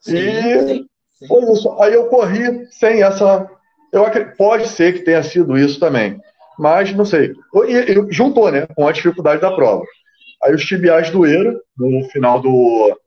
Sim, 0.00 0.16
e 0.16 0.68
sim, 0.68 0.86
sim. 1.24 1.28
foi 1.28 1.52
isso. 1.52 1.70
Aí 1.80 1.94
eu 1.94 2.06
corri 2.06 2.66
sem 2.70 3.02
essa. 3.02 3.48
Eu 3.92 4.04
acredito, 4.04 4.36
pode 4.36 4.68
ser 4.68 4.92
que 4.94 5.04
tenha 5.04 5.22
sido 5.22 5.56
isso 5.56 5.78
também, 5.78 6.20
mas 6.58 6.92
não 6.94 7.04
sei. 7.04 7.34
E, 7.66 7.92
e, 7.92 8.12
juntou, 8.12 8.50
né, 8.50 8.66
com 8.74 8.86
a 8.86 8.92
dificuldade 8.92 9.40
da 9.40 9.54
prova. 9.54 9.84
Aí 10.42 10.54
os 10.54 10.64
tibiais 10.64 11.10
doeram 11.10 11.58
no 11.76 12.04
final 12.10 12.40
do 12.40 12.98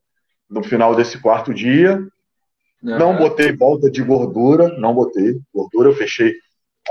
no 0.50 0.64
final 0.64 0.96
desse 0.96 1.20
quarto 1.20 1.54
dia. 1.54 1.98
Uhum. 2.82 2.98
Não 2.98 3.18
botei 3.18 3.56
volta 3.56 3.90
de 3.90 4.02
gordura, 4.04 4.70
não 4.78 4.94
botei 4.94 5.40
gordura, 5.54 5.90
eu 5.90 5.96
fechei 5.96 6.34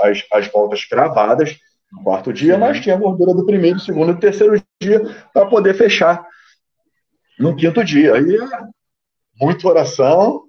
as, 0.01 0.23
as 0.31 0.47
voltas 0.47 0.85
cravadas 0.85 1.57
no 1.91 2.03
quarto 2.03 2.33
dia, 2.33 2.53
uhum. 2.53 2.59
mas 2.59 2.79
tinha 2.81 2.95
gordura 2.97 3.33
do 3.33 3.45
primeiro, 3.45 3.79
segundo 3.79 4.11
e 4.11 4.19
terceiro 4.19 4.61
dia 4.81 5.01
para 5.33 5.45
poder 5.45 5.73
fechar 5.73 6.25
no 7.39 7.55
quinto 7.55 7.83
dia. 7.83 8.15
Aí 8.15 8.37
muita 9.39 9.67
oração 9.67 10.43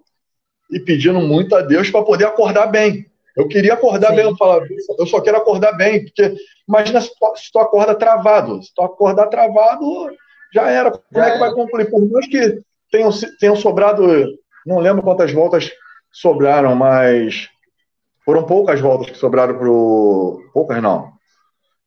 e 0.71 0.81
pedindo 0.81 1.21
muito 1.21 1.55
a 1.55 1.63
Deus 1.63 1.91
para 1.91 2.05
poder 2.05 2.27
acordar 2.27 2.67
bem. 2.67 3.07
Eu 3.37 3.47
queria 3.47 3.75
acordar 3.75 4.11
Sim. 4.11 4.17
bem, 4.17 4.25
eu 4.25 4.37
falava, 4.37 4.67
eu 4.99 5.07
só 5.07 5.21
quero 5.21 5.37
acordar 5.37 5.73
bem, 5.73 6.05
porque 6.05 6.35
imagina 6.69 7.01
se 7.01 7.09
tu, 7.09 7.37
se 7.37 7.53
tu 7.53 7.59
acorda 7.59 7.95
travado. 7.95 8.63
Se 8.63 8.75
tu 8.75 8.83
acordar 8.83 9.29
travado, 9.29 10.11
já 10.53 10.69
era. 10.69 10.91
Como 10.91 11.05
já 11.13 11.29
é 11.29 11.33
que 11.33 11.39
vai 11.39 11.53
concluir? 11.53 11.91
Por 11.91 12.11
mais 12.11 12.27
que 12.27 12.61
tenham, 12.91 13.11
tenham 13.39 13.57
sobrado, 13.57 14.05
não 14.67 14.79
lembro 14.79 15.03
quantas 15.03 15.33
voltas 15.33 15.71
sobraram, 16.11 16.75
mas 16.75 17.49
foram 18.25 18.45
poucas 18.45 18.81
voltas 18.81 19.11
que 19.11 19.17
sobraram 19.19 19.57
pro. 19.57 20.43
Poucas 20.53 20.83
não. 20.83 21.13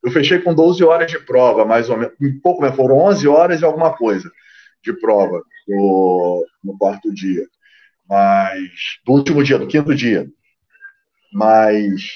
Eu 0.04 0.12
fechei 0.12 0.40
com 0.40 0.54
12 0.56 0.84
horas 0.84 1.12
de 1.12 1.20
prova, 1.20 1.66
mais 1.66 1.90
ou 1.90 1.98
menos. 1.98 2.14
Um 2.20 2.40
pouco, 2.42 2.64
né? 2.64 2.72
Foram 2.72 2.98
11 2.98 3.28
horas 3.28 3.62
e 3.62 3.66
alguma 3.66 3.96
coisa 3.96 4.32
de 4.84 4.94
prova 4.94 5.44
no, 5.68 6.46
no 6.64 6.78
quarto 6.78 7.14
dia. 7.14 7.46
Mas. 8.12 8.70
Do 9.06 9.14
último 9.14 9.42
dia, 9.42 9.58
do 9.58 9.68
quinto 9.68 9.96
dia. 9.96 10.28
Mas, 11.32 12.10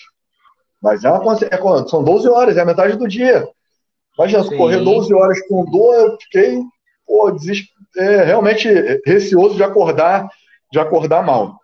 mas 0.83 1.05
é 1.05 1.09
uma, 1.09 1.33
é, 1.35 1.87
são 1.87 2.03
12 2.03 2.27
horas, 2.27 2.57
é 2.57 2.61
a 2.61 2.65
metade 2.65 2.97
do 2.97 3.07
dia. 3.07 3.47
Imagina, 4.17 4.43
Sim. 4.43 4.57
correr 4.57 4.83
12 4.83 5.13
horas 5.13 5.39
com 5.47 5.63
dor, 5.63 5.95
eu 5.95 6.17
fiquei 6.19 6.59
pô, 7.07 7.33
é, 7.95 8.23
realmente 8.25 8.67
receoso 9.05 9.55
de 9.55 9.63
acordar, 9.63 10.27
de 10.69 10.79
acordar 10.79 11.23
mal. 11.23 11.57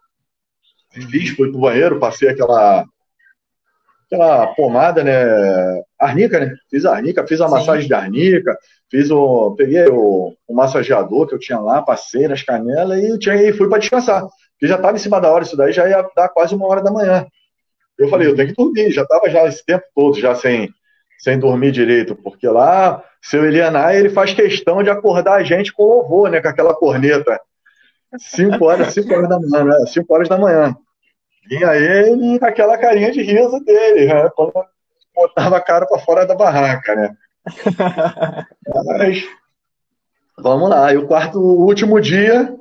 Fiz, 0.94 1.32
fui 1.32 1.52
pro 1.52 1.60
banheiro, 1.60 2.00
passei 2.00 2.30
aquela 2.30 2.86
aquela 4.06 4.48
pomada, 4.56 5.04
né? 5.04 5.26
Arnica, 6.02 6.40
né? 6.40 6.56
Fiz 6.70 6.84
a 6.84 6.96
arnica, 6.96 7.28
fiz 7.28 7.40
a 7.40 7.46
Sim. 7.48 7.54
massagem 7.54 7.88
de 7.88 7.94
arnica, 7.94 8.58
fiz 8.90 9.12
o. 9.12 9.52
Peguei 9.56 9.86
o, 9.88 10.34
o, 10.48 10.54
massageador 10.54 11.28
que 11.28 11.36
eu 11.36 11.40
tinha 11.40 11.60
lá, 11.60 11.82
passei 11.82 12.28
nas 12.28 12.42
canelas 12.42 13.04
e, 13.04 13.20
tinha, 13.20 13.36
e 13.36 13.54
fui 13.54 13.70
para 13.70 13.78
descansar. 13.78 14.22
Porque 14.22 14.68
já 14.68 14.76
estava 14.76 14.98
em 14.98 15.00
cima 15.00 15.22
da 15.22 15.32
hora, 15.32 15.44
isso 15.44 15.56
daí 15.56 15.72
já 15.72 15.88
ia 15.88 16.04
dar 16.16 16.30
quase 16.30 16.56
uma 16.56 16.68
hora 16.68 16.82
da 16.82 16.92
manhã. 16.92 17.26
Eu 17.98 18.10
falei, 18.10 18.28
eu 18.28 18.36
tenho 18.36 18.50
que 18.50 18.56
dormir, 18.56 18.92
já 18.92 19.04
estava 19.04 19.30
já 19.30 19.46
esse 19.46 19.64
tempo 19.64 19.84
todo 19.94 20.20
já 20.20 20.34
sem, 20.34 20.70
sem 21.20 21.38
dormir 21.38 21.72
direito, 21.72 22.16
porque 22.16 22.48
lá, 22.48 23.04
seu 23.22 23.46
Elianai, 23.46 23.98
ele 23.98 24.10
faz 24.10 24.34
questão 24.34 24.82
de 24.82 24.90
acordar 24.90 25.36
a 25.36 25.44
gente 25.44 25.72
com 25.72 25.84
louvor, 25.84 26.30
né, 26.30 26.42
com 26.42 26.48
aquela 26.48 26.74
corneta. 26.74 27.40
5 28.18 28.66
horas, 28.66 28.94
5 28.94 29.14
horas 29.14 29.30
da 29.30 29.40
manhã, 29.40 29.64
né? 29.66 29.86
5 29.88 30.14
horas 30.14 30.28
da 30.28 30.38
manhã. 30.38 30.76
Vinha 31.48 31.76
ele 31.76 32.40
com 32.40 32.46
aquela 32.46 32.78
carinha 32.78 33.12
de 33.12 33.22
riso 33.22 33.60
dele, 33.64 34.08
né? 34.08 34.30
Quando 34.36 34.52
botava 35.16 35.58
a 35.58 35.62
cara 35.62 35.86
para 35.86 36.00
fora 36.00 36.26
da 36.26 36.36
barraca, 36.36 36.96
né? 36.96 37.16
Mas, 38.86 39.24
vamos 40.38 40.70
lá. 40.70 40.94
E 40.94 40.98
o 40.98 41.08
quarto, 41.08 41.40
o 41.40 41.66
último 41.66 42.00
dia, 42.00 42.56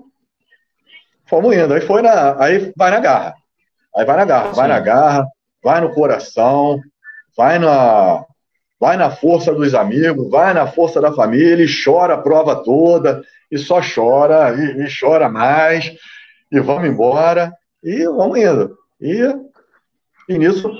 fomos 1.26 1.54
indo. 1.54 1.72
Aí 1.74 1.80
foi 1.80 2.02
na, 2.02 2.42
aí 2.42 2.72
vai 2.76 2.90
na 2.90 3.00
garra. 3.00 3.34
Aí 3.96 4.04
vai 4.04 4.16
na 4.16 4.24
garra, 4.24 4.50
Sim. 4.50 4.56
vai 4.56 4.68
na 4.68 4.80
garra, 4.80 5.26
vai 5.62 5.80
no 5.80 5.92
coração, 5.92 6.80
vai 7.36 7.58
na, 7.58 8.24
vai 8.78 8.96
na 8.96 9.10
força 9.10 9.52
dos 9.52 9.74
amigos, 9.74 10.30
vai 10.30 10.54
na 10.54 10.66
força 10.66 11.00
da 11.00 11.12
família, 11.12 11.64
e 11.64 11.84
chora 11.84 12.14
a 12.14 12.18
prova 12.18 12.62
toda, 12.62 13.22
e 13.50 13.58
só 13.58 13.80
chora, 13.82 14.54
e, 14.54 14.84
e 14.84 14.88
chora 15.00 15.28
mais, 15.28 15.92
e 16.52 16.60
vamos 16.60 16.88
embora, 16.88 17.52
e 17.82 18.04
vamos 18.04 18.38
indo. 18.38 18.78
E, 19.00 19.22
e 20.28 20.38
nisso 20.38 20.70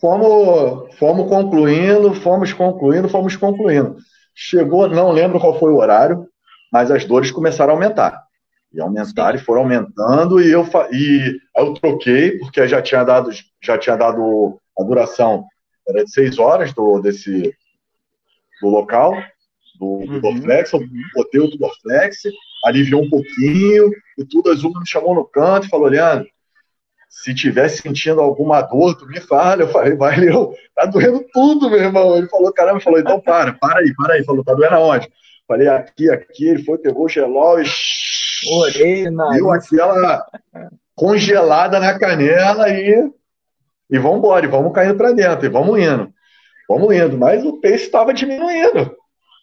fomos, 0.00 0.94
fomos 0.96 1.28
concluindo, 1.28 2.14
fomos 2.14 2.52
concluindo, 2.52 3.08
fomos 3.08 3.36
concluindo. 3.36 3.96
Chegou, 4.34 4.88
não 4.88 5.12
lembro 5.12 5.38
qual 5.38 5.58
foi 5.58 5.70
o 5.72 5.76
horário, 5.76 6.26
mas 6.72 6.90
as 6.90 7.04
dores 7.04 7.30
começaram 7.30 7.72
a 7.72 7.76
aumentar. 7.76 8.24
E 8.72 8.80
aumentaram 8.80 9.36
e 9.36 9.42
foram 9.42 9.62
aumentando, 9.62 10.40
e 10.40 10.50
eu, 10.50 10.64
e 10.92 11.38
eu 11.56 11.74
troquei, 11.74 12.38
porque 12.38 12.66
já 12.68 12.80
tinha 12.80 13.02
dado, 13.02 13.30
já 13.60 13.76
tinha 13.76 13.96
dado 13.96 14.60
a 14.78 14.84
duração, 14.84 15.44
era 15.88 16.04
de 16.04 16.10
seis 16.10 16.38
horas 16.38 16.72
do, 16.72 17.00
desse, 17.00 17.52
do 18.62 18.68
local, 18.68 19.12
do, 19.78 19.86
uhum. 19.86 20.20
Dorflex, 20.20 20.72
eu 20.72 20.80
botei 21.16 21.40
o 21.40 21.48
Dorflex, 21.48 22.22
aliviou 22.64 23.02
um 23.02 23.10
pouquinho, 23.10 23.90
e 24.16 24.24
tudo, 24.24 24.50
a 24.50 24.54
Zuma 24.54 24.78
me 24.78 24.88
chamou 24.88 25.16
no 25.16 25.24
canto 25.24 25.66
e 25.66 25.70
falou, 25.70 25.88
Leandro, 25.88 26.28
se 27.10 27.34
tiver 27.34 27.68
sentindo 27.68 28.20
alguma 28.20 28.62
dor, 28.62 28.96
tu 28.96 29.04
me 29.04 29.20
fala. 29.20 29.62
Eu 29.62 29.68
falei, 29.68 29.96
valeu, 29.96 30.54
tá 30.76 30.86
doendo 30.86 31.26
tudo, 31.32 31.68
meu 31.68 31.80
irmão. 31.80 32.16
Ele 32.16 32.28
falou, 32.28 32.52
caramba, 32.52 32.80
falou, 32.80 33.00
então 33.00 33.20
para, 33.20 33.52
para 33.54 33.80
aí, 33.80 33.92
para 33.96 34.14
aí. 34.14 34.24
Falou, 34.24 34.44
tá 34.44 34.54
doendo 34.54 34.76
aonde? 34.76 35.10
Falei, 35.46 35.66
aqui, 35.66 36.08
aqui. 36.08 36.48
Ele 36.48 36.62
foi, 36.62 36.78
pegou 36.78 37.06
o 37.06 37.08
gelol 37.08 37.60
e 37.60 37.66
Orena. 38.48 39.30
Deu 39.32 39.50
aquela 39.50 40.24
congelada 40.94 41.80
na 41.80 41.98
canela 41.98 42.68
e, 42.68 43.10
e 43.90 43.98
vamos 43.98 44.18
embora, 44.18 44.46
e 44.46 44.48
vamos 44.48 44.72
caindo 44.72 44.96
para 44.96 45.12
dentro, 45.12 45.44
e 45.44 45.48
vamos 45.48 45.78
indo. 45.80 46.12
Vamos 46.68 46.94
indo. 46.94 47.18
Mas 47.18 47.44
o 47.44 47.60
pace 47.60 47.84
estava 47.84 48.14
diminuindo. 48.14 48.94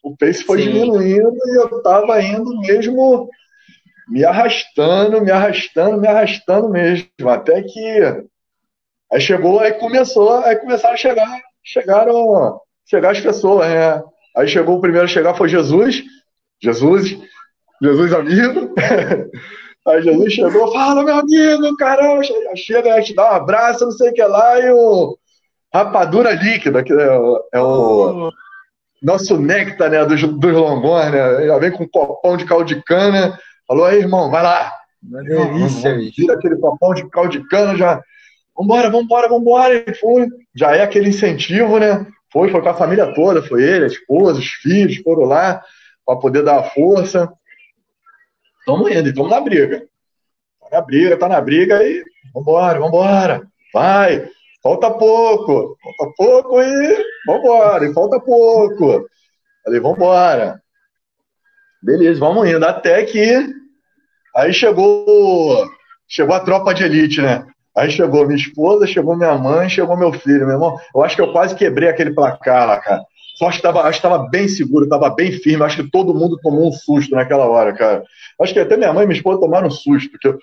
O 0.01 0.15
pace 0.15 0.41
foi 0.43 0.61
Sim. 0.61 0.72
diminuindo 0.72 1.38
e 1.45 1.55
eu 1.57 1.78
estava 1.78 2.22
indo 2.22 2.61
mesmo 2.61 3.30
me 4.08 4.24
arrastando, 4.24 5.22
me 5.22 5.32
arrastando, 5.32 5.99
me 5.99 6.08
arrastando 6.08 6.70
mesmo. 6.70 7.30
Até 7.30 7.62
que 7.62 8.24
aí 9.12 9.22
chegou, 9.22 9.60
aí 9.60 9.74
começou, 9.74 10.39
aí 10.39 10.55
começaram 10.55 10.93
a 10.93 10.97
chegar, 10.97 11.41
chegaram, 11.64 12.60
chegar 12.86 13.12
as 13.12 13.20
pessoas, 13.20 13.68
né? 13.70 14.03
Aí 14.36 14.47
chegou 14.47 14.78
o 14.78 14.82
primeiro 14.82 15.05
a 15.05 15.10
chegar 15.10 15.34
foi 15.34 15.49
Jesus. 15.49 16.03
Jesus 16.62 17.18
Jesus 17.82 18.14
amigo. 18.14 18.74
Aí 19.88 20.01
Jesus 20.01 20.34
chegou, 20.34 20.74
fala, 20.74 21.01
meu 21.01 21.16
amigo, 21.16 21.78
caramba, 21.78 22.22
chega, 22.55 22.95
a 22.95 23.01
te 23.01 23.16
dá 23.16 23.32
um 23.32 23.36
abraço, 23.36 23.86
não 23.86 23.91
sei 23.91 24.10
o 24.10 24.14
que 24.14 24.22
lá, 24.22 24.60
e 24.60 24.70
o 24.70 25.18
rapadura 25.74 26.34
líquida, 26.34 26.84
que 26.84 26.91
é 26.91 27.18
o, 27.18 27.43
é 27.53 27.62
o 27.62 28.30
nosso 29.01 29.38
néctar, 29.38 29.89
né, 29.89 30.03
dos, 30.03 30.22
dos 30.22 30.53
longões, 30.53 31.12
né? 31.12 31.45
Já 31.45 31.58
vem 31.58 31.72
com 31.72 31.86
um 31.86 31.88
copão 31.88 32.36
de 32.36 32.43
caldo 32.43 32.66
de 32.66 32.84
cana. 32.84 33.39
Falou 33.68 33.86
aí, 33.86 33.99
irmão, 33.99 34.32
vai 34.32 34.43
lá. 34.43 34.74
Uma 35.03 35.22
delícia, 35.24 35.93
bicho. 35.95 36.13
Tira 36.13 36.36
aquele 36.36 36.55
copão 36.57 36.93
de 36.93 37.07
caldo 37.09 37.32
de 37.32 37.47
cana, 37.47 37.76
já. 37.76 38.01
Vambora, 38.57 38.89
vambora, 38.89 39.30
vambora. 39.30 39.86
E 39.88 39.93
foi. 39.93 40.28
Já 40.55 40.76
é 40.76 40.82
aquele 40.82 41.09
incentivo, 41.09 41.78
né? 41.78 42.05
Foi, 42.32 42.49
foi 42.49 42.61
com 42.61 42.70
a 42.70 42.74
família 42.74 43.13
toda, 43.13 43.41
foi 43.41 43.63
ele, 43.63 43.86
a 43.86 43.88
esposa, 43.88 44.39
os 44.39 44.47
filhos, 44.47 44.97
foram 44.97 45.24
lá 45.24 45.61
para 46.05 46.20
poder 46.20 46.43
dar 46.43 46.59
a 46.59 46.63
força. 46.63 47.32
Estamos 48.59 48.91
indo, 48.91 49.09
estamos 49.09 49.32
na 49.32 49.41
briga. 49.41 49.86
Tá 50.59 50.78
na 50.78 50.82
briga, 50.82 51.18
tá 51.18 51.30
na 51.30 51.41
briga 51.41 51.84
e 51.84 52.03
vambora, 52.34 52.80
vambora. 52.80 53.47
Vai, 53.74 54.30
falta 54.61 54.91
pouco, 54.91 55.78
falta 55.82 56.13
pouco 56.18 56.61
e 56.61 57.05
vambora, 57.26 57.86
e 57.86 57.93
falta 57.93 58.20
pouco. 58.20 59.07
Falei, 59.63 59.80
vambora. 59.80 60.61
Beleza, 61.82 62.19
vamos 62.19 62.47
indo. 62.47 62.65
Até 62.65 63.03
que 63.03 63.45
aí 64.36 64.53
chegou, 64.53 65.67
chegou 66.07 66.36
a 66.36 66.39
tropa 66.39 66.73
de 66.73 66.84
elite, 66.84 67.21
né? 67.21 67.45
Aí 67.75 67.91
chegou 67.91 68.25
minha 68.25 68.38
esposa, 68.38 68.88
chegou 68.88 69.15
minha 69.15 69.36
mãe, 69.38 69.69
chegou 69.69 69.95
meu 69.95 70.11
filho, 70.11 70.45
meu 70.45 70.55
irmão. 70.55 70.78
Eu 70.95 71.03
acho 71.03 71.15
que 71.15 71.21
eu 71.21 71.32
quase 71.32 71.55
quebrei 71.55 71.88
aquele 71.89 72.11
placar 72.11 72.67
lá, 72.67 72.80
cara. 72.80 73.03
Só 73.36 73.47
acho 73.47 73.61
que 73.61 73.67
estava 73.91 74.28
bem 74.30 74.47
seguro, 74.47 74.86
estava 74.86 75.11
bem 75.11 75.32
firme. 75.32 75.63
Acho 75.63 75.84
que 75.84 75.91
todo 75.91 76.13
mundo 76.13 76.39
tomou 76.41 76.69
um 76.69 76.71
susto 76.71 77.13
naquela 77.15 77.45
hora, 77.45 77.71
cara. 77.71 78.03
Acho 78.41 78.51
que 78.51 78.59
até 78.59 78.75
minha 78.75 78.91
mãe 78.91 79.03
e 79.03 79.07
minha 79.07 79.17
esposa 79.17 79.39
tomaram 79.39 79.67
um 79.67 79.71
susto. 79.71 80.09
Porque 80.09 80.28
eu, 80.28 80.39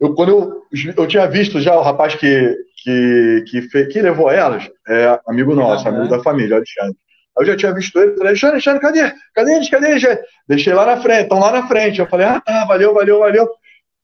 eu, 0.00 0.14
quando 0.14 0.28
eu, 0.28 0.62
eu 0.96 1.06
tinha 1.08 1.26
visto 1.26 1.60
já 1.60 1.76
o 1.76 1.82
rapaz 1.82 2.14
que, 2.14 2.56
que, 2.84 3.44
que, 3.48 3.62
fez, 3.62 3.92
que 3.92 4.00
levou 4.00 4.30
elas, 4.30 4.70
é 4.86 5.18
amigo 5.26 5.52
nosso, 5.52 5.88
amigo 5.88 6.08
da 6.08 6.22
família, 6.22 6.56
Alexandre. 6.56 6.96
Eu 7.38 7.46
já 7.46 7.56
tinha 7.56 7.72
visto 7.72 7.98
ele, 7.98 8.16
falei, 8.16 8.28
Alexandre, 8.28 8.54
Alexandre, 8.54 8.80
cadê? 8.80 9.14
Cadê 9.34 9.54
eles? 9.54 9.70
Cadê 9.70 9.90
eles? 9.90 10.02
Deixei 10.48 10.72
lá 10.72 10.86
na 10.86 11.00
frente, 11.00 11.22
estão 11.22 11.38
lá 11.38 11.52
na 11.52 11.68
frente. 11.68 12.00
Eu 12.00 12.06
falei, 12.06 12.26
ah, 12.26 12.40
tá, 12.40 12.64
valeu, 12.64 12.92
valeu, 12.92 13.20
valeu. 13.20 13.48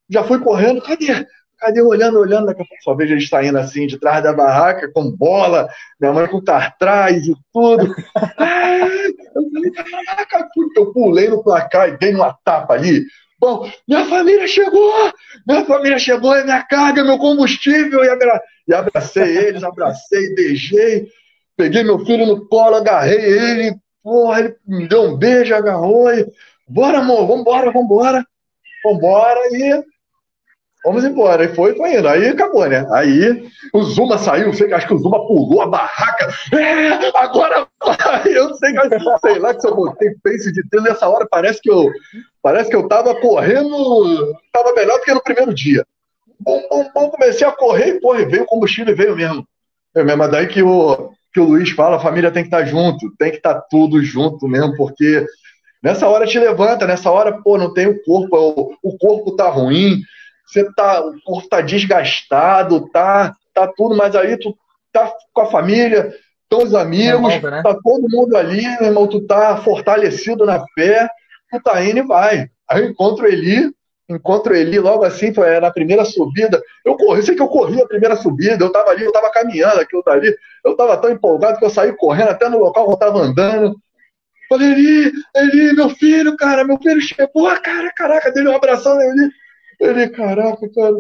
Já 0.09 0.23
fui 0.25 0.39
correndo, 0.39 0.81
cadê? 0.81 1.27
Cadê? 1.59 1.83
Olhando, 1.83 2.19
olhando, 2.19 2.47
daqui 2.47 2.63
a 2.63 2.65
pouco 2.65 2.83
só 2.83 2.95
vejo 2.95 3.15
eles 3.15 3.29
saindo 3.29 3.59
assim, 3.59 3.87
de 3.87 3.99
trás 3.99 4.23
da 4.23 4.33
barraca, 4.33 4.91
com 4.93 5.11
bola, 5.11 5.69
minha 6.01 6.13
mãe 6.13 6.27
com 6.29 6.43
cartaz 6.43 7.27
e 7.27 7.35
tudo. 7.53 7.87
eu 9.35 9.51
falei, 9.53 9.71
caraca, 9.73 10.49
eu 10.77 10.93
pulei 10.93 11.29
no 11.29 11.43
placar 11.43 11.89
e 11.89 11.99
dei 11.99 12.15
uma 12.15 12.37
tapa 12.45 12.75
ali. 12.75 13.05
Bom, 13.41 13.71
minha 13.87 14.05
família 14.07 14.47
chegou! 14.47 15.13
Minha 15.47 15.65
família 15.67 15.99
chegou, 15.99 16.35
é 16.35 16.45
minha 16.45 16.63
carga, 16.63 17.05
meu 17.05 17.19
combustível. 17.19 18.01
E 18.67 18.73
abracei 18.73 19.37
eles, 19.37 19.63
abracei, 19.63 20.35
beijei. 20.35 21.09
Peguei 21.57 21.85
meu 21.85 21.99
filho 22.05 22.27
no 22.27 22.47
colo, 22.49 22.77
agarrei 22.77 23.19
ele, 23.19 23.77
porra, 24.03 24.41
ele 24.41 24.57
me 24.67 24.89
deu 24.89 25.03
um 25.03 25.17
beijo, 25.17 25.55
agarrou 25.55 26.13
e. 26.13 26.27
Bora, 26.69 26.99
amor, 26.99 27.27
vambora, 27.27 27.71
vambora. 27.71 28.27
Vambora 28.85 29.41
e. 29.53 29.85
Vamos 30.85 31.05
embora. 31.05 31.45
E 31.45 31.55
foi, 31.55 31.75
foi 31.77 31.97
indo. 31.97 32.09
Aí 32.09 32.29
acabou, 32.29 32.69
né? 32.69 32.87
Aí 32.93 33.51
o 33.73 33.83
Zuma 33.83 34.19
saiu, 34.19 34.53
sei 34.53 34.69
que 34.69 34.75
acho 34.75 34.87
que 34.87 34.95
o 34.95 34.99
Zuma 34.99 35.27
pulou 35.27 35.63
a 35.63 35.67
barraca. 35.67 36.29
É, 36.53 37.19
agora 37.19 37.67
vai! 37.83 38.23
Eu 38.27 38.55
sei, 38.55 38.75
sei 39.21 39.39
lá 39.39 39.55
que 39.55 39.61
se 39.61 39.69
eu 39.69 39.75
botei 39.75 40.15
pace 40.23 40.53
de 40.53 40.69
treino 40.69 40.89
nessa 40.89 41.09
hora, 41.09 41.27
parece 41.31 41.61
que 41.61 41.71
eu. 41.71 41.91
Parece 42.43 42.69
que 42.69 42.77
eu 42.77 42.87
tava 42.87 43.15
correndo. 43.15 44.37
Tava 44.53 44.75
melhor 44.75 44.99
do 44.99 45.05
que 45.05 45.15
no 45.15 45.23
primeiro 45.23 45.55
dia. 45.55 45.87
Bom, 46.39 46.63
bom, 46.69 46.91
bom, 46.95 47.11
comecei 47.11 47.47
a 47.47 47.53
correr 47.53 47.89
e, 47.89 48.01
porra, 48.01 48.27
veio 48.27 48.43
o 48.43 48.47
combustível 48.47 48.93
e 48.93 48.97
veio 48.97 49.17
mesmo. 49.17 49.47
É 49.95 50.03
mesmo, 50.03 50.29
daí 50.29 50.49
que 50.49 50.63
o, 50.63 51.13
que 51.35 51.41
o 51.41 51.45
Luiz 51.45 51.71
fala, 51.71 51.97
a 51.97 52.01
família 52.01 52.31
tem 52.31 52.45
que 52.45 52.47
estar 52.47 52.65
junto, 52.65 53.13
tem 53.19 53.33
que 53.33 53.39
estar 53.39 53.61
tudo 53.69 54.01
junto 54.01 54.47
mesmo, 54.47 54.77
porque 54.77 55.27
nessa 55.83 56.09
hora 56.09 56.25
te 56.25 56.39
levanta, 56.39 56.87
nessa 56.87 57.11
hora, 57.11 57.43
pô, 57.43 57.59
não 57.59 57.75
tem 57.75 57.89
o 57.89 58.01
corpo, 58.05 58.37
o, 58.37 58.91
o 58.91 58.97
corpo 58.97 59.35
tá 59.35 59.51
ruim, 59.51 60.01
você 60.47 60.65
tá, 60.75 61.05
o 61.05 61.21
corpo 61.25 61.49
tá 61.49 61.61
desgastado, 61.61 62.89
tá, 62.91 63.35
tá 63.53 63.67
tudo, 63.77 63.97
mas 63.97 64.15
aí 64.15 64.37
tu 64.37 64.57
tá 64.93 65.13
com 65.33 65.41
a 65.41 65.47
família, 65.47 66.15
com 66.49 66.63
os 66.63 66.73
amigos, 66.73 67.43
né? 67.43 67.63
tá 67.65 67.77
todo 67.83 68.09
mundo 68.09 68.37
ali, 68.37 68.63
meu 68.79 68.85
irmão, 68.85 69.09
tu 69.09 69.27
tá 69.27 69.57
fortalecido 69.57 70.47
na 70.47 70.65
fé, 70.73 71.09
tu 71.51 71.61
tá 71.61 71.85
indo 71.85 71.99
e 71.99 72.03
vai. 72.03 72.49
Aí 72.71 72.81
eu 72.81 72.91
encontro 72.91 73.27
Eli, 73.27 73.73
encontro 74.09 74.55
ele 74.55 74.79
logo 74.79 75.05
assim, 75.05 75.33
foi 75.33 75.59
na 75.61 75.71
primeira 75.71 76.05
subida. 76.05 76.63
Eu 76.85 76.97
corri, 76.97 77.23
sei 77.23 77.35
que 77.35 77.43
eu 77.43 77.49
corri 77.49 77.81
a 77.81 77.87
primeira 77.87 78.17
subida, 78.17 78.63
eu 78.63 78.71
tava 78.71 78.91
ali, 78.91 79.05
eu 79.05 79.13
tava 79.13 79.31
caminhando 79.31 79.81
aquilo 79.81 80.03
dali, 80.03 80.35
eu 80.65 80.77
tava 80.77 80.97
tão 80.99 81.11
empolgado 81.11 81.59
que 81.59 81.65
eu 81.65 81.71
saí 81.71 81.93
correndo 81.97 82.31
até 82.31 82.49
no 82.49 82.59
local 82.59 82.85
onde 82.85 82.93
eu 82.93 82.99
tava 82.99 83.19
andando. 83.21 83.77
Falei, 84.49 84.73
Eli, 84.73 85.13
Eli, 85.35 85.73
meu 85.73 85.89
filho, 85.91 86.37
cara, 86.37 86.65
meu 86.65 86.79
filho 86.79 87.01
chegou, 87.01 87.47
cara, 87.63 87.91
caraca, 87.97 88.31
dele 88.31 88.49
um 88.49 88.57
abração, 88.57 89.01
Eli. 89.01 89.31
Ele, 89.81 90.09
caraca, 90.11 90.69
cara, 90.75 90.95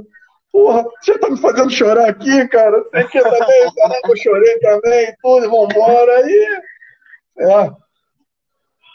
porra, 0.50 0.84
você 1.00 1.18
tá 1.18 1.28
me 1.28 1.36
fazendo 1.38 1.70
chorar 1.70 2.08
aqui, 2.08 2.48
cara, 2.48 2.82
sei 2.94 3.04
que 3.04 3.20
também, 3.20 3.74
caraca, 3.74 4.08
eu 4.08 4.16
chorei 4.16 4.58
também, 4.60 5.14
tudo, 5.22 5.50
vambora, 5.50 6.12
aí, 6.18 6.62
é, 7.38 7.70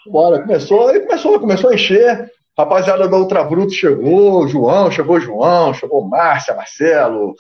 bora, 0.07 0.41
começou, 0.41 0.87
aí 0.87 0.99
começou, 1.01 1.39
começou 1.39 1.69
a 1.69 1.75
encher, 1.75 2.31
Rapaziada 2.59 3.07
da 3.07 3.15
Ultra 3.15 3.41
Bruto 3.41 3.71
chegou, 3.71 4.45
João, 4.45 4.91
chegou 4.91 5.17
João, 5.17 5.73
chegou 5.73 6.05
Márcia, 6.05 6.53
Marcelo, 6.53 7.33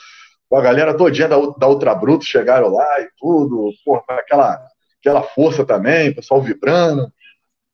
a 0.49 0.61
galera 0.61 0.93
todinha 0.93 1.27
da, 1.27 1.35
da 1.57 1.67
Ultra 1.67 1.93
Bruto 1.93 2.23
chegaram 2.23 2.69
lá 2.69 3.01
e 3.01 3.09
tudo, 3.19 3.69
pô, 3.83 4.01
aquela, 4.07 4.65
aquela 5.01 5.21
força 5.21 5.65
também, 5.65 6.13
pessoal 6.15 6.41
vibrando. 6.41 7.11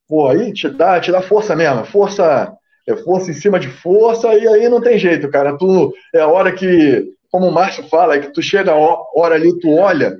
Pô, 0.07 0.27
aí 0.27 0.51
te 0.53 0.67
dá, 0.67 0.99
te 0.99 1.11
dá 1.11 1.21
força 1.21 1.55
mesmo, 1.55 1.85
força, 1.85 2.51
é 2.87 2.95
força 2.95 3.29
em 3.29 3.35
cima 3.35 3.59
de 3.59 3.67
força, 3.67 4.33
e 4.33 4.47
aí 4.47 4.67
não 4.67 4.81
tem 4.81 4.97
jeito, 4.97 5.29
cara. 5.29 5.55
Tu, 5.55 5.93
é 6.15 6.21
a 6.21 6.27
hora 6.27 6.51
que, 6.51 7.13
como 7.29 7.47
o 7.47 7.51
Márcio 7.51 7.87
fala, 7.87 8.15
é 8.15 8.21
que 8.21 8.33
tu 8.33 8.41
chega 8.41 8.71
a 8.71 8.75
hora 8.75 9.35
ali, 9.35 9.55
tu 9.59 9.71
olha. 9.71 10.17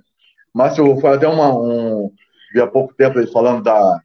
Márcio 0.54 0.96
foi 1.02 1.16
até 1.16 1.28
uma, 1.28 1.52
um, 1.52 2.12
vi 2.54 2.62
há 2.62 2.68
pouco 2.68 2.94
tempo 2.94 3.18
ele 3.18 3.32
falando 3.32 3.64
da, 3.64 4.00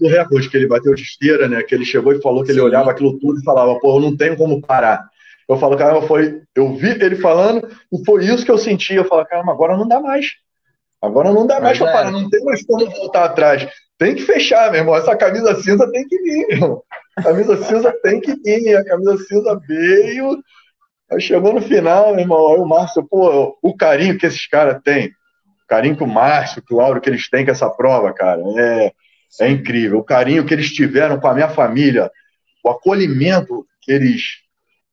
do 0.00 0.08
recorde 0.08 0.48
que 0.48 0.56
ele 0.56 0.66
bateu 0.66 0.94
de 0.94 1.02
esteira, 1.02 1.46
né? 1.46 1.62
Que 1.62 1.74
ele 1.74 1.84
chegou 1.84 2.12
e 2.12 2.22
falou 2.22 2.42
que 2.42 2.50
ele 2.50 2.60
olhava 2.60 2.90
aquilo 2.90 3.18
tudo 3.18 3.38
e 3.38 3.44
falava, 3.44 3.78
pô, 3.78 3.96
eu 3.96 4.00
não 4.00 4.16
tenho 4.16 4.36
como 4.36 4.60
parar. 4.60 5.04
Eu 5.48 5.58
falo, 5.58 5.76
cara, 5.76 6.00
foi. 6.02 6.42
Eu 6.54 6.74
vi 6.76 6.90
ele 6.90 7.16
falando 7.16 7.68
e 7.92 8.04
foi 8.04 8.24
isso 8.24 8.44
que 8.44 8.50
eu 8.50 8.58
senti. 8.58 8.94
Eu 8.94 9.04
falo, 9.04 9.26
cara, 9.26 9.42
agora 9.50 9.76
não 9.76 9.86
dá 9.86 10.00
mais. 10.00 10.26
Agora 11.02 11.32
não 11.32 11.46
dá 11.46 11.60
mais 11.60 11.78
para 11.78 11.92
parar, 11.92 12.10
não 12.10 12.28
tem 12.28 12.44
mais 12.44 12.64
como 12.64 12.88
voltar 12.90 13.24
atrás. 13.24 13.66
Tem 13.98 14.14
que 14.14 14.22
fechar, 14.22 14.70
meu 14.70 14.80
irmão. 14.80 14.94
Essa 14.94 15.16
camisa 15.16 15.54
cinza 15.56 15.90
tem 15.90 16.06
que 16.06 16.16
vir, 16.22 16.46
meu 16.46 16.56
irmão. 16.56 16.82
A 17.16 17.22
camisa 17.22 17.56
cinza 17.64 17.92
tem 18.02 18.20
que 18.20 18.34
vir. 18.34 18.76
A 18.76 18.84
camisa 18.84 19.18
cinza 19.18 19.60
veio. 19.66 20.42
Aí 21.10 21.20
chegou 21.20 21.52
no 21.52 21.60
final, 21.60 22.10
meu 22.12 22.20
irmão. 22.20 22.54
Aí 22.54 22.60
o 22.60 22.64
Márcio, 22.64 23.06
pô, 23.06 23.58
o 23.62 23.76
carinho 23.76 24.16
que 24.16 24.26
esses 24.26 24.46
caras 24.46 24.80
têm. 24.84 25.08
O 25.08 25.66
carinho 25.68 25.96
que 25.96 26.04
o 26.04 26.06
Márcio, 26.06 26.62
que 26.62 26.72
o 26.72 26.80
Auro, 26.80 27.00
que 27.00 27.10
eles 27.10 27.28
têm 27.28 27.44
com 27.44 27.50
essa 27.50 27.68
prova, 27.68 28.12
cara. 28.12 28.40
É, 28.56 28.92
é 29.38 29.48
incrível. 29.48 29.98
O 29.98 30.04
carinho 30.04 30.44
que 30.44 30.54
eles 30.54 30.72
tiveram 30.72 31.20
com 31.20 31.28
a 31.28 31.34
minha 31.34 31.48
família, 31.48 32.10
o 32.64 32.70
acolhimento 32.70 33.66
que 33.80 33.92
eles 33.92 34.22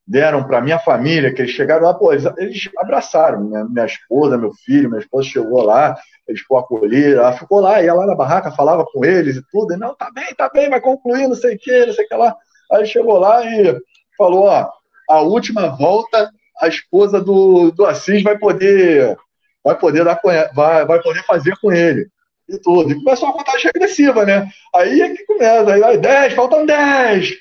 deram 0.08 0.44
para 0.46 0.62
minha 0.62 0.80
família, 0.80 1.34
que 1.34 1.42
eles 1.42 1.52
chegaram 1.52 1.86
lá, 1.86 1.94
pô, 1.94 2.14
eles, 2.14 2.26
eles 2.38 2.70
abraçaram 2.78 3.44
minha, 3.44 3.66
minha, 3.66 3.86
esposa, 3.86 4.38
meu 4.38 4.54
filho, 4.54 4.90
minha 4.90 5.02
esposa 5.02 5.28
chegou 5.28 5.62
lá, 5.64 5.98
eles 6.28 6.42
foram 6.42 6.64
acolher, 6.64 7.18
ela 7.18 7.34
ficou 7.34 7.60
lá, 7.60 7.82
ia 7.82 7.94
lá 7.94 8.06
na 8.06 8.16
barraca, 8.16 8.52
falava 8.52 8.86
com 8.86 9.04
eles 9.04 9.36
e 9.36 9.44
tudo, 9.52 9.74
e 9.74 9.78
não, 9.78 9.94
tá 9.96 10.10
bem, 10.12 10.34
tá 10.36 10.50
bem, 10.50 10.70
vai 10.70 10.80
concluir, 10.80 11.28
não 11.28 11.36
sei 11.36 11.56
o 11.56 11.60
que, 11.60 11.86
não 11.86 11.94
sei 11.94 12.06
o 12.06 12.08
que 12.08 12.16
lá. 12.16 12.34
Aí 12.72 12.86
chegou 12.86 13.18
lá 13.18 13.46
e 13.46 13.78
falou, 14.18 14.46
ó, 14.46 14.70
a 15.10 15.22
última 15.22 15.68
volta, 15.76 16.32
a 16.62 16.68
esposa 16.70 17.22
do, 17.22 17.72
do 17.72 17.86
Assis 17.86 18.24
vai 18.24 18.38
poder 18.38 19.18
vai 19.64 19.78
poder 19.78 20.06
dar 20.06 20.20
vai, 20.54 20.86
vai 20.86 21.02
poder 21.02 21.24
fazer 21.26 21.56
com 21.62 21.72
ele 21.74 22.10
e 22.50 22.58
tudo. 22.60 22.92
E 22.92 23.04
começou 23.04 23.30
a 23.30 23.34
contagem 23.34 23.72
regressiva, 23.74 24.26
né? 24.26 24.48
Aí 24.76 25.02
é 25.02 25.10
que 25.10 25.26
começa, 25.26 25.74
aí 25.74 25.80
vai 25.80 25.98
10, 25.98 26.34
faltam 26.34 26.66
10, 26.66 27.34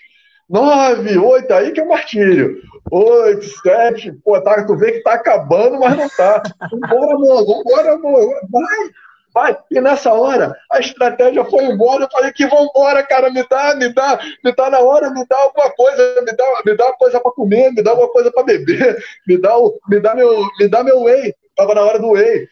9, 0.48 1.18
8, 1.18 1.54
aí 1.54 1.72
que 1.72 1.80
é 1.80 1.84
o 1.84 1.88
martírio. 1.88 2.60
8, 2.90 3.44
7, 3.62 4.12
pô, 4.24 4.40
tá, 4.40 4.64
tu 4.64 4.76
vê 4.76 4.92
que 4.92 5.02
tá 5.02 5.14
acabando, 5.14 5.78
mas 5.78 5.96
não 5.96 6.08
tá. 6.08 6.42
Vambora, 6.70 7.14
amor, 7.14 7.46
vambora, 7.46 7.92
amor, 7.94 8.40
vai, 8.50 8.90
vai. 9.34 9.58
E 9.70 9.80
nessa 9.80 10.12
hora, 10.12 10.54
a 10.70 10.78
estratégia 10.78 11.44
foi 11.44 11.64
embora, 11.64 12.04
eu 12.04 12.10
falei 12.10 12.32
que 12.32 12.46
vambora, 12.46 13.02
cara, 13.02 13.30
me 13.30 13.44
dá, 13.48 13.74
me 13.74 13.92
dá, 13.92 14.20
me 14.44 14.54
dá 14.54 14.70
na 14.70 14.78
hora, 14.78 15.10
me 15.10 15.26
dá 15.26 15.36
alguma 15.36 15.70
coisa, 15.70 16.22
me 16.22 16.32
dá, 16.36 16.62
me 16.64 16.76
dá 16.76 16.86
uma 16.86 16.96
coisa 16.96 17.20
pra 17.20 17.32
comer, 17.32 17.72
me 17.72 17.82
dá 17.82 17.90
alguma 17.90 18.08
coisa 18.08 18.30
pra 18.30 18.44
beber, 18.44 19.02
me 19.26 19.36
dá, 19.36 19.54
me 19.88 20.00
dá 20.00 20.14
meu, 20.14 20.46
me 20.60 20.68
dá 20.68 20.84
meu 20.84 21.02
whey, 21.02 21.34
tava 21.56 21.74
na 21.74 21.82
hora 21.82 21.98
do 21.98 22.12
whey 22.12 22.48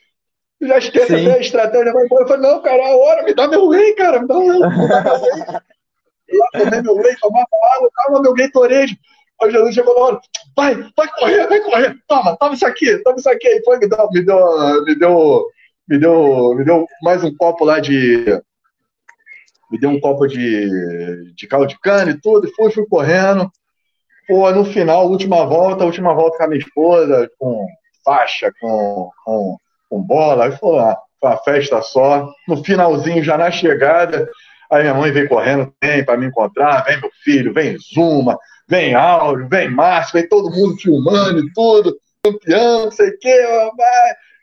já 0.60 0.78
esquece 0.78 1.14
até 1.14 1.34
a 1.34 1.40
estratégia, 1.40 1.92
vai 1.92 2.04
embora. 2.04 2.24
Eu 2.24 2.28
falei, 2.28 2.50
não, 2.50 2.62
cara, 2.62 2.86
a 2.86 2.96
hora, 2.96 3.22
me 3.22 3.34
dá 3.34 3.48
meu 3.48 3.68
rei, 3.68 3.92
cara, 3.94 4.20
me 4.20 4.28
dá, 4.28 4.34
meu 4.38 4.60
rei. 4.60 5.40
lá 6.32 6.48
tomei 6.52 6.82
meu 6.82 6.96
leite, 6.96 7.20
tomava 7.20 7.46
água, 7.76 7.90
tava 7.94 8.22
meu 8.22 8.34
Gatorade. 8.34 8.98
Aí 9.42 9.50
Jesus 9.50 9.74
chegou 9.74 9.94
na 9.94 10.00
hora, 10.00 10.20
vai, 10.56 10.74
vai 10.96 11.08
correr, 11.18 11.46
vai 11.48 11.60
correr, 11.60 11.96
toma, 12.06 12.36
toma 12.36 12.54
isso 12.54 12.66
aqui, 12.66 12.98
toma 12.98 13.16
isso 13.16 13.28
aqui. 13.28 13.48
Aí 13.48 13.62
foi, 13.64 13.78
me 13.78 13.88
deu, 13.88 14.08
me 14.10 14.22
deu, 14.22 14.84
me 14.84 14.94
deu, 14.94 15.46
me 15.88 15.98
deu, 15.98 16.54
me 16.54 16.64
deu 16.64 16.86
mais 17.02 17.24
um 17.24 17.34
copo 17.36 17.64
lá 17.64 17.80
de, 17.80 18.24
me 19.70 19.78
deu 19.78 19.90
um 19.90 20.00
copo 20.00 20.26
de, 20.26 21.32
de 21.34 21.46
caldo 21.46 21.66
de 21.66 21.78
cana 21.80 22.12
e 22.12 22.20
tudo, 22.20 22.46
e 22.46 22.54
fui, 22.54 22.70
fui 22.70 22.86
correndo. 22.86 23.50
Pô, 24.26 24.50
no 24.52 24.64
final, 24.64 25.10
última 25.10 25.44
volta, 25.44 25.84
última 25.84 26.14
volta 26.14 26.38
com 26.38 26.44
a 26.44 26.48
minha 26.48 26.60
esposa, 26.60 27.30
com 27.38 27.66
faixa, 28.04 28.52
com, 28.60 29.10
com, 29.24 29.58
com 29.94 30.02
bola, 30.02 30.46
aí 30.46 30.52
foi 30.52 30.70
uma, 30.70 30.96
foi 31.20 31.30
uma 31.30 31.38
festa 31.38 31.80
só. 31.80 32.28
No 32.48 32.64
finalzinho, 32.64 33.22
já 33.22 33.38
na 33.38 33.50
chegada, 33.50 34.28
aí 34.70 34.82
minha 34.82 34.94
mãe 34.94 35.12
veio 35.12 35.28
correndo, 35.28 35.72
vem 35.80 36.04
para 36.04 36.16
me 36.16 36.26
encontrar, 36.26 36.84
vem 36.84 37.00
meu 37.00 37.10
filho, 37.22 37.54
vem 37.54 37.76
Zuma, 37.78 38.36
vem 38.68 38.94
Áureo, 38.94 39.48
vem 39.48 39.70
Márcio, 39.70 40.14
vem 40.14 40.28
todo 40.28 40.50
mundo 40.50 40.76
filmando 40.78 41.38
e 41.38 41.52
tudo, 41.52 41.96
campeão, 42.24 42.86
não 42.86 42.90
sei 42.90 43.10
o 43.10 43.18
quê, 43.18 43.46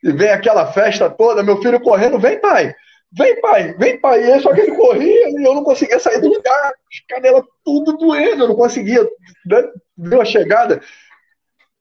e 0.03 0.11
vem 0.13 0.29
aquela 0.29 0.71
festa 0.71 1.09
toda, 1.09 1.43
meu 1.43 1.61
filho 1.61 1.79
correndo, 1.81 2.17
vem 2.17 2.39
pai, 2.39 2.73
vem 3.11 3.41
pai, 3.41 3.75
vem 3.77 3.99
pai, 3.99 4.23
e 4.23 4.39
só 4.39 4.53
que 4.53 4.61
ele 4.61 4.75
corria 4.75 5.29
e 5.29 5.43
eu 5.43 5.53
não 5.53 5.63
conseguia 5.63 5.99
sair 5.99 6.21
do 6.21 6.29
lugar, 6.29 6.67
as 6.67 6.99
canelas 7.09 7.43
tudo 7.65 7.97
doendo, 7.97 8.43
eu 8.43 8.47
não 8.47 8.55
conseguia, 8.55 9.03
né? 9.45 9.63
deu 9.97 10.21
a 10.21 10.25
chegada, 10.25 10.81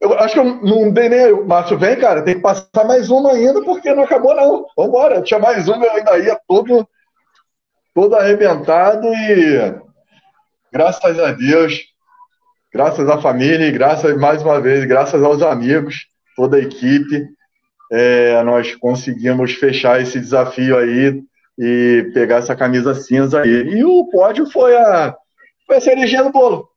eu 0.00 0.14
acho 0.18 0.34
que 0.34 0.40
eu 0.40 0.44
não 0.44 0.90
dei 0.90 1.08
nem. 1.08 1.44
Márcio, 1.44 1.78
vem, 1.78 1.96
cara, 1.98 2.22
tem 2.22 2.36
que 2.36 2.40
passar 2.40 2.84
mais 2.86 3.10
uma 3.10 3.32
ainda, 3.32 3.62
porque 3.62 3.92
não 3.92 4.04
acabou, 4.04 4.34
não. 4.34 4.66
Vambora. 4.76 5.20
Tinha 5.20 5.38
mais 5.38 5.68
uma, 5.68 5.84
eu 5.84 5.92
ainda 5.92 6.18
ia 6.18 6.40
todo, 6.48 6.88
todo 7.94 8.16
arrebentado 8.16 9.06
e 9.06 9.74
graças 10.72 11.18
a 11.18 11.32
Deus, 11.32 11.80
graças 12.72 13.08
à 13.10 13.20
família 13.20 13.66
e 13.66 13.72
graças, 13.72 14.16
mais 14.16 14.42
uma 14.42 14.58
vez, 14.58 14.86
graças 14.86 15.22
aos 15.22 15.42
amigos, 15.42 16.06
toda 16.34 16.56
a 16.56 16.60
equipe, 16.60 17.26
é, 17.92 18.42
nós 18.42 18.74
conseguimos 18.76 19.52
fechar 19.54 20.00
esse 20.00 20.18
desafio 20.18 20.78
aí 20.78 21.22
e 21.58 22.10
pegar 22.14 22.36
essa 22.36 22.56
camisa 22.56 22.94
cinza 22.94 23.42
aí. 23.42 23.68
E 23.68 23.84
o 23.84 24.06
pódio 24.06 24.50
foi 24.50 24.74
a, 24.74 25.14
foi 25.66 25.76
a 25.76 25.80
cerejinha 25.80 26.22
do 26.22 26.30
bolo. 26.30 26.70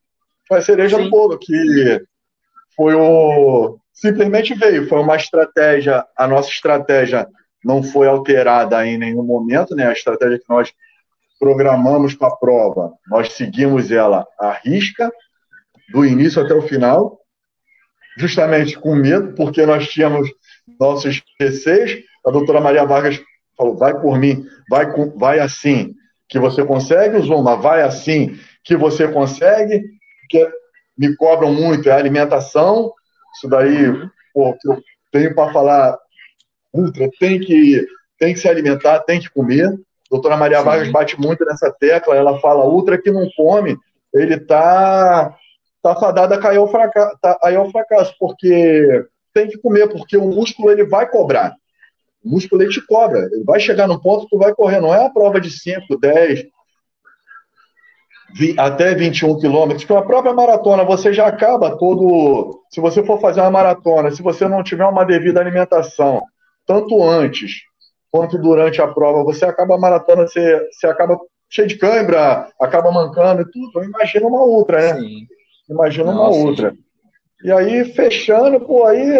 Foi 0.46 0.58
a 0.58 0.62
cereja 0.62 0.98
Sim. 0.98 1.06
do 1.06 1.10
bolo, 1.10 1.40
que 1.40 2.02
foi 2.76 2.94
o. 2.96 3.78
Simplesmente 3.94 4.54
veio, 4.54 4.88
foi 4.88 5.00
uma 5.00 5.16
estratégia, 5.16 6.06
a 6.18 6.28
nossa 6.28 6.50
estratégia 6.50 7.28
não 7.64 7.82
foi 7.82 8.08
alterada 8.08 8.86
em 8.86 8.98
nenhum 8.98 9.24
momento, 9.24 9.76
né? 9.76 9.88
A 9.88 9.94
estratégia 9.94 10.40
que 10.40 10.50
nós 10.50 10.74
programamos 11.40 12.16
para 12.16 12.30
a 12.30 12.36
prova, 12.36 12.94
nós 13.08 13.34
seguimos 13.34 13.92
ela 13.92 14.26
à 14.40 14.52
risca, 14.52 15.12
do 15.92 16.06
início 16.06 16.42
até 16.42 16.54
o 16.54 16.62
final, 16.62 17.20
justamente 18.18 18.78
com 18.78 18.96
medo, 18.96 19.34
porque 19.34 19.66
nós 19.66 19.88
tínhamos 19.88 20.30
nossos 20.80 21.22
receios. 21.40 21.98
A 22.26 22.32
doutora 22.32 22.62
Maria 22.62 22.86
Vargas 22.86 23.22
falou: 23.58 23.78
vai 23.78 24.00
por 24.00 24.18
mim, 24.18 24.46
vai, 24.70 24.88
vai 25.16 25.40
assim 25.40 25.94
que 26.28 26.40
você 26.40 26.66
consegue, 26.66 27.20
Zuma, 27.20 27.56
vai 27.56 27.84
assim 27.84 28.40
que 28.64 28.76
você 28.76 29.08
consegue, 29.08 29.84
que 30.30 30.50
me 30.98 31.16
cobram 31.16 31.54
muito 31.54 31.90
é 31.90 31.92
a 31.92 31.98
alimentação. 31.98 32.94
Isso 33.36 33.48
daí, 33.48 33.92
pô, 34.34 34.54
que 34.54 34.70
eu 34.70 34.82
tenho 35.12 35.34
para 35.36 35.52
falar, 35.52 35.98
ultra, 36.74 37.10
tem 37.20 37.40
que, 37.40 37.86
tem 38.20 38.34
que 38.34 38.40
se 38.40 38.48
alimentar, 38.48 39.00
tem 39.00 39.20
que 39.20 39.30
comer. 39.30 39.68
A 39.68 39.78
doutora 40.10 40.38
Maria 40.38 40.60
Sim. 40.60 40.66
Vargas 40.66 40.92
bate 40.92 41.20
muito 41.20 41.46
nessa 41.46 41.72
tecla, 41.72 42.16
ela 42.16 42.40
fala, 42.40 42.66
ultra 42.66 43.02
que 43.02 43.12
não 43.12 43.28
come, 43.36 43.78
ele 44.14 44.40
tá, 44.40 45.36
tá 45.82 45.96
fadado 45.96 46.34
a 46.34 46.40
cair 46.40 46.58
ao 46.58 46.68
fracasso, 46.68 47.18
tá, 47.22 47.38
aí 47.44 47.56
ao 47.56 47.72
fracasso, 47.72 48.14
porque 48.20 49.06
tem 49.34 49.48
que 49.48 49.58
comer, 49.58 49.88
porque 49.90 50.16
o 50.16 50.28
músculo 50.28 50.72
ele 50.72 50.86
vai 50.86 51.10
cobrar. 51.10 51.56
O 52.24 52.30
músculo 52.30 52.62
ele 52.62 52.72
te 52.72 52.86
cobra, 52.86 53.28
ele 53.32 53.44
vai 53.44 53.60
chegar 53.60 53.88
no 53.88 54.00
ponto 54.00 54.26
que 54.26 54.30
tu 54.30 54.38
vai 54.38 54.54
correr, 54.54 54.80
não 54.80 54.94
é 54.94 55.04
a 55.04 55.10
prova 55.10 55.42
de 55.42 55.50
5, 55.50 55.98
10, 55.98 56.46
até 58.58 58.96
21 58.96 59.40
quilômetros, 59.40 59.86
que 59.86 59.94
a 59.94 60.02
própria 60.02 60.34
maratona 60.34 60.84
você 60.84 61.14
já 61.14 61.28
acaba 61.28 61.78
todo. 61.78 62.62
Se 62.70 62.82
você 62.82 63.04
for 63.04 63.20
fazer 63.20 63.42
uma 63.42 63.52
maratona, 63.52 64.12
se 64.12 64.22
você 64.22 64.48
não 64.48 64.64
tiver 64.64 64.86
uma 64.86 65.04
devida 65.04 65.40
alimentação, 65.40 66.24
tanto 66.66 67.04
antes 67.04 67.62
quanto 68.12 68.38
durante 68.38 68.82
a 68.82 68.88
prova, 68.88 69.24
você 69.24 69.46
acaba 69.46 69.76
a 69.76 69.80
maratona, 69.80 70.28
você, 70.28 70.68
você 70.72 70.88
acaba 70.88 71.18
cheio 71.50 71.68
de 71.68 71.78
cãibra, 71.78 72.48
acaba 72.60 72.92
mancando 72.92 73.42
e 73.42 73.52
tudo. 73.52 73.70
Então, 73.70 73.84
imagina 73.84 74.28
uma 74.28 74.44
outra, 74.44 74.80
né? 74.80 75.00
Sim. 75.00 75.28
Imagina 75.70 76.12
Nossa, 76.12 76.38
uma 76.38 76.48
outra. 76.50 76.76
E 77.44 77.52
aí, 77.52 77.86
fechando, 77.94 78.60
pô, 78.60 78.86
aí, 78.86 79.20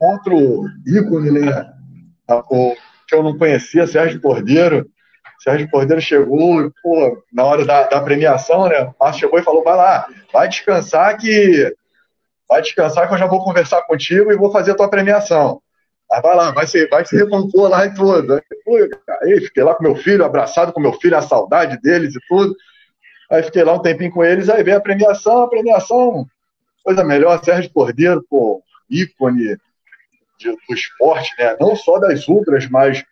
outro 0.00 0.64
ícone, 0.86 1.30
né? 1.30 1.72
Que 3.08 3.14
eu 3.14 3.22
não 3.22 3.36
conhecia, 3.36 3.86
Sérgio 3.86 4.20
Cordeiro, 4.20 4.86
Sérgio 5.42 5.68
Cordeiro 5.68 6.00
chegou, 6.00 6.72
pô, 6.80 7.24
na 7.32 7.44
hora 7.44 7.64
da, 7.64 7.82
da 7.88 8.00
premiação, 8.00 8.68
né? 8.68 8.82
O 8.82 8.94
Márcio 9.00 9.22
chegou 9.22 9.40
e 9.40 9.42
falou: 9.42 9.64
vai 9.64 9.76
lá, 9.76 10.06
vai 10.32 10.48
descansar 10.48 11.18
que. 11.18 11.74
Vai 12.48 12.62
descansar 12.62 13.08
que 13.08 13.14
eu 13.14 13.18
já 13.18 13.26
vou 13.26 13.42
conversar 13.42 13.82
contigo 13.82 14.30
e 14.30 14.36
vou 14.36 14.52
fazer 14.52 14.72
a 14.72 14.74
tua 14.74 14.88
premiação. 14.88 15.60
Aí 16.12 16.20
vai 16.20 16.36
lá, 16.36 16.52
vai 16.52 16.66
se, 16.66 16.86
vai 16.86 17.04
se 17.04 17.16
recompor 17.16 17.68
lá 17.68 17.86
e 17.86 17.94
tudo. 17.94 18.34
Aí, 18.34 18.90
aí 19.22 19.40
fiquei 19.40 19.64
lá 19.64 19.74
com 19.74 19.82
meu 19.82 19.96
filho, 19.96 20.24
abraçado 20.24 20.72
com 20.72 20.80
meu 20.80 20.92
filho, 20.92 21.16
a 21.16 21.22
saudade 21.22 21.80
deles 21.80 22.14
e 22.14 22.20
tudo. 22.28 22.54
Aí 23.30 23.42
fiquei 23.42 23.64
lá 23.64 23.72
um 23.72 23.82
tempinho 23.82 24.12
com 24.12 24.22
eles, 24.22 24.48
aí 24.48 24.62
veio 24.62 24.76
a 24.76 24.80
premiação, 24.80 25.42
a 25.42 25.48
premiação, 25.48 26.26
coisa 26.84 27.02
melhor, 27.02 27.42
Sérgio 27.42 27.72
Cordeiro, 27.72 28.24
pô, 28.28 28.62
ícone 28.90 29.56
de, 30.38 30.50
do 30.50 30.74
esporte, 30.74 31.32
né? 31.38 31.56
Não 31.58 31.74
só 31.74 31.98
das 31.98 32.28
ultras, 32.28 32.68
mas 32.68 33.02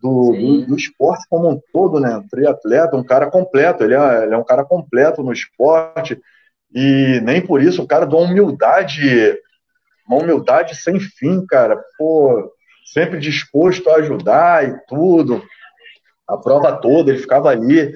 do, 0.00 0.32
do, 0.32 0.66
do, 0.66 0.76
esporte 0.76 1.24
como 1.28 1.50
um 1.50 1.60
todo, 1.72 2.00
né? 2.00 2.16
Um 2.16 2.26
triatleta, 2.26 2.96
um 2.96 3.04
cara 3.04 3.30
completo, 3.30 3.84
ele 3.84 3.94
é, 3.94 4.24
ele 4.24 4.34
é 4.34 4.36
um 4.36 4.44
cara 4.44 4.64
completo 4.64 5.22
no 5.22 5.32
esporte, 5.32 6.20
e 6.74 7.20
nem 7.22 7.44
por 7.44 7.62
isso 7.62 7.82
o 7.82 7.86
cara 7.86 8.06
de 8.06 8.14
uma 8.14 8.24
humildade, 8.24 9.38
uma 10.08 10.22
humildade 10.22 10.74
sem 10.76 10.98
fim, 10.98 11.44
cara, 11.46 11.80
pô, 11.98 12.52
sempre 12.84 13.18
disposto 13.18 13.88
a 13.90 13.96
ajudar 13.96 14.66
e 14.66 14.76
tudo, 14.86 15.42
a 16.26 16.36
prova 16.36 16.72
toda, 16.72 17.10
ele 17.10 17.18
ficava 17.18 17.50
ali 17.50 17.92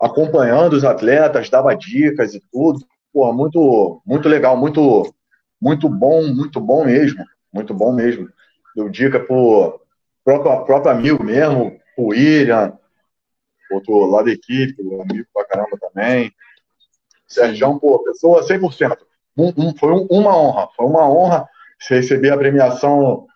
acompanhando 0.00 0.74
os 0.74 0.84
atletas, 0.84 1.48
dava 1.48 1.74
dicas 1.74 2.34
e 2.34 2.42
tudo, 2.52 2.80
pô, 3.12 3.32
muito, 3.32 4.02
muito 4.04 4.28
legal, 4.28 4.56
muito, 4.56 5.14
muito 5.60 5.88
bom, 5.88 6.26
muito 6.26 6.60
bom 6.60 6.84
mesmo, 6.84 7.24
muito 7.52 7.72
bom 7.72 7.92
mesmo. 7.92 8.28
Deu 8.74 8.88
dica 8.88 9.20
por 9.20 9.83
próprio, 10.24 10.64
próprio 10.64 10.92
amigo 10.92 11.22
mesmo, 11.22 11.78
o 11.96 12.08
William, 12.08 12.76
outro 13.70 14.06
lá 14.06 14.22
da 14.22 14.30
equipe, 14.30 14.80
amigo 14.80 15.26
pra 15.32 15.44
caramba 15.44 15.76
também. 15.78 16.32
Sérgio, 17.26 17.78
pô, 17.78 18.02
pessoa 18.04 18.42
100%. 18.42 18.96
Um, 19.36 19.52
um, 19.56 19.76
foi 19.76 19.92
um, 19.92 20.06
uma 20.10 20.36
honra, 20.36 20.68
foi 20.76 20.86
uma 20.86 21.08
honra 21.08 21.48
receber 21.88 22.30
a 22.30 22.38
premiação 22.38 23.26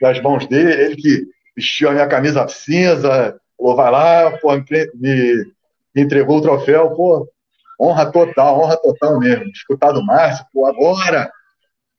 das 0.00 0.20
mãos 0.20 0.46
dele, 0.46 0.72
ele 0.72 0.96
que 0.96 1.26
vestiu 1.56 1.88
a 1.88 1.92
minha 1.92 2.06
camisa 2.06 2.46
cinza, 2.48 3.40
falou, 3.56 3.74
vai 3.74 3.90
lá, 3.90 4.38
pô, 4.38 4.52
me, 4.54 5.52
me 5.94 6.02
entregou 6.02 6.38
o 6.38 6.42
troféu, 6.42 6.90
pô, 6.90 7.28
honra 7.80 8.10
total, 8.12 8.60
honra 8.60 8.76
total 8.76 9.18
mesmo. 9.18 9.46
Escutar 9.46 9.92
do 9.92 10.04
Márcio, 10.04 10.44
pô, 10.52 10.66
agora 10.66 11.30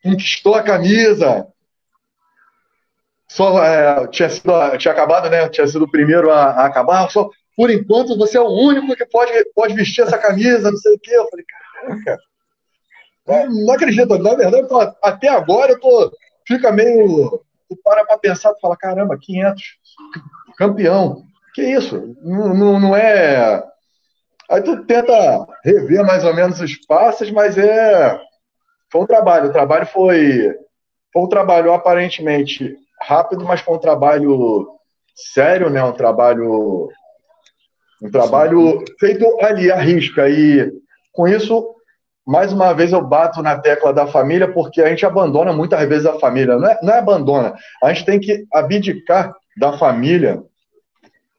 conquistou 0.03 0.55
a 0.55 0.63
camisa, 0.63 1.47
só 3.27 3.61
é, 3.63 4.07
tinha, 4.07 4.29
sido, 4.29 4.77
tinha 4.77 4.93
acabado, 4.93 5.29
né? 5.29 5.49
Tinha 5.49 5.67
sido 5.67 5.83
o 5.85 5.91
primeiro 5.91 6.31
a, 6.31 6.45
a, 6.45 6.65
acabar. 6.65 7.09
Só 7.09 7.29
por 7.55 7.69
enquanto 7.69 8.17
você 8.17 8.37
é 8.37 8.41
o 8.41 8.47
único 8.47 8.95
que 8.95 9.05
pode, 9.05 9.31
pode 9.53 9.73
vestir 9.73 10.01
essa 10.03 10.17
camisa, 10.17 10.71
não 10.71 10.77
sei 10.77 10.95
o 10.95 10.99
quê. 10.99 11.11
Eu 11.13 11.27
falei, 11.29 11.45
caraca, 11.45 12.19
não, 13.27 13.65
não 13.65 13.73
acredito. 13.73 14.17
Na 14.17 14.33
verdade, 14.33 14.67
tô, 14.67 14.79
até 15.03 15.27
agora 15.27 15.73
eu 15.73 15.79
tô. 15.79 16.11
Fica 16.47 16.71
meio. 16.71 17.41
Tu 17.69 17.75
para 17.83 18.05
pra 18.05 18.17
pensar, 18.17 18.53
tu 18.53 18.61
fala, 18.61 18.77
caramba, 18.77 19.17
500, 19.19 19.61
campeão. 20.57 21.23
Que 21.53 21.63
isso? 21.63 22.15
Não, 22.21 22.53
não, 22.53 22.79
não 22.79 22.95
é. 22.95 23.61
Aí 24.49 24.61
tu 24.61 24.85
tenta 24.85 25.45
rever 25.65 26.05
mais 26.05 26.23
ou 26.23 26.33
menos 26.33 26.61
os 26.61 26.77
passos, 26.85 27.29
mas 27.31 27.57
é. 27.57 28.17
Foi 28.89 29.01
um 29.01 29.05
trabalho. 29.05 29.49
O 29.49 29.51
trabalho 29.51 29.85
foi. 29.85 30.55
Foi 31.11 31.23
um 31.23 31.27
trabalho 31.27 31.73
aparentemente 31.73 32.77
rápido, 33.01 33.45
mas 33.45 33.61
com 33.61 33.75
um 33.75 33.79
trabalho 33.79 34.67
sério, 35.15 35.69
né? 35.69 35.83
Um 35.83 35.93
trabalho 35.93 36.89
um 38.01 38.11
trabalho 38.11 38.83
feito 38.99 39.25
ali, 39.41 39.71
à 39.71 39.77
risca. 39.77 40.29
E 40.29 40.71
com 41.11 41.27
isso, 41.27 41.75
mais 42.25 42.53
uma 42.53 42.73
vez 42.73 42.91
eu 42.91 43.01
bato 43.01 43.41
na 43.41 43.57
tecla 43.57 43.91
da 43.91 44.05
família, 44.05 44.51
porque 44.51 44.81
a 44.81 44.89
gente 44.89 45.05
abandona 45.05 45.51
muitas 45.51 45.87
vezes 45.87 46.05
a 46.05 46.19
família. 46.19 46.57
Não 46.57 46.69
é, 46.69 46.79
não 46.83 46.93
é 46.93 46.99
abandona, 46.99 47.55
a 47.83 47.91
gente 47.91 48.05
tem 48.05 48.19
que 48.19 48.45
abdicar 48.53 49.33
da 49.57 49.77
família 49.77 50.43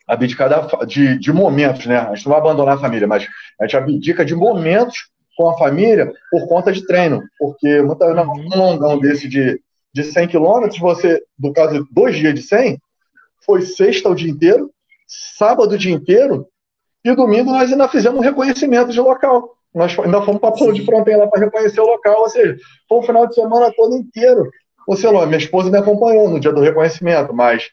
abdicar 0.08 0.86
de, 0.86 1.18
de 1.18 1.30
momentos, 1.30 1.84
né? 1.84 1.98
A 1.98 2.14
gente 2.14 2.24
não 2.24 2.32
vai 2.32 2.40
abandonar 2.40 2.76
a 2.76 2.80
família, 2.80 3.06
mas 3.06 3.28
a 3.60 3.64
gente 3.64 3.76
abdica 3.76 4.24
de 4.24 4.34
momentos 4.34 5.10
com 5.36 5.50
a 5.50 5.58
família 5.58 6.10
por 6.30 6.48
conta 6.48 6.72
de 6.72 6.84
treino. 6.86 7.22
Porque 7.38 7.82
vezes, 7.82 8.22
um 8.22 8.48
longão 8.56 8.98
desse 8.98 9.28
de, 9.28 9.60
de 9.92 10.04
100 10.04 10.28
quilômetros, 10.28 10.78
você, 10.78 11.22
no 11.38 11.52
caso, 11.52 11.86
dois 11.90 12.16
dias 12.16 12.34
de 12.34 12.42
100, 12.42 12.78
foi 13.44 13.62
sexta 13.62 14.08
o 14.08 14.14
dia 14.14 14.30
inteiro, 14.30 14.70
sábado 15.06 15.74
o 15.74 15.78
dia 15.78 15.92
inteiro, 15.92 16.46
e 17.04 17.14
domingo 17.14 17.50
nós 17.50 17.70
ainda 17.70 17.88
fizemos 17.88 18.18
um 18.18 18.22
reconhecimento 18.22 18.92
de 18.92 19.00
local. 19.00 19.54
Nós 19.74 19.96
ainda 19.98 20.22
fomos 20.22 20.40
para 20.40 20.52
Ponte 20.52 20.80
de 20.80 20.84
Fronteira 20.84 21.20
lá 21.20 21.26
para 21.28 21.44
reconhecer 21.44 21.80
o 21.80 21.86
local, 21.86 22.20
ou 22.20 22.28
seja, 22.28 22.56
foi 22.88 22.98
um 22.98 23.02
final 23.02 23.26
de 23.26 23.34
semana 23.34 23.72
todo 23.74 23.96
inteiro. 23.96 24.50
Ou 24.86 24.96
seja, 24.96 25.26
minha 25.26 25.38
esposa 25.38 25.70
me 25.70 25.78
acompanhou 25.78 26.28
no 26.28 26.40
dia 26.40 26.52
do 26.52 26.60
reconhecimento, 26.60 27.32
mas 27.34 27.70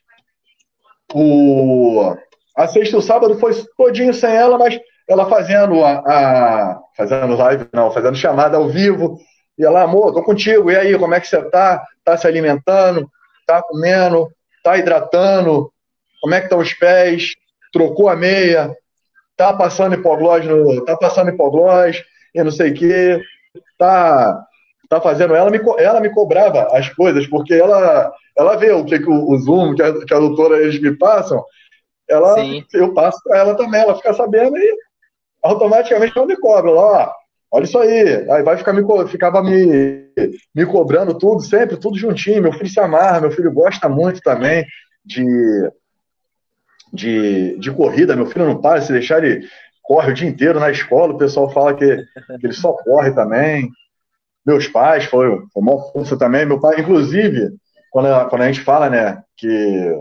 o 1.14 2.16
a 2.56 2.68
sexta 2.68 2.96
e 2.96 3.00
o 3.00 3.02
sábado 3.02 3.38
foi 3.38 3.54
todinho 3.78 4.14
sem 4.14 4.34
ela, 4.34 4.58
mas 4.58 4.80
ela 5.08 5.28
fazendo 5.28 5.84
a, 5.84 6.00
a 6.00 6.82
fazendo 6.96 7.36
live, 7.36 7.68
não, 7.74 7.92
fazendo 7.92 8.16
chamada 8.16 8.58
ao 8.58 8.70
vivo. 8.70 9.20
E 9.58 9.64
ela, 9.64 9.84
amor, 9.84 10.14
tô 10.14 10.24
contigo. 10.24 10.70
E 10.70 10.76
aí, 10.76 10.98
como 10.98 11.14
é 11.14 11.20
que 11.20 11.28
você 11.28 11.42
tá? 11.50 11.84
Tá 12.04 12.18
se 12.18 12.28
alimentando? 12.28 13.10
Tá 13.46 13.62
comendo? 13.62 14.30
Tá 14.64 14.78
hidratando? 14.78 15.72
Como 16.22 16.34
é 16.34 16.40
que 16.40 16.46
estão 16.46 16.60
os 16.60 16.74
pés? 16.74 17.34
Trocou 17.72 18.10
a 18.10 18.16
meia? 18.16 18.76
Tá 19.38 19.54
passando 19.54 19.96
hipoglós 19.96 20.46
no, 20.46 20.84
tá 20.86 20.98
passando 20.98 21.30
hipoglós 21.30 22.04
e 22.34 22.44
não 22.44 22.52
sei 22.52 22.72
o 22.72 22.74
quê. 22.74 23.22
Tá 23.78 24.46
tá 24.88 25.02
fazendo 25.02 25.34
ela 25.34 25.50
me 25.50 25.60
ela 25.80 26.00
me 26.00 26.12
cobrava 26.12 26.68
as 26.78 26.88
coisas 26.90 27.26
porque 27.26 27.56
ela 27.56 28.14
ela 28.38 28.56
vê 28.56 28.72
o 28.72 28.86
que, 28.86 29.00
que 29.00 29.10
o, 29.10 29.32
o 29.32 29.38
Zoom 29.40 29.74
que 29.74 29.82
a, 29.82 30.06
que 30.06 30.14
a 30.14 30.20
doutora 30.20 30.58
eles 30.58 30.80
me 30.80 30.96
passam 30.96 31.44
ela, 32.08 32.36
eu 32.74 32.94
passo 32.94 33.20
para 33.24 33.40
ela 33.40 33.56
também, 33.56 33.82
ela 33.82 33.96
fica 33.96 34.14
sabendo 34.14 34.58
e 34.58 34.78
automaticamente 35.44 36.16
ela 36.16 36.28
me 36.28 36.38
cobra 36.38 36.72
lá, 36.72 37.14
olha 37.56 37.64
isso 37.64 37.80
aí, 37.80 38.30
aí 38.30 38.44
vai 38.44 38.58
ficar 38.58 38.74
me, 38.74 38.84
ficava 39.08 39.42
me, 39.42 40.12
me 40.54 40.66
cobrando 40.66 41.18
tudo, 41.18 41.42
sempre, 41.42 41.78
tudo 41.78 41.98
juntinho, 41.98 42.42
meu 42.42 42.52
filho 42.52 42.70
se 42.70 42.82
amarra, 42.82 43.22
meu 43.22 43.32
filho 43.32 43.50
gosta 43.50 43.88
muito 43.88 44.20
também 44.20 44.66
de, 45.06 45.72
de, 46.92 47.58
de 47.58 47.72
corrida, 47.72 48.14
meu 48.14 48.26
filho 48.26 48.46
não 48.46 48.60
para, 48.60 48.82
se 48.82 48.92
deixar 48.92 49.24
ele 49.24 49.48
corre 49.82 50.12
o 50.12 50.14
dia 50.14 50.28
inteiro 50.28 50.60
na 50.60 50.70
escola, 50.70 51.14
o 51.14 51.18
pessoal 51.18 51.50
fala 51.50 51.74
que, 51.74 51.96
que 52.42 52.46
ele 52.46 52.52
só 52.52 52.74
corre 52.74 53.12
também, 53.14 53.70
meus 54.46 54.68
pais, 54.68 55.06
foi, 55.06 55.42
uma 55.56 55.80
força 55.94 56.18
também, 56.18 56.46
meu 56.46 56.60
pai, 56.60 56.82
inclusive, 56.82 57.52
quando 57.90 58.08
a, 58.08 58.26
quando 58.26 58.42
a 58.42 58.48
gente 58.48 58.60
fala, 58.60 58.90
né, 58.90 59.24
que, 59.38 59.96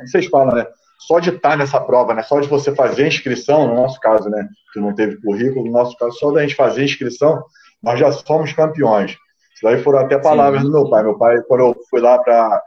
vocês 0.00 0.26
falam, 0.26 0.56
né, 0.56 0.66
só 1.06 1.18
de 1.18 1.30
estar 1.30 1.56
nessa 1.56 1.80
prova, 1.80 2.14
né? 2.14 2.22
Só 2.22 2.38
de 2.40 2.46
você 2.46 2.74
fazer 2.74 3.04
a 3.04 3.08
inscrição, 3.08 3.66
no 3.66 3.74
nosso 3.74 3.98
caso, 3.98 4.28
né? 4.28 4.48
Que 4.72 4.78
não 4.78 4.94
teve 4.94 5.20
currículo, 5.20 5.64
no 5.64 5.72
nosso 5.72 5.96
caso, 5.96 6.12
só 6.18 6.30
da 6.30 6.42
gente 6.42 6.54
fazer 6.54 6.82
a 6.82 6.84
inscrição, 6.84 7.42
nós 7.82 7.98
já 7.98 8.12
somos 8.12 8.52
campeões. 8.52 9.12
Isso 9.54 9.62
daí 9.64 9.82
foram 9.82 10.00
até 10.00 10.18
palavras 10.18 10.62
Sim. 10.62 10.68
do 10.68 10.72
meu 10.72 10.88
pai. 10.88 11.02
Meu 11.02 11.18
pai, 11.18 11.40
quando 11.48 11.60
eu 11.60 11.76
fui 11.88 12.00
lá 12.00 12.18
para 12.18 12.62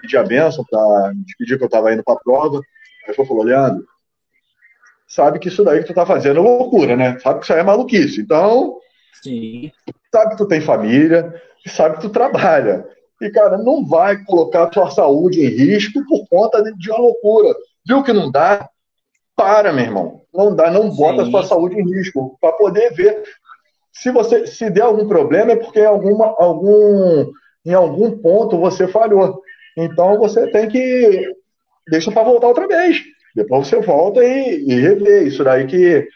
pedir 0.00 0.18
a 0.18 0.22
benção, 0.22 0.64
para 0.70 1.12
despedir 1.24 1.56
que 1.56 1.64
eu 1.64 1.66
estava 1.66 1.92
indo 1.92 2.04
para 2.04 2.14
a 2.14 2.20
prova, 2.20 2.60
aí 3.08 3.14
falou, 3.14 3.42
Leandro, 3.42 3.84
sabe 5.08 5.38
que 5.38 5.48
isso 5.48 5.64
daí 5.64 5.80
que 5.80 5.86
tu 5.86 5.94
tá 5.94 6.04
fazendo 6.04 6.38
é 6.38 6.42
loucura, 6.42 6.96
né? 6.96 7.18
Sabe 7.20 7.38
que 7.38 7.44
isso 7.44 7.52
aí 7.52 7.60
é 7.60 7.64
maluquice. 7.64 8.20
Então, 8.20 8.76
Sim. 9.22 9.72
sabe 10.12 10.30
que 10.30 10.36
tu 10.36 10.46
tem 10.46 10.60
família, 10.60 11.34
sabe 11.66 11.96
que 11.96 12.02
tu 12.02 12.10
trabalha. 12.10 12.86
E, 13.20 13.30
cara, 13.30 13.56
não 13.56 13.86
vai 13.86 14.22
colocar 14.24 14.64
a 14.64 14.72
sua 14.72 14.90
saúde 14.90 15.40
em 15.40 15.48
risco 15.48 16.04
por 16.06 16.26
conta 16.28 16.62
de 16.62 16.90
uma 16.90 16.98
loucura. 16.98 17.54
Viu 17.86 18.02
que 18.02 18.12
não 18.12 18.30
dá? 18.30 18.68
Para, 19.36 19.72
meu 19.72 19.84
irmão. 19.84 20.22
Não 20.32 20.54
dá, 20.54 20.70
não 20.70 20.90
bota 20.90 21.22
Sim. 21.22 21.28
a 21.28 21.30
sua 21.30 21.44
saúde 21.44 21.80
em 21.80 21.84
risco. 21.84 22.36
Para 22.40 22.52
poder 22.52 22.92
ver. 22.92 23.22
Se 23.92 24.10
você 24.10 24.46
se 24.46 24.68
der 24.70 24.82
algum 24.82 25.06
problema, 25.06 25.52
é 25.52 25.56
porque 25.56 25.80
em, 25.80 25.86
alguma, 25.86 26.34
algum, 26.38 27.30
em 27.64 27.72
algum 27.72 28.18
ponto 28.18 28.58
você 28.58 28.88
falhou. 28.88 29.40
Então 29.76 30.18
você 30.18 30.48
tem 30.50 30.68
que. 30.68 31.32
Deixa 31.88 32.10
para 32.10 32.24
voltar 32.24 32.48
outra 32.48 32.66
vez. 32.66 33.00
Depois 33.34 33.68
você 33.68 33.80
volta 33.80 34.24
e, 34.24 34.64
e 34.68 34.80
rever. 34.80 35.26
Isso 35.26 35.44
daí 35.44 35.66
que 35.66 36.08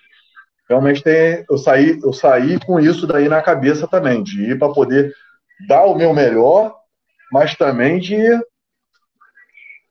realmente 0.68 1.02
tem. 1.02 1.44
Eu 1.48 1.58
saí, 1.58 1.98
eu 2.02 2.12
saí 2.12 2.58
com 2.64 2.80
isso 2.80 3.06
daí 3.06 3.28
na 3.28 3.40
cabeça 3.40 3.86
também, 3.86 4.22
de 4.22 4.50
ir 4.50 4.58
para 4.58 4.72
poder 4.72 5.12
dar 5.68 5.84
o 5.84 5.96
meu 5.96 6.12
melhor 6.12 6.77
mas 7.32 7.54
também 7.54 7.98
de 7.98 8.18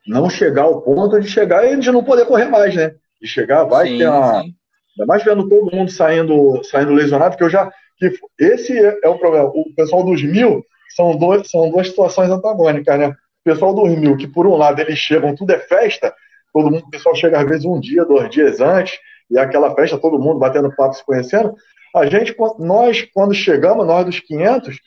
não 0.08 0.30
chegar 0.30 0.64
ao 0.64 0.82
ponto 0.82 1.20
de 1.20 1.28
chegar 1.28 1.66
e 1.66 1.78
de 1.78 1.92
não 1.92 2.04
poder 2.04 2.26
correr 2.26 2.46
mais, 2.46 2.74
né? 2.76 2.96
De 3.22 3.28
chegar, 3.28 3.66
vai 3.66 3.88
sim, 3.88 3.98
ter 3.98 4.08
uma. 4.08 4.42
Sim. 4.42 4.56
Ainda 4.98 5.06
mais 5.06 5.24
vendo 5.24 5.48
todo 5.48 5.76
mundo 5.76 5.92
saindo, 5.92 6.64
saindo 6.64 6.94
lesionado, 6.94 7.32
porque 7.32 7.44
eu 7.44 7.50
já. 7.50 7.70
Que 7.98 8.14
esse 8.40 8.78
é 8.78 9.10
o 9.10 9.18
problema. 9.18 9.48
O 9.48 9.74
pessoal 9.76 10.04
dos 10.04 10.24
mil 10.24 10.64
são, 10.96 11.16
dois, 11.18 11.50
são 11.50 11.70
duas 11.70 11.88
situações 11.88 12.30
antagônicas, 12.30 12.98
né? 12.98 13.08
O 13.08 13.16
pessoal 13.44 13.74
dos 13.74 13.90
mil, 13.98 14.16
que 14.16 14.28
por 14.28 14.46
um 14.46 14.56
lado 14.56 14.80
eles 14.80 15.00
chegam, 15.00 15.36
tudo 15.36 15.52
é 15.52 15.60
festa, 15.60 16.14
todo 16.54 16.72
mundo, 16.72 16.84
o 16.86 16.90
pessoal 16.90 17.16
chega 17.16 17.40
às 17.40 17.48
vezes 17.48 17.66
um 17.66 17.80
dia, 17.80 18.06
dois 18.06 18.30
dias 18.30 18.60
antes, 18.60 19.00
e 19.30 19.38
é 19.38 19.42
aquela 19.42 19.74
festa, 19.74 19.98
todo 19.98 20.20
mundo 20.20 20.40
batendo 20.40 20.74
papo, 20.76 20.94
se 20.94 21.06
conhecendo. 21.06 21.56
A 21.96 22.06
gente, 22.06 22.36
nós, 22.60 23.02
quando 23.14 23.34
chegamos, 23.34 23.86
nós 23.86 24.06
dos 24.06 24.20
500, 24.20 24.78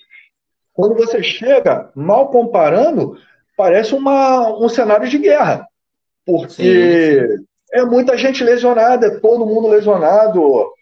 quando 0.73 0.95
você 0.95 1.23
chega, 1.23 1.91
mal 1.95 2.29
comparando, 2.29 3.17
parece 3.57 3.95
uma, 3.95 4.49
um 4.59 4.69
cenário 4.69 5.09
de 5.09 5.19
guerra. 5.19 5.67
Porque 6.25 7.29
sim, 7.29 7.45
é 7.73 7.85
muita 7.85 8.17
gente 8.17 8.43
lesionada, 8.43 9.07
é 9.07 9.21
todo 9.21 9.47
mundo 9.47 9.69
lesionado. 9.69 10.73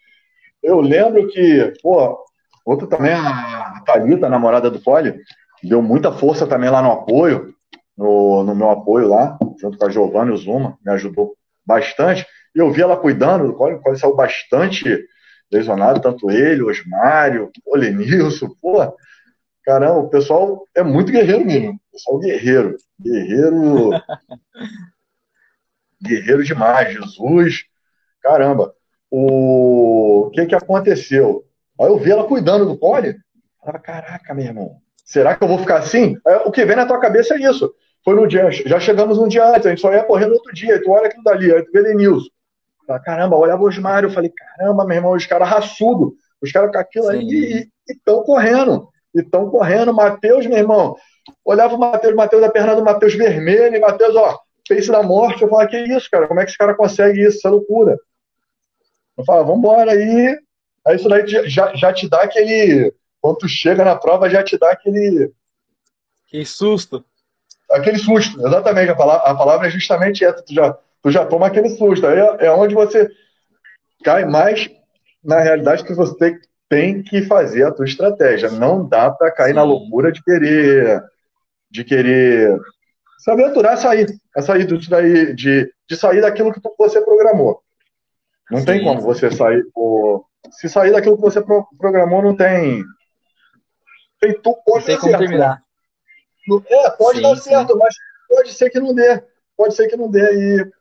Eu 0.61 0.79
lembro 0.79 1.27
que, 1.27 1.73
pô, 1.81 2.17
outra 2.65 2.87
também, 2.87 3.13
a 3.13 3.81
Thalita, 3.85 4.27
a 4.27 4.29
namorada 4.29 4.69
do 4.69 4.79
Poli, 4.79 5.15
deu 5.63 5.81
muita 5.81 6.11
força 6.11 6.47
também 6.47 6.69
lá 6.69 6.81
no 6.81 6.91
apoio, 6.91 7.53
no, 7.97 8.43
no 8.43 8.55
meu 8.55 8.69
apoio 8.69 9.07
lá, 9.07 9.37
junto 9.59 9.77
com 9.77 9.85
a 9.85 9.89
Giovanna 9.89 10.31
e 10.31 10.33
o 10.33 10.37
Zuma, 10.37 10.77
me 10.85 10.91
ajudou 10.93 11.33
bastante. 11.65 12.25
E 12.55 12.59
eu 12.59 12.71
vi 12.71 12.81
ela 12.81 12.97
cuidando, 12.97 13.49
o 13.49 13.53
Poli 13.57 13.97
saiu 13.97 14.15
bastante 14.15 15.05
lesionado, 15.51 15.99
tanto 15.99 16.29
ele, 16.29 16.61
o 16.61 16.69
Osmário, 16.69 17.51
o 17.65 17.77
Lenilson, 17.77 18.49
pô, 18.61 18.95
Caramba, 19.69 19.99
o 19.99 20.09
pessoal 20.09 20.65
é 20.75 20.81
muito 20.81 21.11
guerreiro 21.11 21.45
mesmo. 21.45 21.79
Pessoal 21.91 22.17
guerreiro. 22.17 22.75
Guerreiro. 22.99 23.91
guerreiro 26.01 26.43
demais. 26.43 26.91
Jesus. 26.91 27.65
Caramba. 28.19 28.73
O 29.11 30.31
que 30.33 30.47
que 30.47 30.55
aconteceu? 30.55 31.45
Aí 31.79 31.85
eu 31.85 31.99
vi 31.99 32.09
ela 32.09 32.23
cuidando 32.23 32.65
do 32.65 32.79
pole. 32.79 33.15
Falava, 33.59 33.77
caraca, 33.77 34.33
meu 34.33 34.43
irmão. 34.43 34.77
Será 35.05 35.35
que 35.35 35.43
eu 35.43 35.47
vou 35.47 35.59
ficar 35.59 35.77
assim? 35.77 36.17
o 36.45 36.51
que 36.51 36.65
vem 36.65 36.75
na 36.75 36.87
tua 36.87 36.99
cabeça 36.99 37.35
é 37.35 37.41
isso. 37.41 37.71
Foi 38.03 38.15
no 38.15 38.27
dia, 38.27 38.49
já 38.51 38.79
chegamos 38.79 39.19
um 39.19 39.27
dia 39.27 39.51
antes, 39.51 39.67
a 39.67 39.69
gente 39.69 39.81
só 39.81 39.93
ia 39.93 40.03
correr 40.03 40.25
no 40.25 40.33
outro 40.33 40.51
dia, 40.51 40.73
aí 40.73 40.81
tu 40.81 40.89
olha 40.89 41.05
aquilo 41.05 41.23
dali, 41.23 41.53
aí 41.53 41.63
tu 41.63 41.71
vê 41.71 41.81
Lenilson. 41.81 42.29
Caramba, 43.05 43.35
olhava 43.35 43.61
o 43.61 43.67
Osmário, 43.67 44.07
eu 44.07 44.13
falei, 44.13 44.31
caramba, 44.31 44.83
meu 44.83 44.95
irmão, 44.95 45.11
os 45.11 45.27
caras 45.27 45.47
raçudo, 45.47 46.15
os 46.41 46.51
caras 46.51 46.71
com 46.71 46.79
aquilo 46.79 47.05
Sim. 47.05 47.11
aí 47.11 47.69
e 47.87 47.91
estão 47.91 48.23
correndo 48.23 48.89
e 49.13 49.21
estão 49.21 49.49
correndo. 49.49 49.93
Matheus, 49.93 50.45
meu 50.45 50.57
irmão, 50.57 50.95
olhava 51.43 51.75
o 51.75 51.79
Matheus, 51.79 52.15
Matheus, 52.15 52.43
a 52.43 52.49
perna 52.49 52.75
do 52.75 52.83
Matheus 52.83 53.13
vermelha, 53.13 53.75
e 53.75 53.79
Matheus, 53.79 54.15
ó, 54.15 54.39
face 54.67 54.91
da 54.91 55.01
morte. 55.01 55.41
Eu 55.41 55.49
falava, 55.49 55.69
que 55.69 55.77
isso, 55.77 56.09
cara? 56.09 56.27
Como 56.27 56.39
é 56.39 56.43
que 56.43 56.51
esse 56.51 56.57
cara 56.57 56.75
consegue 56.75 57.21
isso? 57.21 57.37
Isso 57.37 57.47
é 57.47 57.51
loucura. 57.51 57.97
Eu 59.17 59.25
falava, 59.25 59.47
vambora 59.47 59.91
aí. 59.91 60.37
Aí 60.87 60.95
isso 60.95 61.09
daí 61.09 61.27
já, 61.27 61.75
já 61.75 61.93
te 61.93 62.07
dá 62.07 62.21
aquele. 62.21 62.93
Quando 63.21 63.39
tu 63.39 63.49
chega 63.49 63.83
na 63.83 63.95
prova, 63.95 64.29
já 64.29 64.43
te 64.43 64.57
dá 64.57 64.71
aquele. 64.71 65.31
Que 66.27 66.45
susto. 66.45 67.03
Aquele 67.69 67.97
susto, 67.97 68.39
exatamente. 68.45 68.91
A 68.91 68.95
palavra, 68.95 69.29
a 69.29 69.35
palavra 69.35 69.67
é 69.67 69.71
justamente 69.71 70.23
essa. 70.23 70.41
Tu 70.41 70.53
já, 70.53 70.77
tu 71.01 71.11
já 71.11 71.25
toma 71.25 71.47
aquele 71.47 71.69
susto. 71.69 72.07
Aí 72.07 72.17
é, 72.17 72.45
é 72.45 72.51
onde 72.51 72.73
você 72.73 73.09
cai 74.03 74.25
mais 74.25 74.69
na 75.23 75.39
realidade 75.39 75.83
que 75.83 75.93
você 75.93 76.39
tem, 76.69 76.93
tem 76.93 77.03
que 77.03 77.23
fazer 77.23 77.63
a 77.63 77.71
tua 77.71 77.85
estratégia. 77.85 78.51
Não 78.51 78.87
dá 78.87 79.09
para 79.09 79.31
cair 79.31 79.49
Sim. 79.49 79.55
na 79.55 79.63
loucura 79.63 80.11
de 80.11 80.23
querer 80.23 81.03
de 81.71 81.83
querer 81.83 82.57
se 83.17 83.29
aventurar 83.29 83.73
a 83.73 83.77
sair, 83.77 84.07
a 84.35 84.41
sair 84.41 84.65
disso 84.65 84.89
daí, 84.89 85.35
de, 85.35 85.71
de 85.87 85.95
sair 85.95 86.21
daquilo 86.21 86.53
que 86.53 86.61
você 86.77 87.01
programou. 87.01 87.61
Não 88.49 88.59
Sim. 88.59 88.65
tem 88.65 88.83
como 88.83 89.01
você 89.01 89.29
sair. 89.29 89.63
Se 90.51 90.69
sair 90.69 90.91
daquilo 90.91 91.15
que 91.15 91.21
você 91.21 91.41
programou, 91.77 92.23
não 92.23 92.35
tem. 92.35 92.83
Tem 94.19 94.33
tu 94.41 94.55
pode 94.65 94.87
dar 94.87 94.99
certo. 94.99 95.17
Terminar. 95.17 95.61
É, 96.67 96.89
pode 96.91 97.17
sim, 97.17 97.23
dar 97.23 97.35
certo, 97.35 97.77
mas 97.77 97.93
pode 98.27 98.53
ser 98.53 98.69
que 98.69 98.79
não 98.79 98.93
dê. 98.93 99.21
Pode 99.55 99.75
ser 99.75 99.87
que 99.87 99.95
não 99.95 100.09
dê. 100.09 100.33
E, 100.33 100.71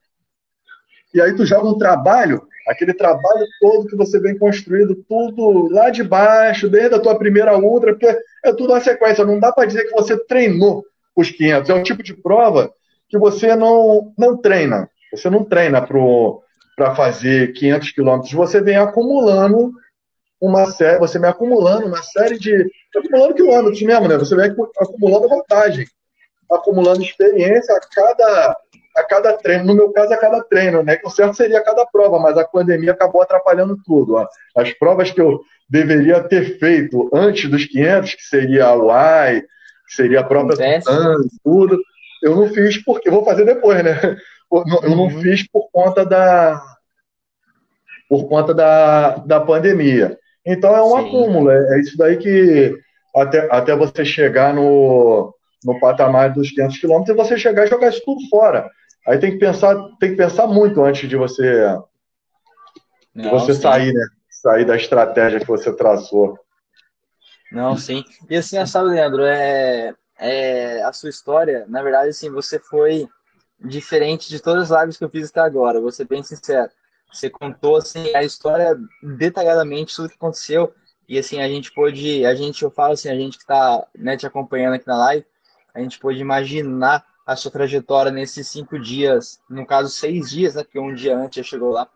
e 1.14 1.20
aí 1.20 1.34
tu 1.36 1.44
joga 1.44 1.68
um 1.68 1.76
trabalho 1.76 2.47
aquele 2.68 2.92
trabalho 2.94 3.46
todo 3.60 3.86
que 3.86 3.96
você 3.96 4.20
vem 4.20 4.36
construindo, 4.36 4.94
tudo 5.08 5.68
lá 5.72 5.90
de 5.90 6.02
baixo, 6.02 6.68
desde 6.68 6.94
a 6.94 7.00
tua 7.00 7.18
primeira 7.18 7.56
ultra, 7.58 7.92
porque 7.92 8.06
é 8.44 8.52
tudo 8.52 8.72
uma 8.72 8.80
sequência, 8.80 9.24
não 9.24 9.40
dá 9.40 9.52
para 9.52 9.66
dizer 9.66 9.84
que 9.84 9.92
você 9.92 10.16
treinou 10.26 10.84
os 11.16 11.30
500, 11.30 11.70
é 11.70 11.74
o 11.74 11.82
tipo 11.82 12.02
de 12.02 12.14
prova 12.14 12.70
que 13.08 13.18
você 13.18 13.56
não, 13.56 14.12
não 14.18 14.36
treina, 14.36 14.88
Você 15.10 15.30
não 15.30 15.42
treina 15.42 15.80
para 16.76 16.94
fazer 16.94 17.52
500 17.54 17.90
quilômetros, 17.92 18.32
você 18.32 18.60
vem 18.60 18.76
acumulando 18.76 19.72
uma 20.40 20.66
série, 20.66 20.98
você 20.98 21.18
vem 21.18 21.28
acumulando 21.28 21.86
uma 21.86 22.02
série 22.02 22.38
de. 22.38 22.70
acumulando 22.96 23.34
quilômetros 23.34 23.82
mesmo, 23.82 24.06
né? 24.06 24.16
Você 24.16 24.36
vem 24.36 24.54
acumulando 24.78 25.28
vantagem, 25.28 25.86
acumulando 26.50 27.02
experiência 27.02 27.74
a 27.74 27.80
cada, 27.80 28.56
a 28.98 29.04
cada 29.04 29.32
treino. 29.34 29.64
No 29.64 29.74
meu 29.74 29.92
caso, 29.92 30.12
a 30.12 30.16
cada 30.16 30.42
treino, 30.44 30.82
né? 30.82 30.96
Que 30.96 31.06
o 31.06 31.10
certo 31.10 31.36
seria 31.36 31.58
a 31.58 31.64
cada 31.64 31.86
prova, 31.86 32.18
mas 32.18 32.36
a 32.36 32.46
pandemia 32.46 32.92
acabou 32.92 33.22
atrapalhando 33.22 33.76
tudo. 33.84 34.14
Ó. 34.14 34.26
As 34.56 34.72
provas 34.72 35.10
que 35.10 35.20
eu 35.20 35.40
deveria 35.68 36.22
ter 36.22 36.58
feito 36.58 37.08
antes 37.12 37.50
dos 37.50 37.64
500, 37.64 38.14
que 38.14 38.22
seria 38.22 38.66
a 38.66 38.74
UAI, 38.74 39.42
que 39.42 39.94
seria 39.94 40.20
a 40.20 40.24
própria 40.24 40.78
Titan, 40.78 41.16
tudo, 41.44 41.78
eu 42.22 42.36
não 42.36 42.48
fiz 42.48 42.82
porque. 42.82 43.10
Vou 43.10 43.24
fazer 43.24 43.44
depois, 43.44 43.82
né? 43.82 44.16
Eu 44.50 44.96
não 44.96 45.04
uhum. 45.04 45.20
fiz 45.20 45.46
por 45.46 45.68
conta 45.70 46.04
da. 46.04 46.60
Por 48.08 48.26
conta 48.28 48.54
da, 48.54 49.16
da 49.18 49.40
pandemia. 49.40 50.18
Então 50.44 50.74
é 50.74 50.82
um 50.82 50.96
Sim. 50.96 51.06
acúmulo, 51.06 51.50
é, 51.50 51.76
é, 51.76 51.80
isso 51.80 51.98
daí 51.98 52.16
que 52.16 52.74
até, 53.14 53.46
até 53.50 53.76
você 53.76 54.02
chegar 54.02 54.54
no, 54.54 55.34
no 55.62 55.78
patamar 55.78 56.32
dos 56.32 56.50
500 56.50 56.78
quilômetros 56.78 57.14
e 57.14 57.18
você 57.18 57.36
chegar 57.36 57.66
e 57.66 57.68
jogar 57.68 57.90
isso 57.90 58.02
tudo 58.04 58.26
fora. 58.30 58.70
Aí 59.08 59.18
tem 59.18 59.32
que 59.32 59.38
pensar, 59.38 59.74
tem 59.98 60.10
que 60.10 60.16
pensar 60.16 60.46
muito 60.46 60.82
antes 60.82 61.08
de 61.08 61.16
você 61.16 61.42
de 63.16 63.22
Não, 63.24 63.30
você 63.30 63.54
sim. 63.54 63.62
sair, 63.62 63.92
né? 63.92 64.06
Sair 64.28 64.66
da 64.66 64.76
estratégia 64.76 65.40
que 65.40 65.46
você 65.46 65.74
traçou. 65.74 66.38
Não, 67.50 67.74
sim. 67.74 68.04
E 68.28 68.36
assim, 68.36 68.64
sabe, 68.66 68.90
Leandro, 68.90 69.24
é, 69.24 69.94
é, 70.18 70.82
a 70.82 70.92
sua 70.92 71.08
história, 71.08 71.64
na 71.68 71.82
verdade, 71.82 72.10
assim, 72.10 72.30
você 72.30 72.58
foi 72.58 73.08
diferente 73.58 74.28
de 74.28 74.40
todas 74.40 74.70
as 74.70 74.80
lives 74.82 74.98
que 74.98 75.04
eu 75.04 75.10
fiz 75.10 75.30
até 75.30 75.40
agora, 75.40 75.80
vou 75.80 75.90
ser 75.90 76.04
bem 76.04 76.22
sincero. 76.22 76.70
Você 77.10 77.30
contou 77.30 77.76
assim 77.76 78.14
a 78.14 78.22
história 78.22 78.78
detalhadamente 79.02 79.96
tudo 79.96 80.10
que 80.10 80.16
aconteceu 80.16 80.74
e 81.08 81.18
assim 81.18 81.40
a 81.40 81.48
gente 81.48 81.72
pôde, 81.72 82.26
a 82.26 82.34
gente 82.34 82.62
eu 82.62 82.70
falo 82.70 82.92
assim, 82.92 83.08
a 83.08 83.16
gente 83.16 83.38
que 83.38 83.44
está 83.44 83.86
né, 83.96 84.18
te 84.18 84.26
acompanhando 84.26 84.74
aqui 84.74 84.86
na 84.86 84.98
live, 84.98 85.24
a 85.74 85.80
gente 85.80 85.98
pôde 85.98 86.20
imaginar 86.20 87.04
a 87.28 87.36
sua 87.36 87.50
trajetória 87.50 88.10
nesses 88.10 88.48
cinco 88.48 88.78
dias, 88.78 89.38
no 89.50 89.66
caso 89.66 89.90
seis 89.90 90.30
dias, 90.30 90.54
né? 90.54 90.64
Porque 90.64 90.78
um 90.78 90.94
dia 90.94 91.14
antes 91.14 91.36
já 91.36 91.42
chegou 91.42 91.70
lá 91.70 91.86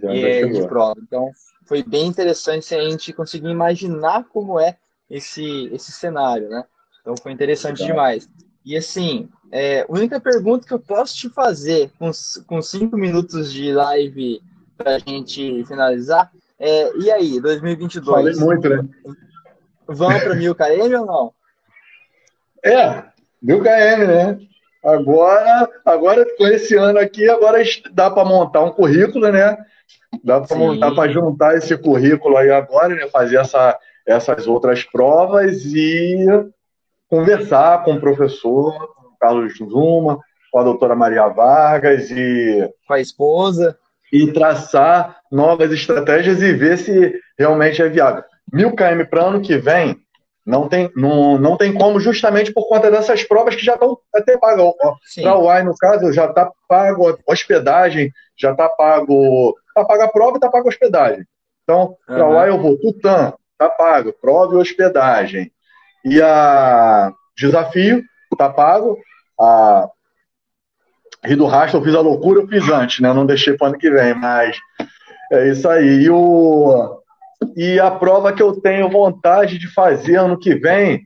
já 0.00 0.14
e, 0.14 0.24
é, 0.24 0.46
de 0.46 0.68
prova. 0.68 0.94
Então 1.02 1.32
foi 1.66 1.82
bem 1.82 2.06
interessante 2.06 2.72
a 2.72 2.88
gente 2.88 3.12
conseguir 3.12 3.48
imaginar 3.48 4.24
como 4.32 4.60
é 4.60 4.76
esse 5.10 5.68
esse 5.72 5.90
cenário, 5.90 6.48
né? 6.48 6.64
Então 7.00 7.16
foi 7.20 7.32
interessante 7.32 7.80
Legal. 7.80 7.96
demais. 7.96 8.28
E 8.64 8.76
assim, 8.76 9.28
é, 9.50 9.80
a 9.80 9.86
única 9.88 10.20
pergunta 10.20 10.64
que 10.64 10.72
eu 10.72 10.78
posso 10.78 11.16
te 11.16 11.28
fazer 11.28 11.90
com, 11.98 12.12
com 12.46 12.62
cinco 12.62 12.96
minutos 12.96 13.52
de 13.52 13.72
live 13.72 14.40
para 14.76 14.94
a 14.94 14.98
gente 15.00 15.64
finalizar 15.64 16.30
é: 16.60 16.96
e 16.96 17.10
aí, 17.10 17.40
2022? 17.40 18.06
Falei 18.06 18.34
muito, 18.36 18.68
né? 18.68 18.88
Vamos 19.88 20.22
para 20.22 20.36
1000 20.36 20.54
km 20.54 21.00
ou 21.00 21.06
não? 21.06 21.34
É, 22.64 23.02
1000 23.42 23.58
km, 23.58 23.66
né? 23.66 24.49
Agora, 24.82 25.68
agora 25.84 26.26
com 26.36 26.46
esse 26.46 26.74
ano 26.74 26.98
aqui, 26.98 27.28
agora 27.28 27.62
dá 27.92 28.10
para 28.10 28.24
montar 28.24 28.62
um 28.62 28.70
currículo, 28.70 29.30
né? 29.30 29.56
Dá 30.24 30.40
para 30.40 30.56
montar, 30.56 30.94
para 30.94 31.12
juntar 31.12 31.56
esse 31.56 31.76
currículo 31.76 32.36
aí 32.36 32.50
agora, 32.50 32.94
né? 32.94 33.06
Fazer 33.08 33.36
essa, 33.36 33.78
essas 34.06 34.46
outras 34.46 34.82
provas 34.82 35.64
e 35.66 36.26
conversar 37.08 37.84
com 37.84 37.94
o 37.94 38.00
professor, 38.00 38.72
com 38.94 39.08
o 39.08 39.18
Carlos 39.20 39.58
Zuma, 39.58 40.18
com 40.50 40.58
a 40.58 40.64
doutora 40.64 40.96
Maria 40.96 41.28
Vargas 41.28 42.10
e. 42.10 42.68
Com 42.86 42.94
a 42.94 43.00
esposa. 43.00 43.76
E 44.12 44.32
traçar 44.32 45.20
novas 45.30 45.70
estratégias 45.70 46.42
e 46.42 46.52
ver 46.52 46.78
se 46.78 47.14
realmente 47.38 47.80
é 47.80 47.88
viável. 47.88 48.24
Mil 48.52 48.74
km 48.74 49.04
para 49.08 49.22
ano 49.22 49.40
que 49.40 49.56
vem 49.56 49.96
não 50.50 50.68
tem, 50.68 50.90
não, 50.96 51.38
não 51.38 51.56
tem 51.56 51.72
como, 51.72 52.00
justamente 52.00 52.52
por 52.52 52.68
conta 52.68 52.90
dessas 52.90 53.22
provas 53.22 53.54
que 53.54 53.64
já 53.64 53.74
estão 53.74 53.96
até 54.14 54.36
pagas. 54.36 54.72
Para 55.22 55.38
o 55.38 55.44
UAI, 55.44 55.62
no 55.62 55.76
caso, 55.76 56.12
já 56.12 56.26
está 56.26 56.50
pago 56.68 57.18
hospedagem, 57.26 58.12
já 58.36 58.50
está 58.50 58.68
pago. 58.68 59.54
Está 59.68 59.84
paga 59.84 60.04
a 60.04 60.08
prova 60.08 60.32
e 60.32 60.36
está 60.36 60.50
pago 60.50 60.66
a 60.66 60.68
hospedagem. 60.68 61.24
Então, 61.62 61.96
para 62.04 62.26
o 62.26 62.32
UAI 62.32 62.50
eu 62.50 62.60
vou, 62.60 62.76
Tutã, 62.76 63.32
está 63.52 63.68
pago, 63.68 64.12
prova 64.20 64.54
e 64.54 64.56
hospedagem. 64.58 65.52
E 66.04 66.20
a 66.20 67.12
desafio 67.36 68.02
tá 68.36 68.48
pago. 68.48 68.98
A 69.38 69.88
Rio 71.24 71.36
do 71.36 71.46
Rastro 71.46 71.78
eu 71.78 71.84
fiz 71.84 71.94
a 71.94 72.00
loucura, 72.00 72.40
eu 72.40 72.48
fiz 72.48 72.68
antes, 72.68 73.00
né? 73.00 73.08
Eu 73.08 73.14
não 73.14 73.26
deixei 73.26 73.56
para 73.56 73.68
ano 73.68 73.78
que 73.78 73.90
vem, 73.90 74.14
mas 74.14 74.56
é 75.32 75.48
isso 75.48 75.68
aí. 75.68 76.04
E, 76.04 76.10
o, 76.10 76.99
e 77.56 77.78
a 77.80 77.90
prova 77.90 78.32
que 78.32 78.42
eu 78.42 78.60
tenho 78.60 78.88
vontade 78.88 79.58
de 79.58 79.72
fazer 79.72 80.16
ano 80.16 80.38
que 80.38 80.54
vem, 80.54 81.02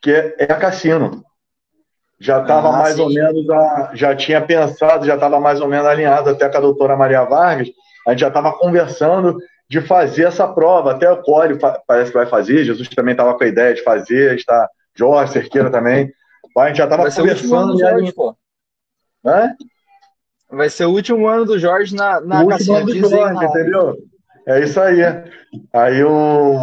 que 0.00 0.10
é, 0.10 0.36
é 0.38 0.44
a 0.44 0.56
Cassino. 0.56 1.22
Já 2.20 2.42
estava 2.42 2.68
ah, 2.68 2.72
mais 2.72 2.94
sim. 2.94 3.02
ou 3.02 3.12
menos, 3.12 3.50
a, 3.50 3.90
já 3.94 4.14
tinha 4.14 4.40
pensado, 4.40 5.06
já 5.06 5.14
estava 5.14 5.40
mais 5.40 5.60
ou 5.60 5.68
menos 5.68 5.86
alinhado 5.86 6.30
até 6.30 6.48
com 6.48 6.58
a 6.58 6.60
doutora 6.60 6.96
Maria 6.96 7.24
Vargas. 7.24 7.68
A 8.06 8.10
gente 8.10 8.20
já 8.20 8.28
estava 8.28 8.52
conversando 8.52 9.36
de 9.68 9.80
fazer 9.80 10.24
essa 10.24 10.46
prova. 10.46 10.92
Até 10.92 11.10
o 11.10 11.22
Cole 11.22 11.58
parece 11.86 12.10
que 12.10 12.16
vai 12.16 12.26
fazer, 12.26 12.64
Jesus 12.64 12.88
também 12.88 13.12
estava 13.12 13.36
com 13.36 13.44
a 13.44 13.48
ideia 13.48 13.74
de 13.74 13.82
fazer, 13.82 14.36
está 14.36 14.68
Jorge, 14.94 15.32
Cerqueira 15.32 15.70
também. 15.70 16.12
A 16.56 16.68
gente 16.68 16.76
já 16.76 16.84
estava 16.84 17.10
conversando. 17.10 17.78
Jorge, 17.78 18.12
pô. 18.12 18.36
Hã? 19.24 19.54
Vai 20.50 20.70
ser 20.70 20.84
o 20.84 20.92
último 20.92 21.26
ano 21.26 21.44
do 21.44 21.58
Jorge 21.58 21.94
na, 21.94 22.20
na 22.20 22.42
o 22.42 22.46
último 22.46 22.74
ano 22.74 22.86
do 22.86 23.08
Jorge, 23.08 23.44
entendeu? 23.44 23.96
É 24.46 24.60
isso 24.60 24.80
aí. 24.80 25.00
Aí 25.72 26.00
eu, 26.00 26.58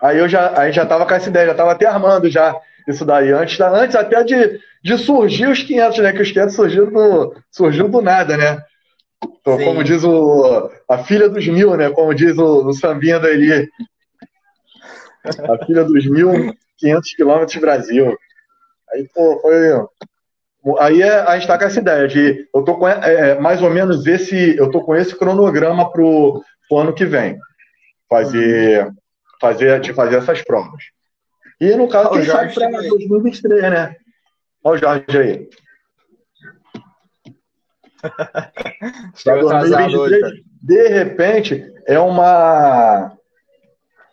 aí 0.00 0.18
eu 0.18 0.28
já, 0.28 0.52
a 0.52 0.66
gente 0.66 0.74
já 0.74 0.82
estava 0.82 1.06
com 1.06 1.14
essa 1.14 1.28
ideia, 1.28 1.46
já 1.46 1.52
estava 1.52 1.72
até 1.72 1.86
armando 1.86 2.28
já 2.30 2.54
isso 2.88 3.04
daí, 3.04 3.30
antes, 3.30 3.58
antes 3.60 3.94
até 3.94 4.22
de, 4.24 4.60
de 4.82 4.98
surgir 4.98 5.48
os 5.48 5.62
500, 5.62 5.98
né? 5.98 6.12
Que 6.12 6.22
os 6.22 6.32
500 6.32 6.54
surgiu 6.54 6.90
do, 6.90 7.34
surgiu 7.50 7.88
do 7.88 8.02
nada, 8.02 8.36
né? 8.36 8.62
Então, 9.40 9.56
como 9.58 9.84
diz 9.84 10.02
o, 10.04 10.70
a 10.88 10.98
filha 10.98 11.28
dos 11.28 11.46
mil, 11.46 11.76
né? 11.76 11.90
Como 11.90 12.14
diz 12.14 12.36
o, 12.38 12.66
o 12.66 12.72
sambinha 12.72 13.20
da 13.20 13.30
Eli. 13.30 13.68
A 15.24 15.64
filha 15.64 15.84
dos 15.84 16.06
mil, 16.06 16.52
500 16.78 17.14
quilômetros 17.14 17.60
Brasil. 17.60 18.16
Aí, 18.92 19.08
pô, 19.14 19.40
foi. 19.40 19.86
Aí 20.78 21.02
é, 21.02 21.20
a 21.20 21.32
gente 21.32 21.42
está 21.42 21.58
com 21.58 21.64
essa 21.64 21.80
ideia 21.80 22.06
de. 22.06 22.48
Eu 22.54 22.62
tô 22.62 22.76
com 22.76 22.86
é, 22.86 23.00
é, 23.30 23.40
mais 23.40 23.60
ou 23.60 23.70
menos 23.70 24.06
esse. 24.06 24.56
Eu 24.56 24.70
tô 24.70 24.80
com 24.82 24.94
esse 24.94 25.16
cronograma 25.16 25.90
pro, 25.90 26.42
pro 26.68 26.78
ano 26.78 26.94
que 26.94 27.04
vem. 27.04 27.38
Fazer. 28.08 28.92
Fazer, 29.40 29.80
de 29.80 29.92
fazer 29.92 30.16
essas 30.16 30.40
provas. 30.42 30.84
E 31.60 31.74
no 31.74 31.88
caso, 31.88 32.10
quem 32.10 32.24
sabe 32.24 32.54
para 32.54 32.70
2023, 32.70 33.62
né? 33.62 33.96
Olha 34.62 34.76
o 34.76 34.78
Jorge 34.78 35.18
aí. 35.18 35.48
Para 39.24 39.60
2023, 39.60 40.42
de 40.62 40.88
repente, 40.88 41.72
é 41.86 41.98
uma. 41.98 43.12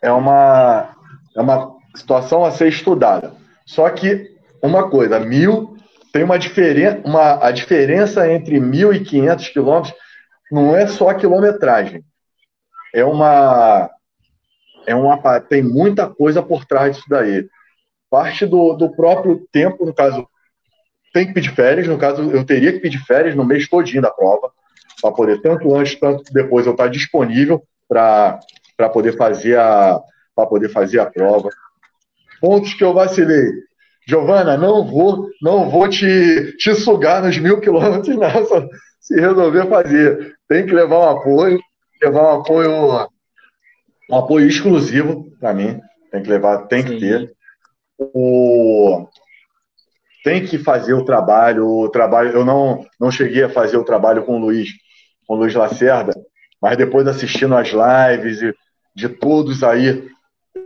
É 0.02 0.10
uma. 0.10 0.96
É 1.36 1.40
uma 1.40 1.76
situação 1.94 2.44
a 2.44 2.50
ser 2.50 2.68
estudada. 2.68 3.34
Só 3.64 3.88
que, 3.90 4.36
uma 4.60 4.90
coisa, 4.90 5.20
mil 5.20 5.69
tem 6.12 6.24
uma 6.24 6.38
diferença, 6.38 7.00
uma, 7.04 7.46
a 7.46 7.50
diferença 7.50 8.30
entre 8.30 8.58
mil 8.58 8.92
e 8.92 9.00
quinhentos 9.00 9.48
quilômetros 9.48 9.94
não 10.50 10.74
é 10.76 10.86
só 10.86 11.10
a 11.10 11.14
quilometragem. 11.14 12.04
É 12.94 13.04
uma, 13.04 13.88
é 14.86 14.94
uma, 14.94 15.40
tem 15.40 15.62
muita 15.62 16.08
coisa 16.08 16.42
por 16.42 16.64
trás 16.64 16.96
disso 16.96 17.08
daí. 17.08 17.48
Parte 18.10 18.44
do, 18.44 18.74
do 18.74 18.90
próprio 18.90 19.46
tempo, 19.52 19.86
no 19.86 19.94
caso, 19.94 20.26
tem 21.12 21.26
que 21.26 21.32
pedir 21.32 21.54
férias, 21.54 21.86
no 21.86 21.98
caso, 21.98 22.28
eu 22.30 22.44
teria 22.44 22.72
que 22.72 22.80
pedir 22.80 22.98
férias 23.04 23.36
no 23.36 23.44
mês 23.44 23.68
todinho 23.68 24.02
da 24.02 24.10
prova, 24.10 24.50
para 25.00 25.12
poder, 25.12 25.40
tanto 25.40 25.74
antes, 25.74 25.94
tanto 25.98 26.24
depois, 26.32 26.66
eu 26.66 26.72
estar 26.72 26.88
disponível 26.88 27.62
para 27.88 28.40
poder 28.92 29.16
fazer 29.16 29.58
a 29.58 30.00
para 30.34 30.46
poder 30.46 30.70
fazer 30.70 31.00
a 31.00 31.06
prova 31.06 31.50
pontos 32.40 32.72
que 32.72 32.82
eu 32.82 32.94
vacilei. 32.94 33.52
Giovana, 34.10 34.56
não 34.56 34.84
vou, 34.84 35.28
não 35.40 35.70
vou 35.70 35.88
te, 35.88 36.56
te 36.56 36.74
sugar 36.74 37.22
nos 37.22 37.38
mil 37.38 37.60
quilômetros, 37.60 38.16
não, 38.16 38.68
se 38.98 39.14
resolver 39.20 39.68
fazer. 39.68 40.34
Tem 40.48 40.66
que 40.66 40.74
levar 40.74 40.98
um 40.98 41.10
apoio, 41.10 41.60
levar 42.02 42.22
um 42.22 42.40
apoio, 42.40 43.08
um 44.10 44.16
apoio 44.16 44.48
exclusivo 44.48 45.30
para 45.38 45.54
mim. 45.54 45.80
Tem 46.10 46.22
que 46.22 46.28
levar, 46.28 46.66
tem 46.66 46.82
que 46.82 46.98
ter. 46.98 47.30
O, 47.96 49.06
tem 50.24 50.44
que 50.44 50.58
fazer 50.58 50.94
o 50.94 51.04
trabalho, 51.04 51.64
o 51.68 51.88
trabalho. 51.88 52.30
Eu 52.30 52.44
não, 52.44 52.84
não 52.98 53.12
cheguei 53.12 53.44
a 53.44 53.48
fazer 53.48 53.76
o 53.76 53.84
trabalho 53.84 54.24
com 54.24 54.36
o 54.36 54.40
Luiz, 54.40 54.70
com 55.24 55.34
o 55.34 55.36
Luiz 55.38 55.54
Lacerda, 55.54 56.12
mas 56.60 56.76
depois 56.76 57.06
assistindo 57.06 57.54
as 57.54 57.68
lives 57.68 58.42
e 58.42 58.52
de 58.92 59.08
todos 59.08 59.62
aí 59.62 60.10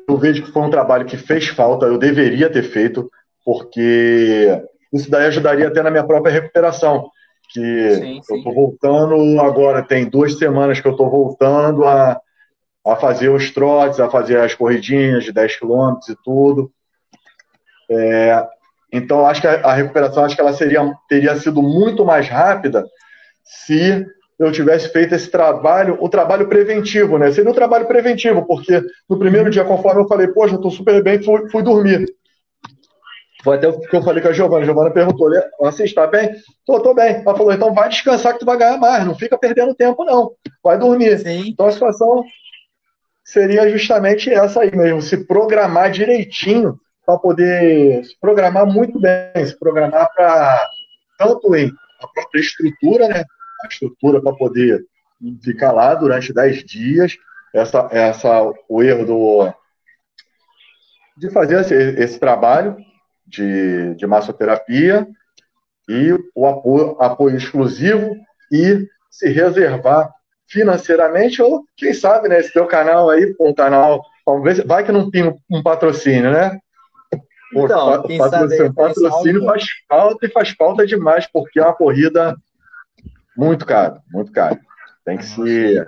eu 0.09 0.16
vejo 0.16 0.45
que 0.45 0.53
foi 0.53 0.62
um 0.62 0.70
trabalho 0.70 1.07
que 1.07 1.16
fez 1.16 1.49
falta, 1.49 1.86
eu 1.86 1.99
deveria 1.99 2.51
ter 2.51 2.62
feito, 2.62 3.11
porque 3.45 4.62
isso 4.92 5.11
daí 5.11 5.26
ajudaria 5.26 5.68
até 5.68 5.82
na 5.82 5.90
minha 5.90 6.05
própria 6.05 6.32
recuperação. 6.32 7.11
que 7.53 7.90
sim, 7.95 8.22
sim. 8.22 8.34
eu 8.34 8.36
estou 8.38 8.55
voltando 8.55 9.40
agora, 9.40 9.82
tem 9.82 10.09
duas 10.09 10.38
semanas 10.38 10.80
que 10.80 10.88
eu 10.88 10.92
estou 10.92 11.11
voltando 11.11 11.84
a, 11.84 12.20
a 12.86 12.97
fazer 12.97 13.28
os 13.28 13.51
trotes, 13.51 14.01
a 14.01 14.11
fazer 14.11 14.38
as 14.38 14.55
corridinhas 14.55 15.24
de 15.24 15.32
10 15.32 15.57
quilômetros 15.57 16.09
e 16.09 16.16
tudo. 16.24 16.70
É, 17.90 18.47
então, 18.92 19.26
acho 19.26 19.40
que 19.40 19.47
a, 19.47 19.61
a, 19.61 19.74
recuperação 19.74 20.24
acho 20.24 20.34
que 20.34 20.40
ela 20.40 20.53
seria, 20.53 20.80
teria 21.09 21.36
sido 21.36 21.61
muito 21.61 22.05
mais 22.05 22.28
rápida 22.28 22.86
se 23.42 24.07
eu 24.38 24.51
tivesse 24.51 24.88
feito 24.88 25.14
esse 25.14 25.30
trabalho, 25.30 25.97
o 26.01 26.09
trabalho 26.09 26.49
preventivo, 26.49 27.18
né? 27.18 27.30
Seria 27.32 27.51
um 27.51 27.55
trabalho 27.55 27.86
preventivo, 27.86 28.47
porque 28.47 28.82
no 29.09 29.18
primeiro 29.18 29.51
dia, 29.51 29.64
conforme 29.64 30.03
eu 30.03 30.09
falei, 30.09 30.28
poxa, 30.28 30.55
eu 30.55 30.57
estou 30.57 30.70
super 30.70 31.03
bem, 31.03 31.22
fui, 31.22 31.49
fui 31.51 31.62
dormir. 31.62 32.07
Foi 33.45 33.57
até 33.57 33.68
o 33.68 33.78
que 33.78 33.95
eu 33.95 34.03
falei 34.03 34.22
com 34.22 34.28
a 34.28 34.32
Giovana. 34.32 34.62
A 34.62 34.64
Giovana 34.64 34.90
perguntou: 34.90 35.30
você 35.61 35.84
está 35.84 36.07
bem? 36.07 36.34
Tô, 36.64 36.80
tô 36.80 36.95
bem. 36.95 37.16
Ela 37.16 37.36
falou: 37.36 37.53
então 37.53 37.74
vai 37.74 37.90
descansar 37.90 38.32
que 38.32 38.38
tu 38.38 38.47
vai 38.47 38.57
ganhar 38.57 38.78
mais. 38.78 39.05
Não 39.05 39.14
fica 39.14 39.36
perdendo 39.36 39.74
tempo, 39.74 40.03
não. 40.03 40.32
Vai 40.62 40.78
dormir. 40.78 41.18
Sim. 41.18 41.49
Então 41.49 41.66
a 41.66 41.72
situação 41.72 42.24
seria 43.22 43.68
justamente 43.68 44.32
essa 44.32 44.62
aí 44.62 44.74
mesmo: 44.74 45.03
se 45.03 45.26
programar 45.26 45.90
direitinho 45.90 46.80
para 47.05 47.18
poder 47.18 48.03
se 48.07 48.18
programar 48.18 48.66
muito 48.66 48.99
bem, 48.99 49.45
se 49.45 49.59
programar 49.59 50.11
para 50.14 50.66
tanto 51.18 51.55
em 51.55 51.70
a 52.01 52.09
própria 52.09 52.40
estrutura, 52.40 53.09
né? 53.09 53.24
A 53.62 53.68
estrutura 53.68 54.22
para 54.22 54.32
poder 54.32 54.82
ficar 55.42 55.70
lá 55.70 55.95
durante 55.95 56.32
10 56.32 56.64
dias. 56.64 57.14
Essa, 57.55 57.88
essa, 57.92 58.53
o 58.68 58.82
erro 58.82 59.07
do, 59.07 59.53
de 61.16 61.30
fazer 61.30 61.61
esse, 61.61 61.74
esse 61.74 62.18
trabalho 62.18 62.76
de, 63.35 63.95
de 63.95 64.07
massoterapia 64.07 65.07
e 65.89 66.12
o 66.35 66.47
apoio, 66.47 66.97
apoio 67.01 67.37
exclusivo 67.37 68.14
e 68.51 68.87
se 69.11 69.28
reservar 69.28 70.11
financeiramente 70.49 71.43
ou, 71.43 71.64
quem 71.76 71.93
sabe, 71.93 72.28
né, 72.28 72.39
esse 72.39 72.53
teu 72.53 72.66
canal 72.66 73.11
aí, 73.11 73.35
um 73.41 73.55
canal, 73.55 74.05
vamos 74.24 74.45
ver, 74.45 74.66
vai 74.66 74.85
que 74.85 74.93
não 74.93 75.11
tem 75.11 75.35
um 75.51 75.62
patrocínio, 75.62 76.30
né? 76.30 76.59
Então, 77.53 78.03
o 78.03 78.18
patrocínio, 78.18 78.74
patrocínio 78.74 79.45
faz 79.45 79.64
falta 79.89 80.26
e 80.26 80.30
faz 80.30 80.51
falta 80.51 80.87
demais, 80.87 81.26
porque 81.32 81.61
é 81.61 81.62
uma 81.62 81.74
corrida 81.74 82.37
muito 83.37 83.64
cara, 83.64 84.01
muito 84.12 84.32
cara. 84.32 84.59
Tem 85.05 85.18
que 85.18 85.24
se. 85.24 85.87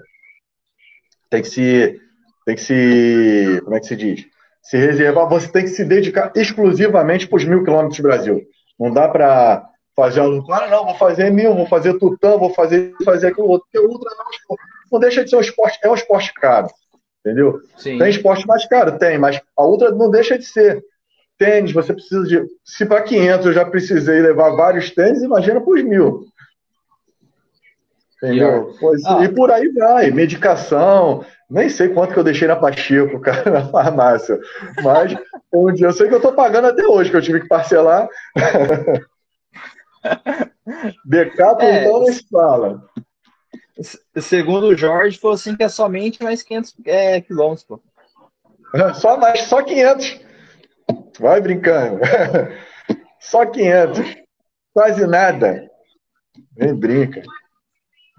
Tem 1.31 1.43
que 1.43 1.49
se. 1.49 2.01
Tem 2.45 2.55
que 2.55 2.61
se. 2.61 3.61
Como 3.65 3.77
é 3.77 3.81
que 3.81 3.87
se 3.87 3.97
diz? 3.97 4.27
Se 4.67 4.77
reservar, 4.77 5.29
você 5.29 5.49
tem 5.49 5.63
que 5.63 5.71
se 5.71 5.85
dedicar 5.85 6.33
exclusivamente 6.35 7.29
para 7.29 7.37
os 7.37 7.45
mil 7.45 7.63
quilômetros 7.63 7.99
do 7.99 8.03
Brasil. 8.03 8.43
Não 8.79 8.93
dá 8.93 9.09
para 9.09 9.65
fazer 9.95 10.21
um 10.21 10.43
claro, 10.43 10.71
não, 10.71 10.85
vou 10.85 10.95
fazer 10.97 11.31
mil, 11.31 11.55
vou 11.55 11.67
fazer 11.67 11.95
tutã, 11.99 12.37
vou 12.37 12.53
fazer 12.53 12.93
fazer 13.05 13.29
aquilo 13.29 13.49
outro. 13.49 13.67
Porque 13.73 13.87
o 13.87 13.91
ultra 13.91 14.11
não, 14.19 14.57
não 14.93 15.01
deixa 15.01 15.23
de 15.23 15.31
ser 15.31 15.37
um 15.37 15.41
esporte, 15.41 15.79
é 15.83 15.89
um 15.89 15.95
esporte 15.95 16.35
caro, 16.35 16.67
entendeu? 17.25 17.61
Sim. 17.77 17.97
Tem 17.97 18.11
esporte 18.11 18.45
mais 18.47 18.67
caro? 18.67 18.99
Tem, 18.99 19.17
mas 19.19 19.41
a 19.57 19.65
ultra 19.65 19.93
não 19.93 20.11
deixa 20.11 20.37
de 20.37 20.45
ser. 20.45 20.83
Tênis, 21.39 21.71
você 21.71 21.93
precisa 21.93 22.25
de. 22.25 22.43
Se 22.65 22.87
para 22.87 23.03
500 23.03 23.47
eu 23.47 23.53
já 23.53 23.65
precisei 23.65 24.21
levar 24.21 24.57
vários 24.57 24.91
tênis, 24.91 25.23
imagina 25.23 25.61
para 25.61 25.75
os 25.75 25.85
mil. 25.85 26.25
Entendeu? 28.17 28.75
Pois, 28.81 29.05
ah. 29.05 29.23
E 29.23 29.29
por 29.29 29.51
aí 29.51 29.69
vai, 29.69 30.11
medicação, 30.11 31.25
nem 31.49 31.69
sei 31.69 31.89
quanto 31.89 32.13
que 32.13 32.19
eu 32.19 32.25
deixei 32.25 32.49
na 32.49 32.57
Pacheco, 32.57 33.21
cara, 33.21 33.51
na 33.51 33.69
farmácia. 33.69 34.39
Mas 34.83 35.15
um 35.53 35.73
dia 35.73 35.87
eu 35.87 35.93
sei 35.93 36.09
que 36.09 36.15
eu 36.15 36.21
tô 36.21 36.33
pagando 36.33 36.69
até 36.69 36.87
hoje, 36.87 37.11
que 37.11 37.17
eu 37.17 37.23
tive 37.23 37.41
que 37.41 37.49
parcelar. 37.49 38.09
Decathlon 41.05 41.69
é, 41.69 41.85
então 41.85 42.01
nem 42.01 42.13
se 42.13 42.27
fala. 42.29 42.85
Segundo 44.21 44.69
o 44.69 44.77
Jorge, 44.77 45.19
foi 45.19 45.35
assim 45.35 45.57
que 45.57 45.63
é 45.63 45.69
somente 45.69 46.23
mais 46.23 46.43
500 46.43 46.75
é, 46.87 47.21
quilômetros, 47.21 47.65
pô. 47.65 47.81
Só 48.95 49.17
mais, 49.17 49.43
só 49.43 49.63
500. 49.63 50.21
Vai 51.21 51.41
brincando. 51.41 52.01
Só 53.21 53.47
500. 53.47 54.01
Quase 54.75 55.07
nada. 55.07 55.71
Nem 56.57 56.75
brinca. 56.75 57.23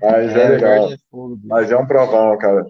Mas 0.01 0.35
é, 0.35 0.41
é 0.41 0.49
legal. 0.49 0.93
É 0.93 0.97
Mas 1.43 1.71
é 1.71 1.77
um 1.77 1.85
provão, 1.85 2.37
cara. 2.37 2.65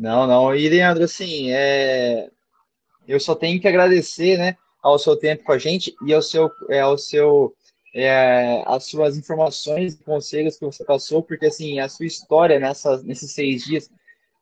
Não, 0.00 0.26
não. 0.26 0.56
E, 0.56 0.66
Leandro, 0.66 1.04
assim, 1.04 1.52
é... 1.52 2.30
eu 3.06 3.20
só 3.20 3.34
tenho 3.34 3.60
que 3.60 3.68
agradecer, 3.68 4.38
né, 4.38 4.56
ao 4.82 4.98
seu 4.98 5.14
tempo 5.14 5.44
com 5.44 5.52
a 5.52 5.58
gente 5.58 5.94
e 6.06 6.14
ao 6.14 6.22
seu, 6.22 6.50
é, 6.70 6.80
ao 6.80 6.96
seu, 6.96 7.54
é, 7.94 8.62
as 8.64 8.86
suas 8.86 9.18
informações 9.18 9.92
e 9.92 10.02
conselhos 10.02 10.56
que 10.56 10.64
você 10.64 10.82
passou, 10.84 11.22
porque, 11.22 11.44
assim, 11.44 11.80
a 11.80 11.88
sua 11.90 12.06
história 12.06 12.58
nessas, 12.58 13.04
nesses 13.04 13.32
seis 13.32 13.62
dias 13.62 13.90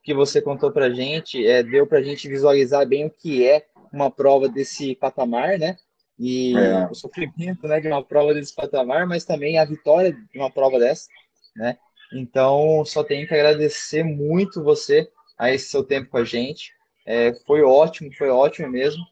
que 0.04 0.14
você 0.14 0.40
contou 0.40 0.70
pra 0.70 0.90
gente, 0.90 1.44
é, 1.44 1.60
deu 1.60 1.88
pra 1.88 2.02
gente 2.02 2.28
visualizar 2.28 2.86
bem 2.86 3.06
o 3.06 3.10
que 3.10 3.44
é 3.44 3.66
uma 3.92 4.12
prova 4.12 4.48
desse 4.48 4.94
patamar, 4.94 5.58
né? 5.58 5.76
E 6.16 6.56
é. 6.56 6.86
o 6.88 6.94
sofrimento, 6.94 7.66
né, 7.66 7.80
de 7.80 7.88
uma 7.88 8.04
prova 8.04 8.32
desse 8.32 8.54
patamar, 8.54 9.08
mas 9.08 9.24
também 9.24 9.58
a 9.58 9.64
vitória 9.64 10.12
de 10.12 10.38
uma 10.38 10.52
prova 10.52 10.78
dessa, 10.78 11.08
né? 11.56 11.76
Então, 12.12 12.84
só 12.86 13.02
tenho 13.02 13.26
que 13.26 13.34
agradecer 13.34 14.04
muito 14.04 14.62
você 14.62 15.10
a 15.38 15.52
esse 15.52 15.68
seu 15.68 15.84
tempo 15.84 16.10
com 16.10 16.18
a 16.18 16.24
gente. 16.24 16.72
É, 17.06 17.32
foi 17.46 17.62
ótimo, 17.62 18.12
foi 18.12 18.28
ótimo 18.28 18.68
mesmo. 18.68 19.02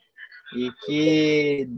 E 0.55 0.71
que 0.85 1.69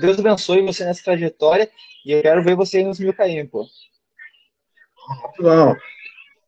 Deus 0.00 0.18
abençoe 0.18 0.62
você 0.62 0.84
nessa 0.84 1.04
trajetória. 1.04 1.70
E 2.04 2.12
eu 2.12 2.22
quero 2.22 2.42
ver 2.42 2.56
você 2.56 2.82
nos 2.82 2.98
mil 2.98 3.14
km, 3.14 3.48
pô. 3.50 3.66
Muito 5.08 5.42
bom. 5.42 5.76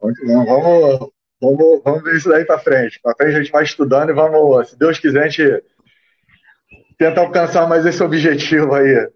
Muito 0.03 0.27
bom. 0.27 0.45
Vamos, 0.45 1.11
vamos, 1.41 1.83
vamos 1.83 2.03
ver 2.03 2.17
isso 2.17 2.29
daí 2.29 2.45
para 2.45 2.59
frente. 2.59 3.01
Para 3.01 3.15
frente 3.17 3.35
a 3.35 3.43
gente 3.43 3.53
vai 3.53 3.65
estudando 3.65 4.11
e 4.11 4.15
vamos, 4.15 4.71
se 4.71 4.79
Deus 4.79 4.99
quiser, 4.99 5.25
a 5.25 5.29
gente 5.29 5.63
tenta 6.99 7.21
alcançar 7.21 7.69
mais 7.69 7.87
esse 7.87 8.03
objetivo 8.03 8.75
aí. 8.75 9.09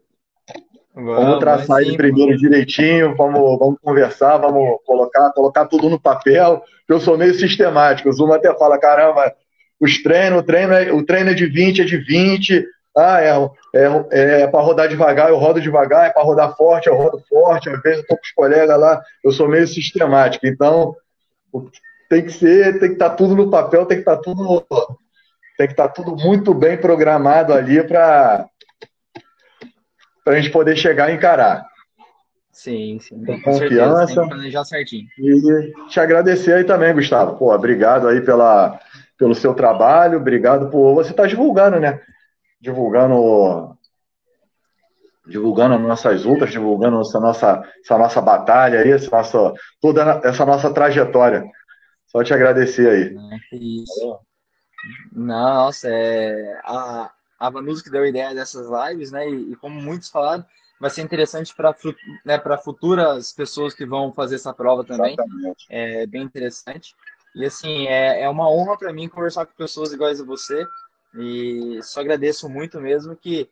Vamos, 0.95 1.17
vamos 1.17 1.39
traçar 1.39 1.81
ele 1.83 1.97
primeiro 1.97 2.37
direitinho, 2.37 3.15
vamos, 3.17 3.59
vamos 3.59 3.79
conversar, 3.81 4.39
vamos 4.39 4.81
colocar, 4.85 5.31
colocar 5.33 5.67
tudo 5.67 5.89
no 5.89 6.01
papel. 6.01 6.63
Eu 6.89 7.01
sou 7.01 7.17
meio 7.17 7.35
sistemático. 7.35 8.09
O 8.09 8.13
Zuma 8.13 8.37
até 8.37 8.53
fala: 8.55 8.79
caramba, 8.79 9.33
os 9.81 10.03
treinos, 10.03 10.41
o 10.41 10.43
treino, 10.43 10.73
é, 10.73 10.93
o 10.93 11.05
treino 11.05 11.31
é 11.31 11.35
de 11.35 11.47
20, 11.47 11.83
é 11.83 11.85
de 11.85 11.97
20. 11.97 12.67
Ah, 12.97 13.21
é, 13.23 13.31
é, 13.73 14.43
é 14.43 14.47
para 14.49 14.61
rodar 14.61 14.89
devagar, 14.89 15.29
eu 15.29 15.39
rodo 15.39 15.61
devagar, 15.61 16.09
é 16.09 16.11
para 16.11 16.25
rodar 16.25 16.57
forte, 16.57 16.89
eu 16.89 16.97
rodo 16.97 17.23
forte. 17.29 17.71
Às 17.71 17.81
vezes 17.81 17.99
eu 18.01 18.07
tô 18.07 18.17
com 18.17 18.23
os 18.23 18.33
colegas 18.33 18.79
lá, 18.79 19.01
eu 19.25 19.31
sou 19.31 19.49
meio 19.49 19.67
sistemático. 19.69 20.45
Então, 20.45 20.97
tem 22.09 22.25
que 22.25 22.33
ser, 22.33 22.81
tem 22.81 22.89
que 22.89 22.95
estar 22.95 23.11
tá 23.11 23.15
tudo 23.15 23.37
no 23.37 23.49
papel, 23.49 23.87
tem 23.87 23.99
que 23.99 24.03
estar 24.03 24.17
tá 24.17 24.23
tudo, 24.23 24.67
tem 25.57 25.69
que 25.69 25.73
estar 25.73 25.89
tá 25.89 25.95
tudo 25.95 26.17
muito 26.17 26.53
bem 26.53 26.77
programado 26.77 27.55
ali 27.55 27.81
para 27.85 28.47
para 30.25 30.35
a 30.35 30.41
gente 30.41 30.51
poder 30.51 30.77
chegar 30.77 31.11
e 31.11 31.15
encarar. 31.15 31.67
Sim, 32.53 32.99
sim. 33.01 33.25
Com, 33.25 33.41
confiança. 33.41 34.07
Certeza, 34.07 34.29
planejar 34.29 34.65
certinho. 34.65 35.07
E 35.19 35.89
te 35.89 36.01
agradecer 36.01 36.53
aí 36.53 36.65
também, 36.65 36.93
Gustavo. 36.93 37.37
Pô, 37.37 37.55
obrigado 37.55 38.09
aí 38.09 38.21
pela, 38.21 38.79
pelo 39.17 39.35
seu 39.35 39.55
trabalho, 39.55 40.19
obrigado 40.19 40.69
por 40.71 40.95
você 40.95 41.11
estar 41.11 41.23
tá 41.23 41.29
divulgando, 41.29 41.79
né? 41.79 42.01
Divulgando 42.61 43.77
divulgando 45.27 45.79
nossas 45.79 46.25
lutas, 46.25 46.51
divulgando 46.51 47.01
essa 47.01 47.21
nossa, 47.21 47.63
essa 47.85 47.97
nossa 47.97 48.21
batalha 48.21 48.81
aí, 48.81 48.91
essa 48.91 49.11
nossa, 49.11 49.55
toda 49.81 50.21
essa 50.25 50.45
nossa 50.45 50.73
trajetória. 50.73 51.45
Só 52.07 52.25
te 52.25 52.35
agradecer 52.35 52.89
aí. 52.91 53.17
isso. 53.53 54.19
Nossa, 55.13 55.89
é, 55.89 56.61
a, 56.65 57.11
a 57.41 57.49
Vanusa 57.49 57.83
que 57.83 57.91
deu 57.91 58.03
a 58.03 58.09
ideia 58.09 58.35
dessas 58.35 58.69
lives, 58.69 59.11
né? 59.11 59.29
E, 59.29 59.53
e 59.53 59.57
como 59.57 59.81
muitos 59.81 60.11
falaram, 60.11 60.45
vai 60.79 60.91
ser 60.91 61.01
interessante 61.01 61.55
para 61.55 61.75
né, 62.25 62.39
futuras 62.63 63.33
pessoas 63.33 63.75
que 63.75 63.87
vão 63.87 64.13
fazer 64.13 64.35
essa 64.37 64.53
prova 64.53 64.85
também. 64.85 65.15
Exatamente. 65.15 65.67
É 65.71 66.07
bem 66.07 66.23
interessante. 66.23 66.95
E 67.35 67.45
assim, 67.45 67.87
é, 67.87 68.23
é 68.23 68.29
uma 68.29 68.51
honra 68.51 68.77
para 68.77 68.93
mim 68.93 69.09
conversar 69.09 69.47
com 69.47 69.55
pessoas 69.55 69.93
iguais 69.93 70.21
a 70.21 70.25
você. 70.25 70.67
E 71.19 71.81
só 71.83 72.01
agradeço 72.01 72.49
muito 72.49 72.81
mesmo 72.81 73.17
que 73.17 73.49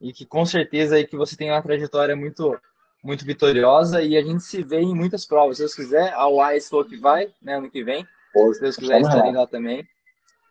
e 0.00 0.12
que 0.12 0.26
com 0.26 0.44
certeza 0.44 0.96
aí 0.96 1.06
que 1.06 1.16
você 1.16 1.36
tem 1.36 1.50
uma 1.50 1.62
trajetória 1.62 2.16
muito 2.16 2.58
muito 3.04 3.24
vitoriosa 3.24 4.00
e 4.02 4.16
a 4.16 4.22
gente 4.22 4.42
se 4.42 4.62
vê 4.62 4.80
em 4.80 4.94
muitas 4.94 5.26
provas. 5.26 5.56
Se 5.56 5.62
Deus 5.62 5.74
quiser, 5.74 6.12
a 6.14 6.28
UAS 6.28 6.68
falou 6.68 6.84
que 6.84 6.96
vai, 6.96 7.32
né, 7.42 7.56
ano 7.56 7.70
que 7.70 7.82
vem. 7.82 8.06
se 8.54 8.60
Deus 8.60 8.76
quiser, 8.76 9.00
estarei 9.00 9.32
lá 9.32 9.46
também. 9.46 9.86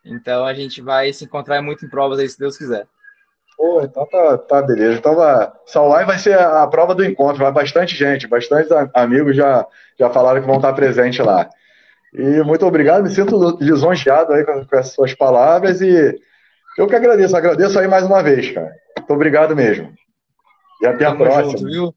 Então 0.04 0.46
a 0.46 0.54
gente 0.54 0.82
vai 0.82 1.12
se 1.14 1.26
encontrar 1.26 1.62
muito 1.62 1.86
em 1.86 1.90
provas 1.90 2.20
aí, 2.20 2.28
se 2.28 2.40
Deus 2.40 2.58
quiser. 2.58 2.88
Pô, 3.58 3.82
então 3.82 4.08
tá, 4.08 4.38
tá 4.40 4.62
beleza. 4.62 4.98
Então 4.98 5.16
vai, 5.16 5.52
Salai 5.66 6.06
vai 6.06 6.18
ser 6.18 6.38
a 6.40 6.66
prova 6.68 6.96
do 6.96 7.06
encontro, 7.06 7.44
vai 7.44 7.52
bastante 7.52 7.96
gente, 7.96 8.28
bastante 8.28 8.70
amigos 8.96 9.36
já, 9.36 9.66
já 10.00 10.10
falaram 10.10 10.42
que 10.42 10.48
vão 10.48 10.56
estar 10.56 10.74
presentes 10.74 11.24
lá. 11.24 11.48
E 12.14 12.42
muito 12.44 12.66
obrigado, 12.66 13.04
me 13.04 13.10
sinto 13.10 13.58
lisonjeado 13.62 14.34
aí 14.34 14.44
com, 14.44 14.66
com 14.66 14.76
essas 14.76 14.94
suas 14.94 15.14
palavras 15.14 15.80
e 15.82 16.20
eu 16.78 16.88
que 16.88 16.96
agradeço, 16.96 17.36
agradeço 17.36 17.78
aí 17.80 17.88
mais 17.88 18.06
uma 18.06 18.24
vez, 18.24 18.52
cara. 18.52 18.72
Muito 18.98 19.14
obrigado 19.14 19.56
mesmo. 19.56 19.94
E 20.82 20.88
até 20.88 21.06
Tamo 21.06 21.24
a 21.24 21.30
próxima. 21.30 21.58
Junto, 21.58 21.66
viu? 21.66 21.96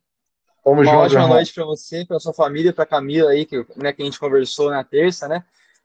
Tamo 0.62 0.82
Uma 0.82 0.84
junto, 0.84 0.96
ótima 0.96 1.20
irmão. 1.22 1.36
noite 1.36 1.54
para 1.54 1.64
você, 1.64 2.04
para 2.04 2.20
sua 2.20 2.34
família, 2.34 2.72
para 2.72 2.86
Camila 2.86 3.30
aí, 3.30 3.46
que, 3.46 3.64
né, 3.76 3.92
que 3.92 4.02
a 4.02 4.04
gente 4.04 4.18
conversou 4.18 4.70
na 4.70 4.84
terça, 4.84 5.26
né? 5.28 5.44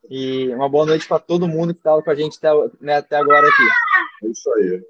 E 0.10 0.50
uma 0.50 0.70
boa 0.70 0.86
noite 0.86 1.08
para 1.08 1.20
todo 1.20 1.48
mundo 1.48 1.74
que 1.74 1.80
estava 1.80 2.02
com 2.02 2.12
a 2.12 2.16
gente 2.16 2.38
até, 2.38 2.50
né, 2.80 2.98
até 2.98 3.16
agora 3.18 3.48
aqui. 3.48 4.26
É 4.26 4.28
isso 4.28 4.54
aí. 4.54 4.82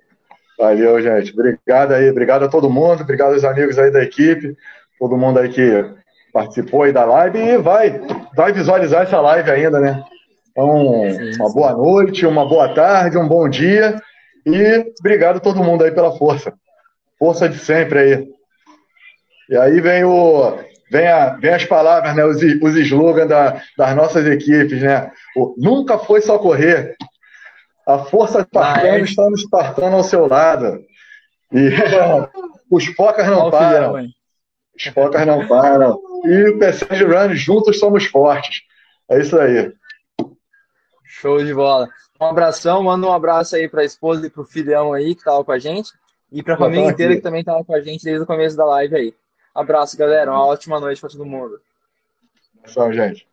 Valeu, 0.58 1.02
gente. 1.02 1.32
Obrigado 1.32 1.94
aí, 1.94 2.10
obrigado 2.10 2.44
a 2.44 2.50
todo 2.50 2.70
mundo, 2.70 3.02
obrigado 3.02 3.34
aos 3.34 3.46
amigos 3.46 3.80
aí 3.80 3.92
da 3.92 4.04
equipe, 4.04 4.58
todo 5.00 5.18
mundo 5.18 5.40
aí 5.40 5.50
que 5.50 5.86
participou 6.34 6.84
aí 6.84 6.92
da 6.92 7.06
live 7.06 7.40
e 7.40 7.58
vai, 7.58 8.02
vai 8.36 8.52
visualizar 8.52 9.04
essa 9.04 9.20
live 9.22 9.50
ainda, 9.50 9.80
né? 9.80 10.04
Então, 10.52 11.04
uma 11.40 11.54
boa 11.54 11.74
noite, 11.74 12.26
uma 12.26 12.48
boa 12.48 12.74
tarde, 12.74 13.18
um 13.18 13.28
bom 13.28 13.48
dia 13.48 14.02
e 14.46 14.94
obrigado 15.00 15.38
a 15.38 15.40
todo 15.40 15.64
mundo 15.64 15.84
aí 15.84 15.92
pela 15.92 16.18
força. 16.18 16.54
Força 17.18 17.48
de 17.48 17.58
sempre 17.58 18.00
aí. 18.00 18.28
E 19.50 19.58
aí 19.58 19.80
vem 19.80 20.04
o 20.04 20.58
vem, 20.90 21.08
a, 21.08 21.30
vem 21.30 21.54
as 21.54 21.66
palavras, 21.66 22.16
né, 22.16 22.26
os, 22.26 22.38
os 22.38 22.76
slogans 22.78 23.28
da, 23.28 23.62
das 23.78 23.96
nossas 23.96 24.26
equipes, 24.26 24.82
né? 24.82 25.12
O, 25.36 25.56
nunca 25.58 25.98
foi 25.98 26.22
só 26.22 26.38
correr. 26.38 26.96
A 27.88 28.00
força 28.00 28.42
espartana 28.42 28.98
é. 28.98 29.02
está 29.02 29.24
no 29.30 29.36
espartano 29.36 29.96
ao 29.96 30.04
seu 30.04 30.28
lado. 30.28 30.80
E 31.52 31.70
os 32.70 32.86
focas 32.88 33.28
não 33.28 33.50
param. 33.50 34.08
os 34.76 34.86
focas 34.94 35.26
não 35.26 35.48
param. 35.48 36.00
E 36.26 36.50
o 36.50 36.60
PSG 36.60 37.04
Run, 37.04 37.36
juntos 37.36 37.80
somos 37.80 38.06
fortes. 38.06 38.62
É 39.10 39.20
isso 39.20 39.38
aí. 39.40 39.74
Show 41.04 41.44
de 41.44 41.54
bola. 41.54 41.90
Um 42.22 42.26
abração, 42.26 42.84
manda 42.84 43.08
um 43.08 43.14
abraço 43.14 43.56
aí 43.56 43.68
para 43.68 43.82
a 43.82 43.86
esposa 43.86 44.28
e 44.28 44.30
para 44.30 44.42
o 44.42 44.46
filhão 44.46 44.94
aí 44.94 45.16
que 45.16 45.22
estava 45.22 45.44
com 45.44 45.52
a 45.52 45.58
gente. 45.58 45.92
E 46.32 46.44
para 46.44 46.54
a 46.54 46.58
família 46.58 46.90
inteira 46.90 47.16
que 47.16 47.22
também 47.22 47.40
estava 47.40 47.64
com 47.64 47.74
a 47.74 47.82
gente 47.82 48.04
desde 48.04 48.24
o 48.24 48.28
começo 48.28 48.56
da 48.56 48.66
live 48.66 48.96
aí. 48.96 49.14
Abraço, 49.60 49.98
galera. 49.98 50.32
Uma 50.32 50.46
ótima 50.46 50.80
noite 50.80 51.02
para 51.02 51.10
todo 51.10 51.26
mundo. 51.26 51.62
Tchau, 52.66 52.94
gente. 52.94 53.29